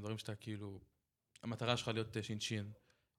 דברים 0.00 0.18
שאתה 0.18 0.34
כאילו... 0.34 0.80
המטרה 1.42 1.76
שלך 1.76 1.88
להיות 1.88 2.16
שינשין. 2.22 2.70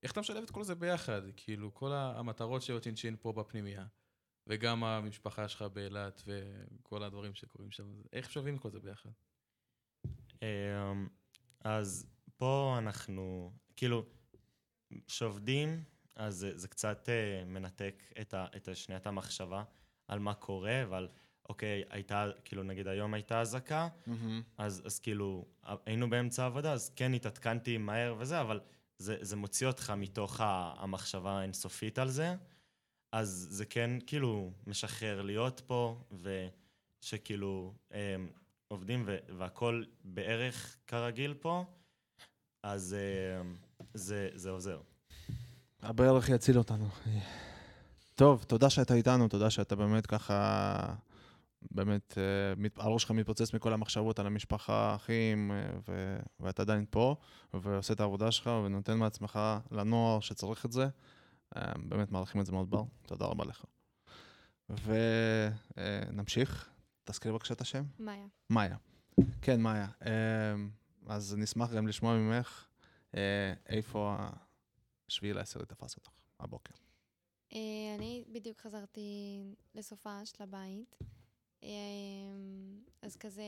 איך 0.03 0.11
אתה 0.11 0.19
משלב 0.19 0.43
את 0.43 0.51
כל 0.51 0.63
זה 0.63 0.75
ביחד? 0.75 1.21
כאילו, 1.35 1.73
כל 1.73 1.91
המטרות 1.93 2.61
של 2.61 2.73
להיות 2.73 2.83
שינשין 2.83 3.15
פה 3.21 3.31
בפנימייה, 3.33 3.85
וגם 4.47 4.83
המשפחה 4.83 5.47
שלך 5.47 5.61
באילת, 5.61 6.23
וכל 6.27 7.03
הדברים 7.03 7.33
שקורים 7.33 7.71
שם. 7.71 7.83
איך 8.13 8.29
את 8.55 8.61
כל 8.61 8.69
זה 8.69 8.79
ביחד? 8.79 9.09
אמ, 10.41 11.07
אז 11.63 12.05
פה 12.37 12.75
אנחנו, 12.77 13.51
כאילו, 13.75 14.05
כשעובדים, 15.07 15.83
אז 16.15 16.35
זה, 16.35 16.57
זה 16.57 16.67
קצת 16.67 17.09
אה, 17.09 17.45
מנתק 17.45 18.03
את, 18.21 18.33
ה, 18.33 18.45
את 18.55 18.69
שניית 18.73 19.07
המחשבה 19.07 19.63
על 20.07 20.19
מה 20.19 20.33
קורה, 20.33 20.83
ועל, 20.89 21.07
אוקיי, 21.49 21.83
הייתה, 21.89 22.25
כאילו, 22.45 22.63
נגיד 22.63 22.87
היום 22.87 23.13
הייתה 23.13 23.41
אזעקה, 23.41 23.87
אז, 24.57 24.81
אז 24.85 24.99
כאילו, 24.99 25.45
היינו 25.85 26.09
באמצע 26.09 26.43
העבודה, 26.43 26.73
אז 26.73 26.91
כן 26.95 27.13
התעדכנתי 27.13 27.77
מהר 27.77 28.15
וזה, 28.19 28.41
אבל 28.41 28.59
זה, 28.97 29.17
זה 29.21 29.35
מוציא 29.35 29.67
אותך 29.67 29.93
מתוך 29.97 30.41
המחשבה 30.43 31.39
האינסופית 31.39 31.99
על 31.99 32.09
זה. 32.09 32.35
אז 33.11 33.47
זה 33.49 33.65
כן 33.65 33.91
כאילו 34.07 34.51
משחרר 34.67 35.21
להיות 35.21 35.61
פה, 35.67 36.03
ושכאילו 37.01 37.73
הם, 37.91 38.29
עובדים 38.67 39.09
והכל 39.37 39.83
בערך 40.03 40.77
כרגיל 40.87 41.33
פה, 41.33 41.65
אז 42.63 42.93
אה, 42.99 43.41
זה, 43.93 44.29
זה 44.33 44.49
עוזר. 44.49 44.81
הבערך 45.81 46.29
יציל 46.29 46.57
אותנו. 46.57 46.87
טוב, 48.15 48.43
תודה 48.43 48.69
שאתה 48.69 48.93
איתנו, 48.93 49.27
תודה 49.27 49.49
שאתה 49.49 49.75
באמת 49.75 50.05
ככה, 50.05 50.93
באמת, 51.71 52.17
אה, 52.17 52.83
הראש 52.83 53.01
שלך 53.01 53.11
מתפוצץ 53.11 53.53
מכל 53.53 53.73
המחשבות 53.73 54.19
על 54.19 54.27
המשפחה, 54.27 54.95
אחים, 54.95 55.51
אה, 55.51 55.69
ו- 55.87 56.19
ואתה 56.39 56.61
עדיין 56.61 56.85
פה, 56.89 57.15
ועושה 57.53 57.93
את 57.93 57.99
העבודה 57.99 58.31
שלך, 58.31 58.47
ונותן 58.47 58.97
מעצמך 58.97 59.39
לנוער 59.71 60.19
שצריך 60.19 60.65
את 60.65 60.71
זה. 60.71 60.87
באמת 61.75 62.11
מעריכים 62.11 62.41
את 62.41 62.45
זה 62.45 62.51
מאוד 62.51 62.69
בר, 62.69 62.83
תודה 63.05 63.25
רבה 63.25 63.45
לך. 63.45 63.65
ונמשיך, 65.77 66.69
תזכירי 67.07 67.33
בבקשה 67.33 67.53
את 67.53 67.61
השם. 67.61 67.83
מאיה. 67.99 68.25
מאיה. 68.49 68.77
כן, 69.41 69.61
מאיה. 69.61 69.87
אה, 70.05 70.11
אז 71.07 71.35
נשמח 71.37 71.73
גם 71.73 71.87
לשמוע 71.87 72.17
ממך 72.17 72.65
אה, 73.15 73.53
איפה 73.69 74.15
השביעי 75.09 75.33
לעשירי 75.33 75.65
תפס 75.65 75.95
אותך 75.95 76.09
הבוקר. 76.39 76.73
אה, 77.53 77.59
אני 77.97 78.23
בדיוק 78.31 78.57
חזרתי 78.61 79.39
לסופש, 79.75 80.33
לבית. 80.39 80.95
אה, 81.63 81.69
אז 83.01 83.15
כזה, 83.15 83.43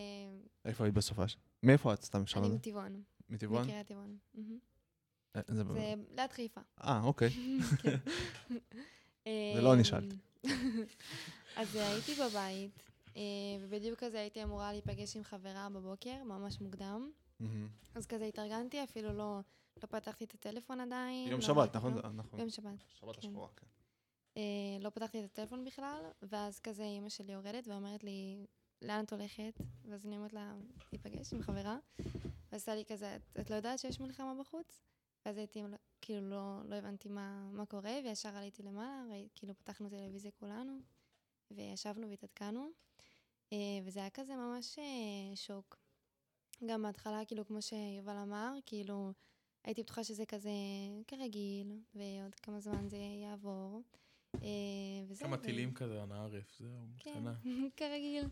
איפה 0.65 0.83
היית 0.83 0.93
בסופש? 0.95 1.37
מאיפה 1.63 1.93
את? 1.93 2.03
סתם 2.03 2.21
אפשר 2.21 2.39
אני? 2.39 2.49
מטבעון. 2.49 3.03
מטבעון? 3.29 3.61
מקריית 3.63 3.87
טבעון. 3.87 4.17
אה, 5.35 5.41
זה- 5.47 5.63
ליד 6.15 6.31
חיפה. 6.31 6.61
אה, 6.83 7.01
אוקיי. 7.03 7.29
זה 9.55 9.61
לא 9.61 9.73
אני 9.73 9.79
אמ, 9.79 9.83
שאלתי. 9.83 10.15
אז 11.57 11.75
הייתי 11.75 12.15
בבית, 12.15 12.88
ובדיוק 13.61 13.99
כזה 13.99 14.19
הייתי 14.19 14.43
אמורה 14.43 14.71
להיפגש 14.71 15.15
עם 15.17 15.23
חברה 15.23 15.69
בבוקר, 15.69 16.23
ממש 16.23 16.61
מוקדם. 16.61 17.11
אז 17.95 18.05
כזה 18.05 18.25
התארגנתי, 18.25 18.83
אפילו 18.83 19.13
לא, 19.13 19.39
לא 19.83 19.87
פתחתי 19.89 20.23
את 20.23 20.33
הטלפון 20.33 20.79
עדיין. 20.79 21.27
יום 21.31 21.39
לא 21.39 21.45
שבת, 21.45 21.75
נכון? 21.75 21.93
נכון. 22.15 22.39
יום 22.39 22.49
שבת. 22.49 22.73
שבת 22.99 23.15
כן. 23.15 23.27
השחורה, 23.27 23.47
כן. 23.55 23.67
אה, 24.37 24.41
לא 24.79 24.89
פתחתי 24.89 25.19
את 25.19 25.25
הטלפון 25.25 25.65
בכלל, 25.65 26.03
ואז 26.21 26.59
כזה 26.59 26.83
אימא 26.83 27.09
שלי 27.09 27.33
יורדת 27.33 27.67
ואומרת 27.67 28.03
לי, 28.03 28.45
לאן 28.81 29.03
את 29.03 29.13
הולכת? 29.13 29.53
ואז 29.85 30.05
אני 30.05 30.17
אומרת 30.17 30.33
לה, 30.33 30.55
להיפגש 30.91 31.33
עם 31.33 31.41
חברה. 31.41 31.77
ואז 32.51 32.61
עשה 32.61 32.75
לי 32.75 32.85
כזה, 32.85 33.15
"את- 33.15 33.39
את 33.39 33.49
לא 33.49 33.55
יודעת 33.55 33.79
שיש 33.79 33.99
מלחמה 33.99 34.33
בחוץ? 34.39 34.81
ואז 35.25 35.37
הייתי, 35.37 35.63
כאילו, 36.01 36.29
לא, 36.29 36.61
לא 36.65 36.75
הבנתי 36.75 37.09
מה, 37.09 37.49
מה 37.51 37.65
קורה, 37.65 37.99
וישר 38.03 38.29
עליתי 38.29 38.63
למעלה, 38.63 39.13
כאילו, 39.35 39.55
פתחנו 39.57 39.89
טלוויזיה 39.89 40.31
כולנו, 40.31 40.79
וישבנו 41.51 42.09
והתעדכנו, 42.09 42.61
אה, 42.61 42.67
וזה 43.83 43.99
היה 43.99 44.09
כזה 44.09 44.35
ממש 44.35 44.79
אה, 44.79 45.35
שוק. 45.35 45.77
גם 46.65 46.83
בהתחלה, 46.83 47.25
כאילו, 47.25 47.45
כמו 47.45 47.61
שיובל 47.61 48.17
אמר, 48.17 48.53
כאילו, 48.65 49.13
הייתי 49.63 49.83
בטוחה 49.83 50.03
שזה 50.03 50.25
כזה 50.25 50.49
כרגיל, 51.07 51.79
ועוד 51.95 52.35
כמה 52.35 52.59
זמן 52.59 52.89
זה 52.89 52.97
יעבור. 52.97 53.81
אה, 54.35 54.49
וזהו. 55.07 55.27
כמה 55.27 55.37
ו- 55.39 55.41
טילים 55.41 55.73
כזה, 55.73 56.03
אנא 56.03 56.13
ערף, 56.13 56.57
זהו, 56.59 56.69
כן, 56.97 57.11
קטנה. 57.11 57.33
כרגיל. 57.77 58.27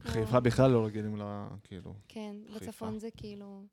חיפה 0.00 0.40
בכלל 0.40 0.70
לא 0.70 0.86
רגילים 0.86 1.16
ל... 1.16 1.22
כאילו. 1.62 1.94
כן, 2.08 2.36
חיפה. 2.52 2.66
בצפון 2.66 2.98
זה 2.98 3.10
כאילו. 3.16 3.64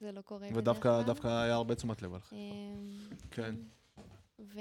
זה 0.00 0.12
לא 0.12 0.20
קורה 0.20 0.48
ודווקא 0.54 1.28
היה 1.28 1.54
הרבה 1.54 1.74
תשומת 1.74 2.02
לב 2.02 2.14
על 2.14 2.20
חיפה. 2.20 2.36
כן. 3.30 3.54
ו... 4.38 4.60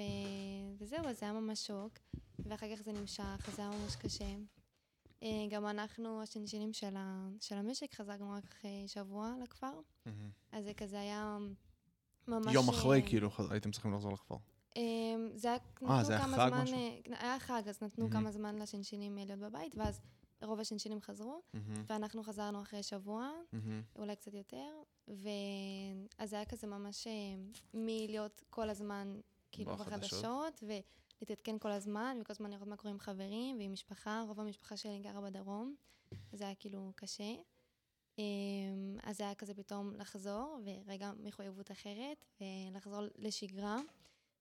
וזהו, 0.78 1.06
אז 1.06 1.20
זה 1.20 1.26
היה 1.26 1.34
ממש 1.34 1.68
שוק, 1.68 1.94
ואחר 2.40 2.76
כך 2.76 2.82
זה 2.82 2.92
נמשך, 2.92 3.48
אז 3.48 3.56
זה 3.56 3.62
היה 3.62 3.72
ממש 3.72 3.96
קשה. 3.96 4.36
אה, 5.24 5.30
גם 5.50 5.68
אנחנו, 5.68 6.22
השינשינים 6.22 6.74
של, 6.74 6.96
ה... 6.98 7.28
של 7.42 7.56
המשק, 7.56 7.94
חזרנו 7.96 8.32
רק 8.32 8.44
אחרי 8.44 8.84
שבוע 8.88 9.34
לכפר, 9.44 9.72
מהמם. 10.06 10.30
אז 10.52 10.64
זה 10.66 10.74
כזה 10.74 11.00
היה 11.00 11.38
ממש... 12.28 12.54
יום 12.54 12.70
אחרי, 12.70 13.02
אה, 13.02 13.08
כאילו, 13.08 13.30
ח- 13.32 13.52
הייתם 13.52 13.72
צריכים 13.72 13.94
לחזור 13.94 14.14
לכפר. 14.14 14.36
אמ, 14.76 15.30
זה 15.36 15.48
היה, 15.48 15.58
אה, 15.58 15.62
נתנו 15.82 16.04
זה 16.04 16.14
היה 16.16 16.22
כמה 16.26 16.38
חג 16.38 16.50
זמן, 16.50 16.62
משהו? 16.64 16.76
אה, 16.78 17.22
היה 17.22 17.40
חג, 17.40 17.62
אז 17.70 17.82
נתנו 17.84 18.04
מהמם. 18.04 18.14
כמה 18.20 18.32
זמן 18.32 18.56
לשינשינים 18.56 19.18
אה, 19.18 19.26
להיות 19.26 19.40
בבית, 19.40 19.76
ואז 19.78 20.02
רוב 20.42 20.60
השינשינים 20.60 21.02
חזרו, 21.02 21.42
מהמם. 21.54 21.84
ואנחנו 21.88 22.24
חזרנו 22.24 22.62
אחרי 22.62 22.84
שבוע, 22.84 23.32
מהמם. 23.54 23.82
אולי 23.96 24.16
קצת 24.16 24.34
יותר, 24.34 24.70
ואז 25.08 26.30
זה 26.30 26.36
היה 26.36 26.46
כזה 26.46 26.68
ממש 26.68 27.08
אה, 27.08 27.12
מלהיות 27.74 28.42
כל 28.50 28.70
הזמן, 28.70 29.20
כאילו, 29.52 29.72
בחדשות. 29.74 29.94
בחדשות, 29.94 30.64
ולהתעדכן 31.22 31.58
כל 31.60 31.72
הזמן, 31.72 32.18
וכל 32.22 32.34
הזמן 32.34 32.52
לראות 32.52 32.68
מה 32.68 32.78
קורה 32.78 32.92
עם 32.92 33.00
חברים 33.00 33.58
ועם 33.60 33.74
משפחה, 33.74 34.24
רוב 34.28 34.40
המשפחה 34.40 34.78
שלי 34.78 35.00
גרה 35.00 35.22
בדרום, 35.22 35.76
אז 36.12 36.40
זה 36.40 36.46
היה 36.46 36.56
כאילו 36.56 36.92
קשה. 36.96 37.34
אמ, 38.18 38.98
אז 39.04 39.18
זה 39.18 39.24
היה 39.24 39.36
כזה 39.36 39.54
פתאום 39.54 39.96
לחזור, 39.96 40.60
ורגע 40.64 41.12
מחויבות 41.24 41.72
אחרת, 41.72 42.26
ולחזור 42.42 43.02
לשגרה. 43.16 43.78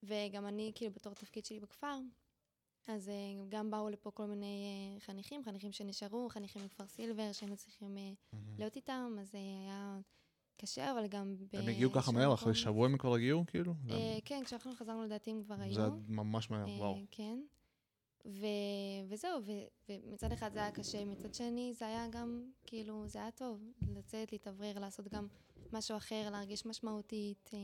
וגם 0.03 0.47
אני, 0.47 0.73
כאילו, 0.75 0.93
בתור 0.93 1.15
תפקיד 1.15 1.45
שלי 1.45 1.61
בכפר, 1.61 1.99
אז 2.89 3.09
אה, 3.09 3.15
גם 3.49 3.71
באו 3.71 3.91
לפה 3.91 4.11
כל 4.11 4.27
מיני 4.27 4.67
אה, 4.95 5.01
חניכים, 5.01 5.45
חניכים 5.45 5.73
שנשארו, 5.73 6.29
חניכים 6.29 6.65
מכפר 6.65 6.87
סילבר, 6.87 7.33
שהיינו 7.33 7.57
צריכים 7.57 7.99
אה, 7.99 8.13
מהמם. 8.33 8.59
להיות 8.59 8.77
איתם, 8.77 9.17
אז 9.21 9.31
זה 9.31 9.39
היה 9.39 9.99
קשה, 10.57 10.93
אבל 10.93 11.07
גם 11.07 11.37
ב... 11.53 11.57
הם 11.57 11.69
הגיעו 11.69 11.93
ככה 11.93 12.13
מהר, 12.13 12.35
אחרי 12.35 12.55
שבוע 12.55 12.87
הם 12.87 12.99
כבר 12.99 13.15
הגיעו, 13.15 13.45
כאילו? 13.47 13.75
אה, 13.91 14.19
כן, 14.25 14.43
כשאנחנו 14.45 14.75
חזרנו 14.75 15.05
לדעתי 15.05 15.31
הם 15.31 15.43
כבר 15.45 15.55
היו. 15.61 15.75
זה 15.75 15.81
היה 15.81 15.91
ממש 16.09 16.51
מהר, 16.51 16.69
אה, 16.69 16.79
וואו. 16.79 16.97
כן. 17.11 17.39
ו... 18.27 18.47
וזהו, 19.09 19.41
ו... 19.47 19.53
ומצד 19.89 20.33
אחד 20.33 20.53
זה 20.53 20.59
היה 20.59 20.71
קשה, 20.71 21.05
מצד 21.05 21.35
שני 21.35 21.75
זה 21.75 21.87
היה 21.87 22.09
גם, 22.09 22.51
כאילו, 22.67 23.09
זה 23.09 23.19
היה 23.19 23.31
טוב, 23.31 23.61
לצאת, 23.97 24.33
להתאוורר, 24.33 24.79
לעשות 24.79 25.09
גם 25.09 25.27
משהו 25.73 25.97
אחר, 25.97 26.31
להרגיש 26.31 26.67
משמעותית. 26.67 27.51
אה, 27.55 27.59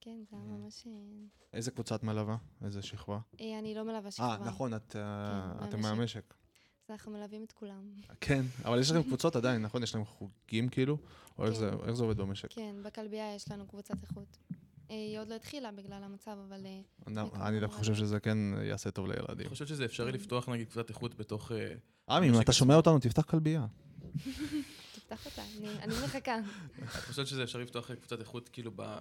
כן, 0.00 0.18
זה 0.30 0.36
היה 0.36 0.44
ממש... 0.44 0.86
איזה 1.52 1.70
קבוצה 1.70 1.94
את 1.94 2.02
מלווה? 2.02 2.36
איזה 2.64 2.82
שכבה? 2.82 3.18
אני 3.40 3.74
לא 3.74 3.84
מלווה 3.84 4.10
שכבה. 4.10 4.26
אה, 4.26 4.44
נכון, 4.44 4.74
את, 4.74 4.96
אה, 4.96 5.54
כן, 5.60 5.68
אתם 5.68 5.80
מהמשק. 5.80 6.34
אנחנו 6.90 7.12
מלווים 7.12 7.44
את 7.44 7.52
כולם. 7.52 7.90
כן, 8.20 8.42
אבל 8.64 8.80
יש 8.80 8.90
לכם 8.90 9.02
קבוצות 9.08 9.36
עדיין, 9.36 9.62
נכון? 9.62 9.82
יש 9.82 9.94
להם 9.94 10.04
חוגים 10.04 10.68
כאילו? 10.68 10.98
או 11.38 11.44
איך 11.44 11.52
כן. 11.54 11.58
זה- 11.60 11.70
איך 11.86 11.92
זה 11.92 12.02
עובד 12.02 12.16
במשק? 12.16 12.52
כן, 12.52 12.76
בכלבייה 12.82 13.34
יש 13.34 13.50
לנו 13.50 13.66
קבוצת 13.66 13.94
איכות. 14.02 14.36
אה, 14.90 14.94
היא 14.96 15.18
עוד 15.18 15.28
לא 15.28 15.34
התחילה 15.34 15.72
בגלל 15.72 16.02
המצב, 16.04 16.36
אבל... 16.48 16.66
אה, 16.66 16.80
אני- 17.06 17.14
דווקא 17.14 17.36
מאוד. 17.60 17.70
חושב 17.70 17.94
שזה 17.94 18.20
כן 18.20 18.38
יעשה 18.62 18.90
טוב 18.90 19.06
לילדים. 19.06 19.40
אני 19.40 19.48
חושב 19.48 19.66
שזה 19.66 19.84
אפשרי 19.84 20.12
לפתוח 20.12 20.48
נגיד 20.48 20.66
קבוצת 20.70 20.88
איכות 20.88 21.14
בתוך... 21.14 21.52
אה, 21.52 21.74
עמי, 22.08 22.28
אם 22.30 22.40
אתה 22.40 22.52
שומע 22.52 22.74
אותנו, 22.76 22.98
תפתח 22.98 23.22
כלבייה. 23.22 23.66
תפתח 24.94 25.26
אותה, 25.26 25.42
אני, 25.58 25.68
אני 25.82 25.94
מחכה. 26.04 26.38
את 26.84 26.88
חושבת 26.88 27.26
שזה 27.26 27.42
אפשרי 27.44 27.62
לפתוח 27.62 27.90
קבוצת 27.94 28.20
איכות 28.20 28.48
כאילו 28.48 28.70
ב- 28.76 29.00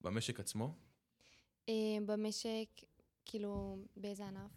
במשק 0.00 0.40
עצמו? 0.40 0.74
במשק, 2.06 2.68
כאילו, 3.24 3.78
באיזה 3.96 4.24
ענף? 4.28 4.50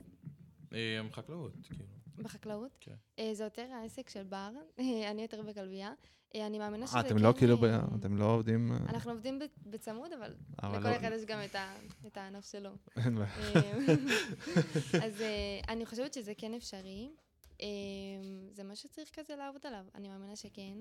חקלאות, 1.11 1.53
כאילו. 1.63 1.85
בחקלאות? 2.23 2.71
כן. 2.79 2.95
אה, 3.19 3.29
זה 3.33 3.43
יותר 3.43 3.67
העסק 3.73 4.09
של 4.09 4.23
בר, 4.23 4.49
אה, 4.79 5.11
אני 5.11 5.21
יותר 5.21 5.41
בכלבייה. 5.41 5.93
אה, 6.35 6.47
אני 6.47 6.59
מאמינה 6.59 6.87
שזה 6.87 6.95
כן... 7.01 7.05
אתם 7.05 7.17
לא 7.17 7.33
כאילו, 7.37 7.57
ב- 7.57 7.79
אתם 7.99 8.17
לא 8.17 8.25
עובדים... 8.25 8.71
אנחנו 8.89 9.11
עובדים 9.11 9.39
בצמוד, 9.65 10.13
אבל 10.13 10.33
אבל 10.63 10.79
לכל 10.79 10.89
לא- 10.89 10.95
אחד 10.97 11.11
יש 11.15 11.25
גם 11.25 11.39
את 11.45 11.55
ה- 11.55 11.73
את 12.07 12.17
הענף 12.17 12.51
שלו. 12.51 12.69
אין 13.05 13.15
בעיה. 13.15 13.35
אז 15.03 15.23
אני 15.69 15.85
חושבת 15.85 16.13
שזה 16.13 16.33
כן 16.37 16.53
אפשרי. 16.53 17.09
זה 18.51 18.63
מה 18.63 18.75
שצריך 18.75 19.09
כזה 19.19 19.35
לעבוד 19.35 19.61
עליו, 19.65 19.85
אני 19.95 20.09
מאמינה 20.09 20.35
שכן. 20.35 20.77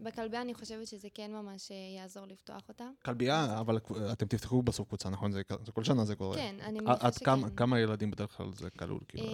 בכלבייה 0.00 0.42
אני 0.42 0.54
חושבת 0.54 0.86
שזה 0.86 1.08
כן 1.14 1.32
ממש 1.32 1.70
יעזור 1.96 2.26
לפתוח 2.26 2.62
אותה. 2.68 2.88
כלבייה, 3.04 3.60
אבל 3.60 3.78
אתם 4.12 4.26
תפתחו 4.26 4.62
בסוף 4.62 4.88
קבוצה, 4.88 5.10
נכון? 5.10 5.32
זה 5.32 5.42
כל 5.74 5.84
שנה 5.84 6.04
זה 6.04 6.16
קורה. 6.16 6.36
כן, 6.36 6.54
אני 6.60 6.78
עד- 6.78 6.84
מניחה 6.84 7.06
עד 7.06 7.12
שכן. 7.14 7.56
כמה 7.56 7.80
ילדים 7.80 8.10
בדרך 8.10 8.36
כלל 8.36 8.52
זה 8.52 8.70
כלול? 8.70 9.00
כאילו? 9.08 9.24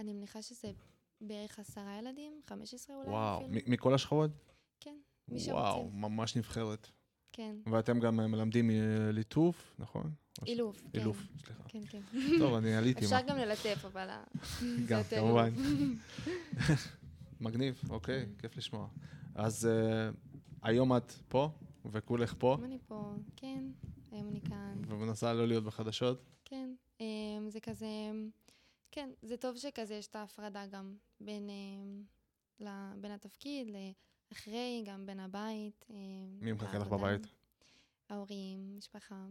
אני 0.00 0.12
מניחה 0.12 0.42
שזה 0.42 0.72
בערך 1.20 1.58
עשרה 1.58 1.98
ילדים, 1.98 2.40
15 2.46 2.96
אולי 2.96 3.08
וואו, 3.08 3.36
אפילו. 3.46 3.50
מ- 3.66 3.72
מכל 3.72 3.94
השכבות? 3.94 4.30
כן, 4.80 4.96
מי 5.28 5.38
וואו, 5.50 5.74
שרוצה. 5.80 5.96
ממש 5.96 6.36
נבחרת. 6.36 6.88
כן. 7.32 7.56
ואתם 7.72 8.00
גם 8.00 8.20
אה, 8.20 8.26
מלמדים 8.26 8.70
אה, 8.70 8.76
ליטוף, 9.12 9.74
נכון? 9.78 10.10
אילוף, 10.46 10.82
כן. 10.92 10.98
אילוף, 10.98 11.22
סליחה. 11.44 11.62
כן, 11.68 11.80
כן. 11.90 12.00
טוב, 12.38 12.54
אני 12.54 12.74
עליתי. 12.76 13.04
אפשר? 13.04 13.20
גם 13.28 13.36
ללטף, 13.38 13.84
אבל 13.84 14.08
גם, 14.88 15.00
כמובן. 15.10 15.50
מגניב, 17.40 17.82
אוקיי, 17.90 18.26
כיף 18.38 18.56
לשמוע. 18.56 18.88
אז 19.34 19.66
אה, 19.66 20.10
היום 20.62 20.96
את 20.96 21.12
פה, 21.28 21.50
וכולך 21.84 22.34
פה, 22.38 22.54
היום 22.54 22.64
אני 22.64 22.78
פה, 22.86 23.14
כן, 23.36 23.64
היום 24.12 24.28
אני 24.28 24.40
כאן, 24.40 24.82
ומנסה 24.88 25.32
לא 25.32 25.46
להיות 25.46 25.64
בחדשות. 25.64 26.22
כן. 26.44 26.74
זה 27.48 27.60
כזה, 27.60 27.86
כן, 28.92 29.10
זה 29.22 29.36
טוב 29.36 29.56
שכזה 29.56 29.94
יש 29.94 30.06
את 30.06 30.16
ההפרדה 30.16 30.66
גם 30.66 30.96
בין, 31.20 31.50
ל- 32.60 32.92
בין 33.00 33.12
התפקיד 33.12 33.68
לאחרי, 34.32 34.82
גם 34.86 35.06
בין 35.06 35.20
הבית. 35.20 35.86
אמ, 35.90 35.94
מי 36.40 36.52
מחכה 36.52 36.78
לך. 36.78 36.86
בבית? 36.88 37.26
ההורים, 38.08 38.76
משפחה. 38.78 39.26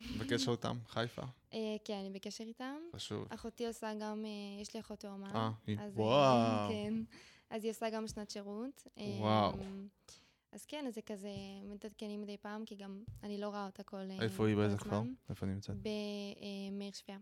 בקשר 0.20 0.52
איתם? 0.52 0.78
חיפה? 0.86 1.22
אה, 1.52 1.76
כן, 1.84 1.94
אני 1.94 2.10
בקשר 2.10 2.44
איתם. 2.44 2.76
חשוב. 2.96 3.26
אחותי 3.30 3.66
עושה 3.66 3.92
גם, 4.00 4.24
אה, 4.24 4.60
יש 4.62 4.74
לי 4.74 4.80
אחות 4.80 4.98
תאומה. 4.98 5.30
אה, 5.34 5.50
היא- 5.66 5.78
אה, 5.78 5.88
וואו. 5.94 6.68
כן. 6.70 6.94
אז 7.50 7.64
היא 7.64 7.70
עושה 7.70 7.90
גם 7.90 8.06
שנת 8.08 8.30
שירות. 8.30 8.86
אה, 8.98 9.16
וואו. 9.20 9.52
אז 10.52 10.64
כן, 10.66 10.84
אז 10.86 10.94
זה 10.94 11.02
כזה 11.02 11.28
מתעדכנים 11.64 12.22
מדי 12.22 12.36
פעם, 12.36 12.64
כי 12.64 12.74
גם 12.76 13.02
אני 13.22 13.38
לא 13.38 13.48
רואה 13.48 13.66
אותה 13.66 13.82
כל 13.82 13.96
אה, 13.96 14.22
איפה 14.22 14.46
היא, 14.46 14.56
באיזה 14.56 14.76
כפר? 14.78 15.02
איפה 15.28 15.46
נמצאת? 15.46 15.76
במאיר 15.76 16.92
שפיה. 16.92 17.18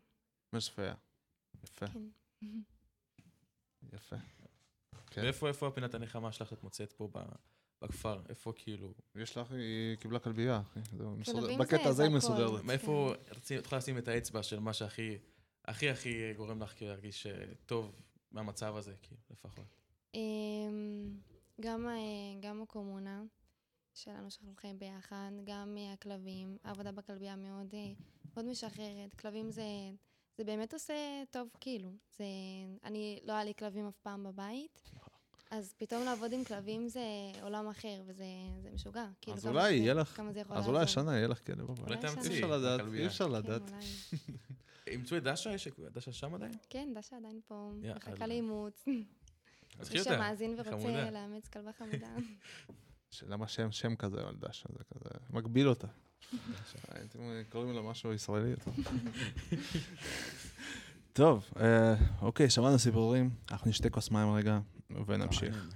משפיה. 0.53 0.95
יפה, 1.65 1.87
כן. 1.87 2.01
יפה. 3.93 4.17
כן. 5.11 5.23
ואיפה 5.23 5.49
איפה 5.49 5.69
הפינת 5.69 5.95
הנחמה 5.95 6.33
שלך 6.33 6.51
שאת 6.51 6.63
מוצאת 6.63 6.93
פה 6.93 7.09
ב- 7.15 7.23
בכפר? 7.83 8.23
איפה 8.29 8.53
כאילו... 8.57 8.95
יש 9.15 9.37
לך, 9.37 9.53
היא 9.53 9.97
קיבלה 9.97 10.19
כלבייה, 10.19 10.63
אחי. 10.83 11.57
בקטע 11.59 11.83
זה- 11.83 11.89
הזה 11.89 12.03
היא. 12.03 12.11
מסודרת. 12.13 12.65
מאיפה 12.65 13.13
רצי- 13.31 13.59
את 13.59 13.65
יכולה 13.65 13.79
לשים 13.79 13.99
את 13.99 14.09
האצבע 14.09 14.43
של 14.43 14.59
מה 14.61 14.73
שהכי 14.73 15.19
הכי 15.65 15.91
הכי 15.91 16.35
גורם 16.35 16.63
לך 16.63 16.75
כאילו 16.77 16.91
להרגיש 16.91 17.27
אה, 17.27 17.45
טוב 17.67 17.93
מהמצב 18.33 18.77
הזה, 18.77 18.95
כאילו, 19.03 19.21
לפחות? 19.31 19.65
אמ, 20.15 21.19
גם, 21.61 21.87
אה, 21.89 21.95
גם 22.41 22.63
הקומונה 22.63 23.23
שלנו 23.95 24.31
שאנחנו 24.31 24.55
חיים 24.57 24.79
ביחד, 24.79 25.31
גם 25.45 25.77
הכלבים, 25.93 26.57
העבודה 26.65 26.93
בכלבייה 26.93 27.37
מאוד, 27.37 27.75
אה, 27.75 27.93
מאוד 28.35 28.47
משחררת. 28.47 29.15
כלבים 29.21 29.51
זה, 29.51 29.63
זה 30.39 30.45
באמת 30.45 30.73
עושה 30.73 30.95
טוב, 31.31 31.49
כאילו. 31.61 31.91
זה, 32.17 32.25
אני, 32.85 33.21
לא 33.25 33.33
היה 33.33 33.45
לי 33.45 33.53
כלבים 33.59 33.89
אף 33.89 33.99
פעם 34.03 34.25
בבית, 34.25 34.83
אז 35.51 35.75
פתאום 35.79 36.05
לעבוד 36.05 36.33
עם 36.33 36.45
כלבים 36.45 36.89
זה 36.89 37.01
עולם 37.43 37.69
אחר, 37.69 38.03
וזה 38.07 38.25
זה 38.63 38.71
משוגע. 38.71 39.07
כאילו, 39.21 39.37
אז 39.37 39.47
אולי 39.47 39.73
יהיה 39.73 39.95
לך, 39.95 40.17
כמה 40.17 40.33
זה 40.33 40.41
יכול 40.41 40.57
אז 40.57 40.69
אולי. 40.69 40.83
השנה 40.83 41.17
יהיה 41.17 41.29
לך 41.29 41.47
כלב 41.47 41.63
בבית. 41.63 41.79
אולי. 41.79 42.01
תאמצי. 42.01 42.29
אי 42.29 42.35
אפשר 42.35 42.47
לדעת. 42.47 42.81
אי 42.95 43.07
אפשר 43.07 43.25
כן, 43.25 43.33
לדעת. 43.33 43.63
אימצו 44.87 45.17
את 45.17 45.23
דשה? 45.23 45.55
יש 45.55 45.69
דשה 45.93 46.13
שם 46.13 46.35
עדיין? 46.35 46.53
כן, 46.71 46.89
דשה 46.95 47.17
עדיין 47.17 47.41
פה. 47.47 47.73
מחכה 47.97 48.27
לאימוץ. 48.27 48.85
אז 49.79 49.93
מי 49.93 49.95
חיותה, 49.95 50.11
שמאזין 50.11 50.55
ורוצה. 50.59 51.11
לאמץ 51.11 51.49
כלבה 51.49 51.73
חמודה. 51.73 52.09
למה 53.29 53.49
שם 53.49 53.73
שם 53.73 53.97
כזה 53.97 54.21
על 54.21 54.37
דשה, 54.37 54.69
זה 54.79 54.85
כזה 54.85 55.09
מגביל 55.31 55.69
אותה. 55.69 55.89
הייתם 56.89 57.19
קוראים 57.49 57.75
לה 57.75 57.83
משהו 57.83 58.13
ישראלי. 58.13 58.55
טוב, 61.13 61.45
אה, 61.61 61.95
אוקיי, 62.23 62.51
שמענו 62.51 62.79
סיפורים, 62.79 63.31
אנחנו 63.51 63.71
נשתה 63.71 63.91
כוס 63.91 64.11
מים 64.11 64.33
רגע 64.33 64.59
ונמשיך. 65.07 65.69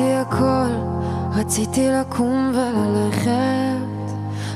עשיתי 0.00 0.14
הכל, 0.14 0.70
רציתי 1.34 1.88
לקום 1.90 2.52
וללכת. 2.54 4.12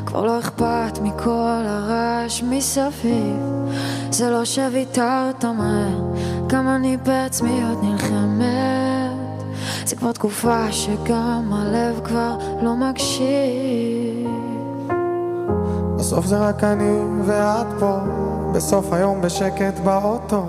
כבר 0.07 0.25
לא 0.25 0.39
אכפת 0.39 0.99
מכל 1.03 1.63
הרעש 1.67 2.43
מסביב. 2.43 3.37
זה 4.11 4.31
לא 4.31 4.45
שוויתרת 4.45 5.45
מהר, 5.45 6.13
גם 6.47 6.69
אני 6.69 6.97
בעצמי 6.97 7.63
עוד 7.69 7.85
נלחמת. 7.85 9.45
זה 9.87 9.97
כבר 9.97 10.13
תקופה 10.13 10.73
שגם 10.73 11.53
הלב 11.53 12.01
כבר 12.05 12.37
לא 12.63 12.75
מקשיב. 12.77 14.29
בסוף 15.99 16.27
זה 16.27 16.39
רק 16.39 16.65
אני 16.65 16.99
ואת 17.25 17.67
פה, 17.79 17.99
בסוף 18.55 18.93
היום 18.93 19.21
בשקט 19.21 19.79
באוטו. 19.85 20.47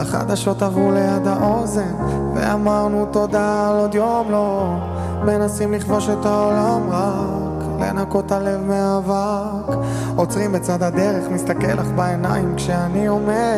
החדשות 0.00 0.62
עברו 0.62 0.92
ליד 0.92 1.26
האוזן, 1.26 1.94
ואמרנו 2.34 3.06
תודה 3.06 3.68
על 3.68 3.76
עוד 3.76 3.94
יום 3.94 4.30
לא. 4.30 4.74
מנסים 5.24 5.72
לכבוש 5.72 6.08
את 6.08 6.26
העולם 6.26 6.90
רק, 6.90 7.64
לנקות 7.80 8.32
הלב 8.32 8.60
מאבק. 8.60 9.76
עוצרים 10.16 10.52
בצד 10.52 10.82
הדרך, 10.82 11.28
מסתכל 11.30 11.72
לך 11.72 11.86
בעיניים 11.96 12.56
כשאני 12.56 13.08
אומר 13.08 13.56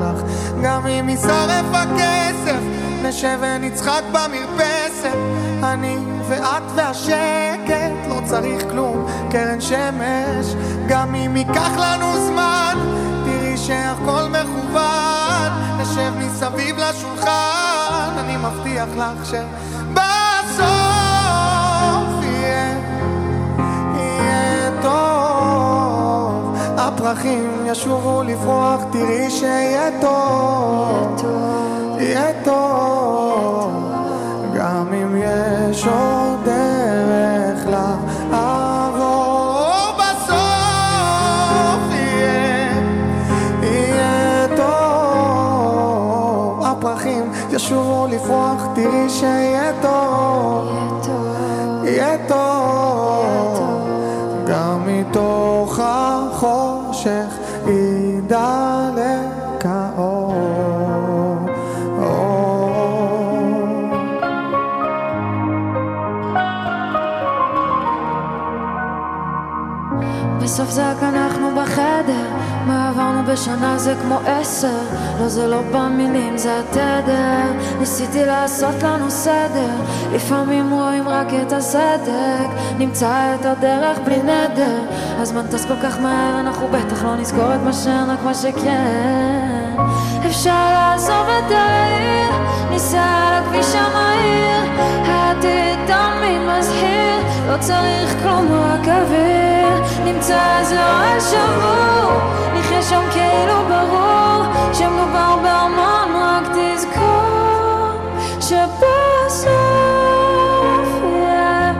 לך, 0.00 0.22
גם 0.62 0.86
אם 0.86 1.08
יישרף 1.08 1.66
הכסף, 1.72 2.60
נשב 3.04 3.38
ונצחק 3.40 4.02
במרפסת. 4.12 5.16
אני 5.62 5.96
ואת 6.28 6.62
והשקט, 6.74 8.08
לא 8.08 8.20
צריך 8.24 8.70
כלום, 8.70 9.06
קרן 9.30 9.60
שמש. 9.60 10.54
גם 10.88 11.14
אם 11.14 11.36
ייקח 11.36 11.70
לנו 11.78 12.26
זמן, 12.26 12.76
שהכל 13.66 14.22
מכוון. 14.28 15.52
נשב 15.80 16.12
מסביב 16.18 16.76
לשולחן, 16.78 18.12
אני 18.18 18.36
מבטיח 18.36 18.88
לך 18.96 19.26
שבסוף 19.26 20.64
יהיה, 22.22 22.78
יהיה 23.94 24.70
טוב. 24.82 26.56
הפרחים 26.78 27.66
ישובו 27.66 28.22
לפרוח, 28.22 28.80
תראי 28.92 29.30
שיהיה 29.30 30.00
טוב. 30.00 31.24
יהיה 31.98 32.32
טוב. 32.44 33.92
גם 34.56 34.92
אם 34.92 35.16
יש 35.16 35.86
עוד 35.86 36.48
לפרוח, 49.16 49.53
זה 73.84 73.94
כמו 74.02 74.18
עשר 74.26 74.80
לא 75.20 75.28
זה 75.28 75.46
לא 75.46 75.60
במילים 75.72 76.38
זה 76.38 76.58
התדר. 76.58 77.52
ניסיתי 77.78 78.24
לעשות 78.26 78.82
לנו 78.82 79.10
סדר 79.10 79.76
לפעמים 80.12 80.70
רואים 80.70 81.08
רק 81.08 81.26
את 81.42 81.52
הסדק. 81.52 82.48
נמצא 82.78 83.34
את 83.34 83.44
הדרך 83.46 83.98
בלי 84.04 84.22
נדר 84.22 84.80
הזמן 85.18 85.46
טס 85.46 85.64
כל 85.64 85.76
כך 85.82 86.00
מהר 86.00 86.40
אנחנו 86.40 86.68
בטח 86.68 87.04
לא 87.04 87.16
נזכור 87.16 87.54
את 87.54 87.60
מה 87.64 87.72
שאין 87.72 88.10
רק 88.10 88.18
מה 88.24 88.34
שכן. 88.34 89.76
אפשר 90.26 90.70
לעזוב 90.72 91.26
את 91.38 91.52
העיר 91.52 92.30
ניסע 92.70 93.02
על 93.02 93.42
הכביש 93.42 93.74
המהיר. 93.74 94.82
העתיד 95.06 95.78
תמיד 95.86 96.40
מזהיר 96.40 97.20
לא 97.48 97.56
צריך 97.60 98.14
כלום 98.22 98.46
רק 98.52 98.88
אוויר. 98.88 100.04
נמצא 100.04 100.58
איזה 100.58 100.80
רעש 100.80 101.22
שבור 101.22 102.23
שם 102.88 103.02
כאילו 103.12 103.54
ברור 103.68 104.44
שמדובר 104.72 105.36
בהמון 105.42 106.16
רק 106.22 106.42
תזכור 106.48 107.92
שבסוף 108.40 109.48
יהיה 111.02 111.72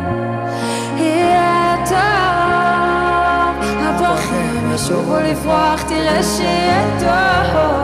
יהיה 0.96 1.76
טוב 1.88 3.64
הפרחים 3.82 4.72
ישובו 4.74 5.16
לפרוח 5.16 5.82
תראה 5.82 6.22
שיהיה 6.22 6.84
טוב 7.00 7.83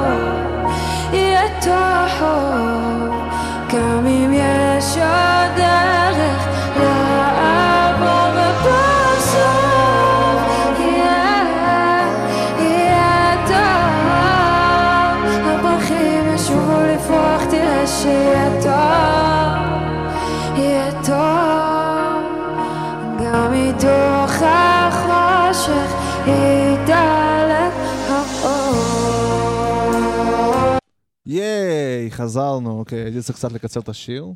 חזרנו, 32.20 32.78
אוקיי, 32.78 32.98
הייתי 33.04 33.20
צריך 33.22 33.38
קצת 33.38 33.52
לקצר 33.52 33.80
את 33.80 33.88
השיר. 33.88 34.26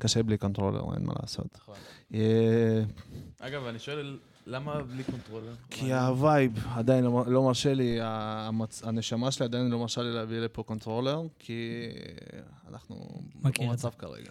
קשה 0.00 0.22
בלי 0.22 0.38
controller, 0.38 0.94
אין 0.94 1.06
מה 1.06 1.12
לעשות. 1.22 1.46
נכון. 1.56 1.74
אה, 2.14 2.82
אגב, 3.38 3.64
אני 3.66 3.78
שואל, 3.78 4.18
למה 4.46 4.82
בלי 4.82 5.04
controller? 5.04 5.52
כי 5.70 5.92
ה 5.94 6.06
vibe 6.06 6.52
עדיין 6.74 7.04
לא 7.04 7.24
לא 7.26 7.42
מרשה 7.42 7.74
לי, 7.74 7.98
המצ- 8.02 8.88
הנשמה 8.88 9.30
שלי 9.30 9.44
עדיין 9.46 9.70
לא 9.70 9.78
מרשה 9.78 10.02
לי 10.02 10.10
להביא 10.14 10.40
לפה 10.40 10.62
controller, 10.62 11.22
כי 11.38 11.88
אנחנו 12.68 13.22
במצב 13.58 13.90
כרגע. 13.98 14.30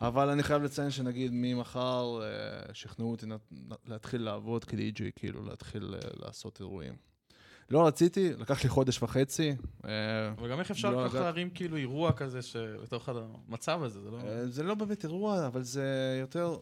אבל 0.00 0.28
אני 0.30 0.42
חייב 0.42 0.62
לציין 0.62 0.90
שנגיד 0.90 1.30
ממחר 1.34 2.20
אה, 2.22 2.28
שכנעו 2.74 3.10
אותי 3.10 3.26
להתחיל 3.86 4.22
לעבוד 4.22 4.64
כדי-ג'י, 4.64 5.10
כאילו 5.16 5.44
להתחיל 5.44 5.94
אה, 5.94 6.08
לעשות 6.26 6.60
אירועים. 6.60 7.07
לא 7.70 7.86
רציתי, 7.86 8.32
לקח 8.38 8.64
לי 8.64 8.68
חודש 8.68 9.02
וחצי. 9.02 9.54
אה, 9.84 9.90
אבל 10.38 10.50
גם 10.50 10.60
איך 10.60 10.70
אפשר 10.70 10.90
לא 10.90 11.08
ככה 11.08 11.20
להרים 11.20 11.50
כאילו 11.50 11.76
אירוע 11.76 12.12
כזה 12.12 12.42
שבתוך 12.42 13.08
המצב 13.08 13.82
הזה, 13.82 14.00
זה 14.00 14.10
לא... 14.10 14.18
אה, 14.26 14.48
זה 14.48 14.62
לא 14.62 14.74
באמת 14.74 15.04
אירוע, 15.04 15.46
אבל 15.46 15.62
זה 15.62 16.16
יותר... 16.20 16.56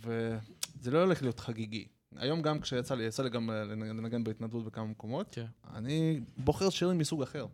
וזה 0.00 0.90
לא 0.90 0.98
הולך 0.98 1.22
להיות 1.22 1.40
חגיגי. 1.40 1.86
היום 2.16 2.42
גם 2.42 2.60
כשיצא 2.60 2.94
לי, 2.94 3.04
יצא 3.04 3.22
לי 3.22 3.30
גם 3.30 3.50
אה, 3.50 3.64
לנגן 3.64 4.24
בהתנדבות 4.24 4.64
בכמה 4.64 4.84
מקומות, 4.84 5.26
כן. 5.30 5.46
אני 5.74 6.20
בוחר 6.36 6.70
שירים 6.70 6.98
מסוג 6.98 7.22
אחר. 7.22 7.46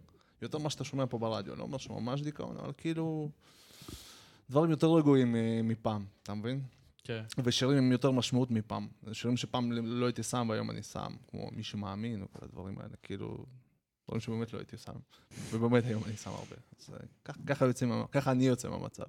יותר 0.42 0.58
ממה 0.58 0.70
שאתה 0.70 0.84
שומע 0.84 1.04
פה 1.06 1.18
ברדיו. 1.18 1.56
לא 1.56 1.62
אומר 1.62 1.78
שממש 1.78 2.22
דיכאון, 2.22 2.56
אבל 2.56 2.72
כאילו... 2.76 3.28
דברים 4.50 4.70
יותר 4.70 4.86
רגועים 4.86 5.36
אה, 5.36 5.60
מפעם, 5.64 6.04
אתה 6.22 6.34
מבין? 6.34 6.60
כן. 7.04 7.22
ושירים 7.44 7.78
עם 7.78 7.92
יותר 7.92 8.10
משמעות 8.10 8.50
מפעם. 8.50 8.88
שירים 9.12 9.36
שפעם 9.36 9.72
לא, 9.72 9.82
לא 9.84 10.06
הייתי 10.06 10.22
שם 10.22 10.46
והיום 10.50 10.70
אני 10.70 10.82
שם, 10.82 11.12
כמו 11.30 11.48
מי 11.52 11.62
שמאמין 11.62 12.22
וכל 12.22 12.38
הדברים 12.42 12.78
האלה, 12.78 12.96
כאילו, 13.02 13.46
דברים 14.06 14.20
שבאמת 14.20 14.52
לא 14.52 14.58
הייתי 14.58 14.76
שם, 14.76 14.92
ובאמת 15.50 15.84
היום 15.84 16.02
אני 16.04 16.16
שם 16.16 16.30
הרבה. 16.30 16.56
אז 16.78 16.94
אה, 16.94 17.32
ככה, 17.44 17.66
יוצאים, 17.66 17.92
ככה 18.12 18.30
אני 18.30 18.46
יוצא 18.46 18.68
מהמצב. 18.68 19.04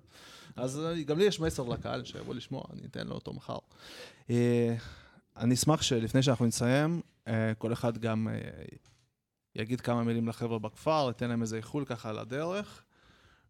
אז 0.56 0.80
אה, 0.80 1.04
גם 1.04 1.18
לי 1.18 1.24
יש 1.24 1.40
מסר 1.40 1.64
לקהל 1.64 2.06
שיבוא 2.06 2.36
לשמוע, 2.36 2.64
אני 2.74 2.86
אתן 2.86 3.08
לו 3.08 3.16
אותו 3.16 3.34
מחר. 3.34 3.58
אה, 4.30 4.76
אני 5.38 5.54
אשמח 5.54 5.82
שלפני 5.82 6.24
שאנחנו 6.24 6.46
נסיים, 6.46 7.02
כל 7.58 7.74
אחד 7.74 7.98
גם 7.98 8.28
יגיד 9.56 9.82
כמה 9.82 10.04
מילים 10.04 10.28
לחבר'ה 10.28 10.60
בכפר, 10.60 11.06
ייתן 11.08 11.30
להם 11.30 11.42
איזה 11.42 11.58
איחול 11.58 11.86
ככה 11.86 12.10
על 12.10 12.20
הדרך, 12.20 12.84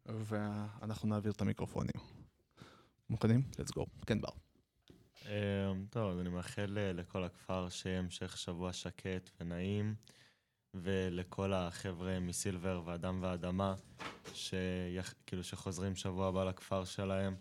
ואנחנו 0.06 1.10
נעביר 1.10 1.32
את 1.32 1.42
המיקרופונים. 1.42 2.23
מוכנים? 3.14 3.42
let's 3.52 3.72
go. 3.78 3.86
כן, 4.06 4.22
בר. 4.22 4.30
אמ, 5.26 5.86
טוב, 5.90 6.12
אז 6.12 6.20
אני 6.20 6.30
מאחל 6.30 6.78
אה, 6.78 6.94
לכל 6.94 7.24
הכפר 7.24 7.70
שיהיה 7.70 8.00
המשך 8.00 8.38
שבוע 8.38 8.74
שקט 8.74 9.30
ונעים, 9.40 9.96
ולכל 10.74 11.54
החבר'ה 11.54 12.20
מסילבר 12.20 12.82
ואדם 12.86 13.20
ואדמה, 13.22 13.76
שכאילו 14.34 15.44
שחוזרים 15.44 15.96
שבוע 15.96 16.28
הבא 16.28 16.44
לכפר 16.44 16.86
שלהם, 16.86 17.36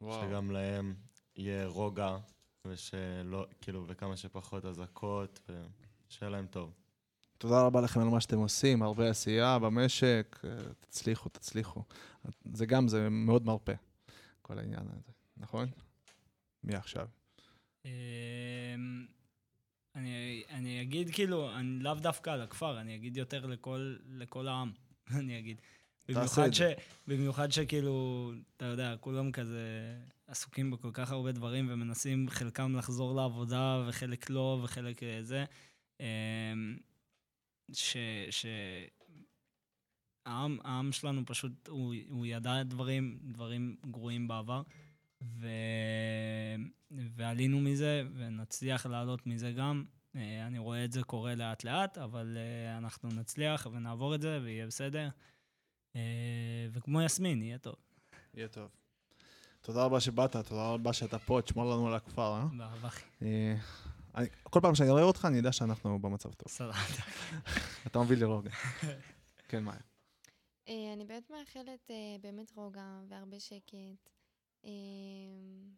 וואו. 0.00 0.22
שגם 0.22 0.50
להם 0.50 0.94
יהיה 1.36 1.66
רוגע, 1.66 2.16
ושלא, 2.64 3.46
כאילו, 3.60 3.84
וכמה 3.86 4.16
שפחות 4.16 4.64
אזעקות, 4.64 5.40
ושיהיה 6.08 6.30
להם 6.30 6.46
טוב. 6.46 6.72
תודה 7.38 7.62
רבה 7.62 7.80
לכם 7.80 8.00
על 8.00 8.08
מה 8.08 8.20
שאתם 8.20 8.38
עושים, 8.38 8.82
הרבה 8.82 9.10
עשייה 9.10 9.58
במשק, 9.58 10.40
אה, 10.44 10.50
תצליחו, 10.80 11.28
תצליחו. 11.28 11.82
זה 12.52 12.66
גם, 12.66 12.88
זה 12.88 13.08
מאוד 13.10 13.46
מרפא, 13.46 13.74
כל 14.42 14.58
העניין 14.58 14.88
הזה. 14.92 15.17
נכון? 15.38 15.68
מי 16.64 16.74
עכשיו? 16.74 17.08
אמ, 17.84 17.90
אני, 19.94 20.42
אני 20.50 20.82
אגיד 20.82 21.14
כאילו, 21.14 21.56
אני 21.56 21.78
לאו 21.78 21.94
דווקא 21.94 22.30
על 22.30 22.40
הכפר, 22.40 22.80
אני 22.80 22.94
אגיד 22.94 23.16
יותר 23.16 23.46
לכל, 23.46 23.96
לכל 24.08 24.48
העם, 24.48 24.72
אני 25.18 25.38
אגיד. 25.38 25.60
במיוחד, 26.08 26.50
ש, 26.52 26.60
במיוחד 27.06 27.52
שכאילו, 27.52 28.32
אתה 28.56 28.64
יודע, 28.64 28.96
כולם 29.00 29.32
כזה 29.32 29.96
עסוקים 30.26 30.70
בכל 30.70 30.90
כך 30.92 31.10
הרבה 31.10 31.32
דברים 31.32 31.66
ומנסים 31.70 32.28
חלקם 32.28 32.76
לחזור 32.76 33.14
לעבודה 33.14 33.84
וחלק 33.88 34.30
לא 34.30 34.60
וחלק 34.64 35.02
אה, 35.02 35.18
זה. 35.22 35.44
אמ, 36.00 36.76
ש... 37.72 37.96
ש... 38.30 38.46
העם, 40.26 40.58
העם 40.64 40.92
שלנו 40.92 41.22
פשוט, 41.26 41.68
הוא, 41.68 41.94
הוא 42.08 42.26
ידע 42.26 42.62
דברים, 42.62 43.18
דברים 43.22 43.76
גרועים 43.90 44.28
בעבר. 44.28 44.62
ו... 45.22 45.46
ועלינו 46.90 47.60
מזה, 47.60 48.02
ונצליח 48.14 48.86
לעלות 48.86 49.26
מזה 49.26 49.52
גם. 49.52 49.84
אה, 50.16 50.46
אני 50.46 50.58
רואה 50.58 50.84
את 50.84 50.92
זה 50.92 51.02
קורה 51.02 51.34
לאט-לאט, 51.34 51.98
אבל 51.98 52.36
אה, 52.36 52.78
אנחנו 52.78 53.08
נצליח 53.08 53.66
ונעבור 53.72 54.14
את 54.14 54.22
זה 54.22 54.40
ויהיה 54.42 54.66
בסדר. 54.66 55.08
אה, 55.96 56.00
וכמו 56.72 57.02
יסמין, 57.02 57.42
יהיה 57.42 57.58
טוב. 57.58 57.74
יהיה 58.34 58.48
טוב. 58.48 58.68
תודה 59.60 59.84
רבה 59.84 60.00
שבאת, 60.00 60.36
תודה 60.36 60.68
רבה 60.68 60.92
שאתה 60.92 61.18
פה, 61.18 61.40
תשמור 61.44 61.72
לנו 61.72 61.88
על 61.88 61.94
הכפר, 61.94 62.34
אה? 62.34 62.46
באהבה, 62.56 62.88
אחי. 62.88 63.04
כל 64.42 64.60
פעם 64.62 64.74
שאני 64.74 64.90
רואה 64.90 65.02
אותך, 65.02 65.24
אני 65.24 65.36
יודע 65.36 65.52
שאנחנו 65.52 65.98
במצב 65.98 66.32
טוב. 66.32 66.48
סבבה. 66.48 66.72
אתה 67.86 67.98
מביא 67.98 68.16
לי 68.16 68.24
רוגע. 68.24 68.50
כן, 69.48 69.64
מאיה. 69.64 69.80
אני 70.68 71.04
באמת 71.04 71.30
מאחלת 71.30 71.90
באמת 72.20 72.52
רוגע 72.56 73.00
והרבה 73.08 73.40
שקט. 73.40 74.17
אמ, 74.64 75.70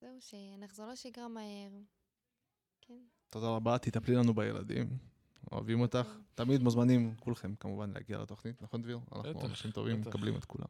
זהו, 0.00 0.18
שנחזור 0.20 0.86
לשגרה 0.86 1.28
מהר. 1.28 1.70
כן. 2.80 3.02
תודה 3.30 3.46
רבה, 3.46 3.78
תטפלי 3.78 4.14
לנו 4.14 4.34
בילדים. 4.34 4.98
אוהבים 5.52 5.80
אותך. 5.80 6.06
תמיד 6.34 6.62
מוזמנים 6.62 7.14
כולכם 7.20 7.54
כמובן 7.60 7.90
להגיע 7.90 8.18
לתוכנית, 8.18 8.62
נכון 8.62 8.82
דביר? 8.82 8.98
אנחנו 9.12 9.46
אנשים 9.46 9.70
טובים, 9.70 10.00
מקבלים 10.00 10.36
את 10.36 10.44
כולם. 10.44 10.66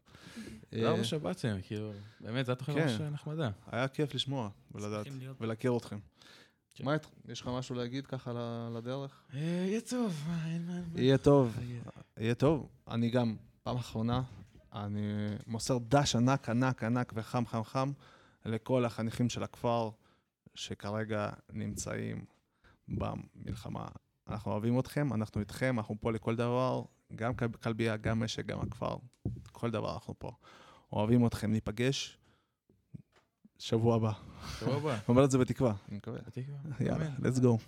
למה 0.72 0.98
אה, 0.98 1.04
שבאתם, 1.04 1.48
אה, 1.48 1.62
כאילו, 1.62 1.92
באמת, 2.20 2.46
זו 2.46 2.52
התוכנית 2.52 2.78
כן. 2.78 2.84
ממש 2.84 3.00
אה, 3.00 3.10
נחמדה. 3.10 3.50
היה 3.66 3.88
כיף 3.88 4.14
לשמוע 4.14 4.50
ולדעת 4.72 5.06
ולהכיר 5.40 5.76
אתכם. 5.76 5.98
כן. 6.74 6.84
מה, 6.84 6.96
יש 7.28 7.40
לך 7.40 7.48
משהו 7.48 7.74
להגיד 7.74 8.06
ככה 8.06 8.32
לדרך? 8.74 9.22
יהיה 9.32 9.80
טוב, 9.80 10.24
אין 10.46 10.66
מה... 10.66 11.00
יהיה 11.00 11.18
טוב, 11.18 11.56
יהיה 12.16 12.34
טוב. 12.34 12.68
אני 12.88 13.10
גם, 13.10 13.36
פעם 13.62 13.76
אחרונה, 13.76 14.22
אני 14.84 15.36
מוסר 15.46 15.78
דש 15.88 16.16
ענק, 16.16 16.48
ענק, 16.48 16.84
ענק 16.84 17.12
וחם, 17.16 17.46
חם, 17.46 17.64
חם 17.64 17.92
לכל 18.44 18.84
החניכים 18.84 19.28
של 19.28 19.42
הכפר 19.42 19.90
שכרגע 20.54 21.30
נמצאים 21.52 22.24
במלחמה. 22.88 23.86
אנחנו 24.28 24.52
אוהבים 24.52 24.78
אתכם, 24.78 25.12
אנחנו 25.12 25.40
איתכם, 25.40 25.78
אנחנו 25.78 25.96
פה 26.00 26.12
לכל 26.12 26.36
דבר, 26.36 26.82
גם 27.14 27.32
כלבייה, 27.62 27.96
גם 27.96 28.20
משק, 28.20 28.46
גם 28.46 28.60
הכפר, 28.60 28.96
כל 29.52 29.70
דבר 29.70 29.94
אנחנו 29.94 30.14
פה. 30.18 30.30
אוהבים 30.92 31.26
אתכם, 31.26 31.52
ניפגש 31.52 32.18
שבוע 33.58 33.96
הבא. 33.96 34.12
שבוע 34.58 34.76
הבא. 34.76 34.98
אומר 35.08 35.24
את 35.24 35.30
זה 35.30 35.38
בתקווה, 35.38 35.74
אני 35.88 35.96
מקווה. 35.96 36.18
בתקווה. 36.26 36.58
יאללה, 36.80 37.10
let's 37.16 37.40
go. 37.42 37.62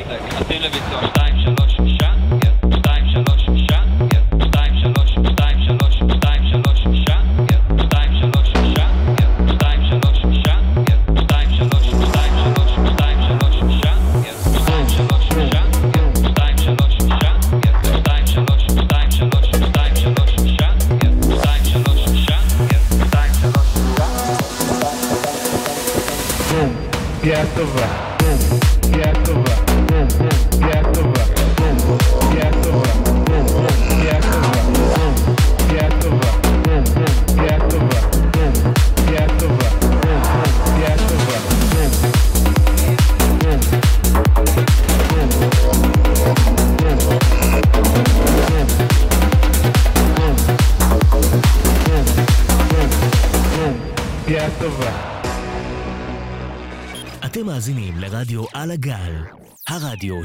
okay 0.00 0.31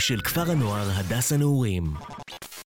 של 0.08 0.22
כפר 0.22 0.52
הנוער 0.52 0.90
הדס 0.96 1.32
הנעורים. 1.32 1.84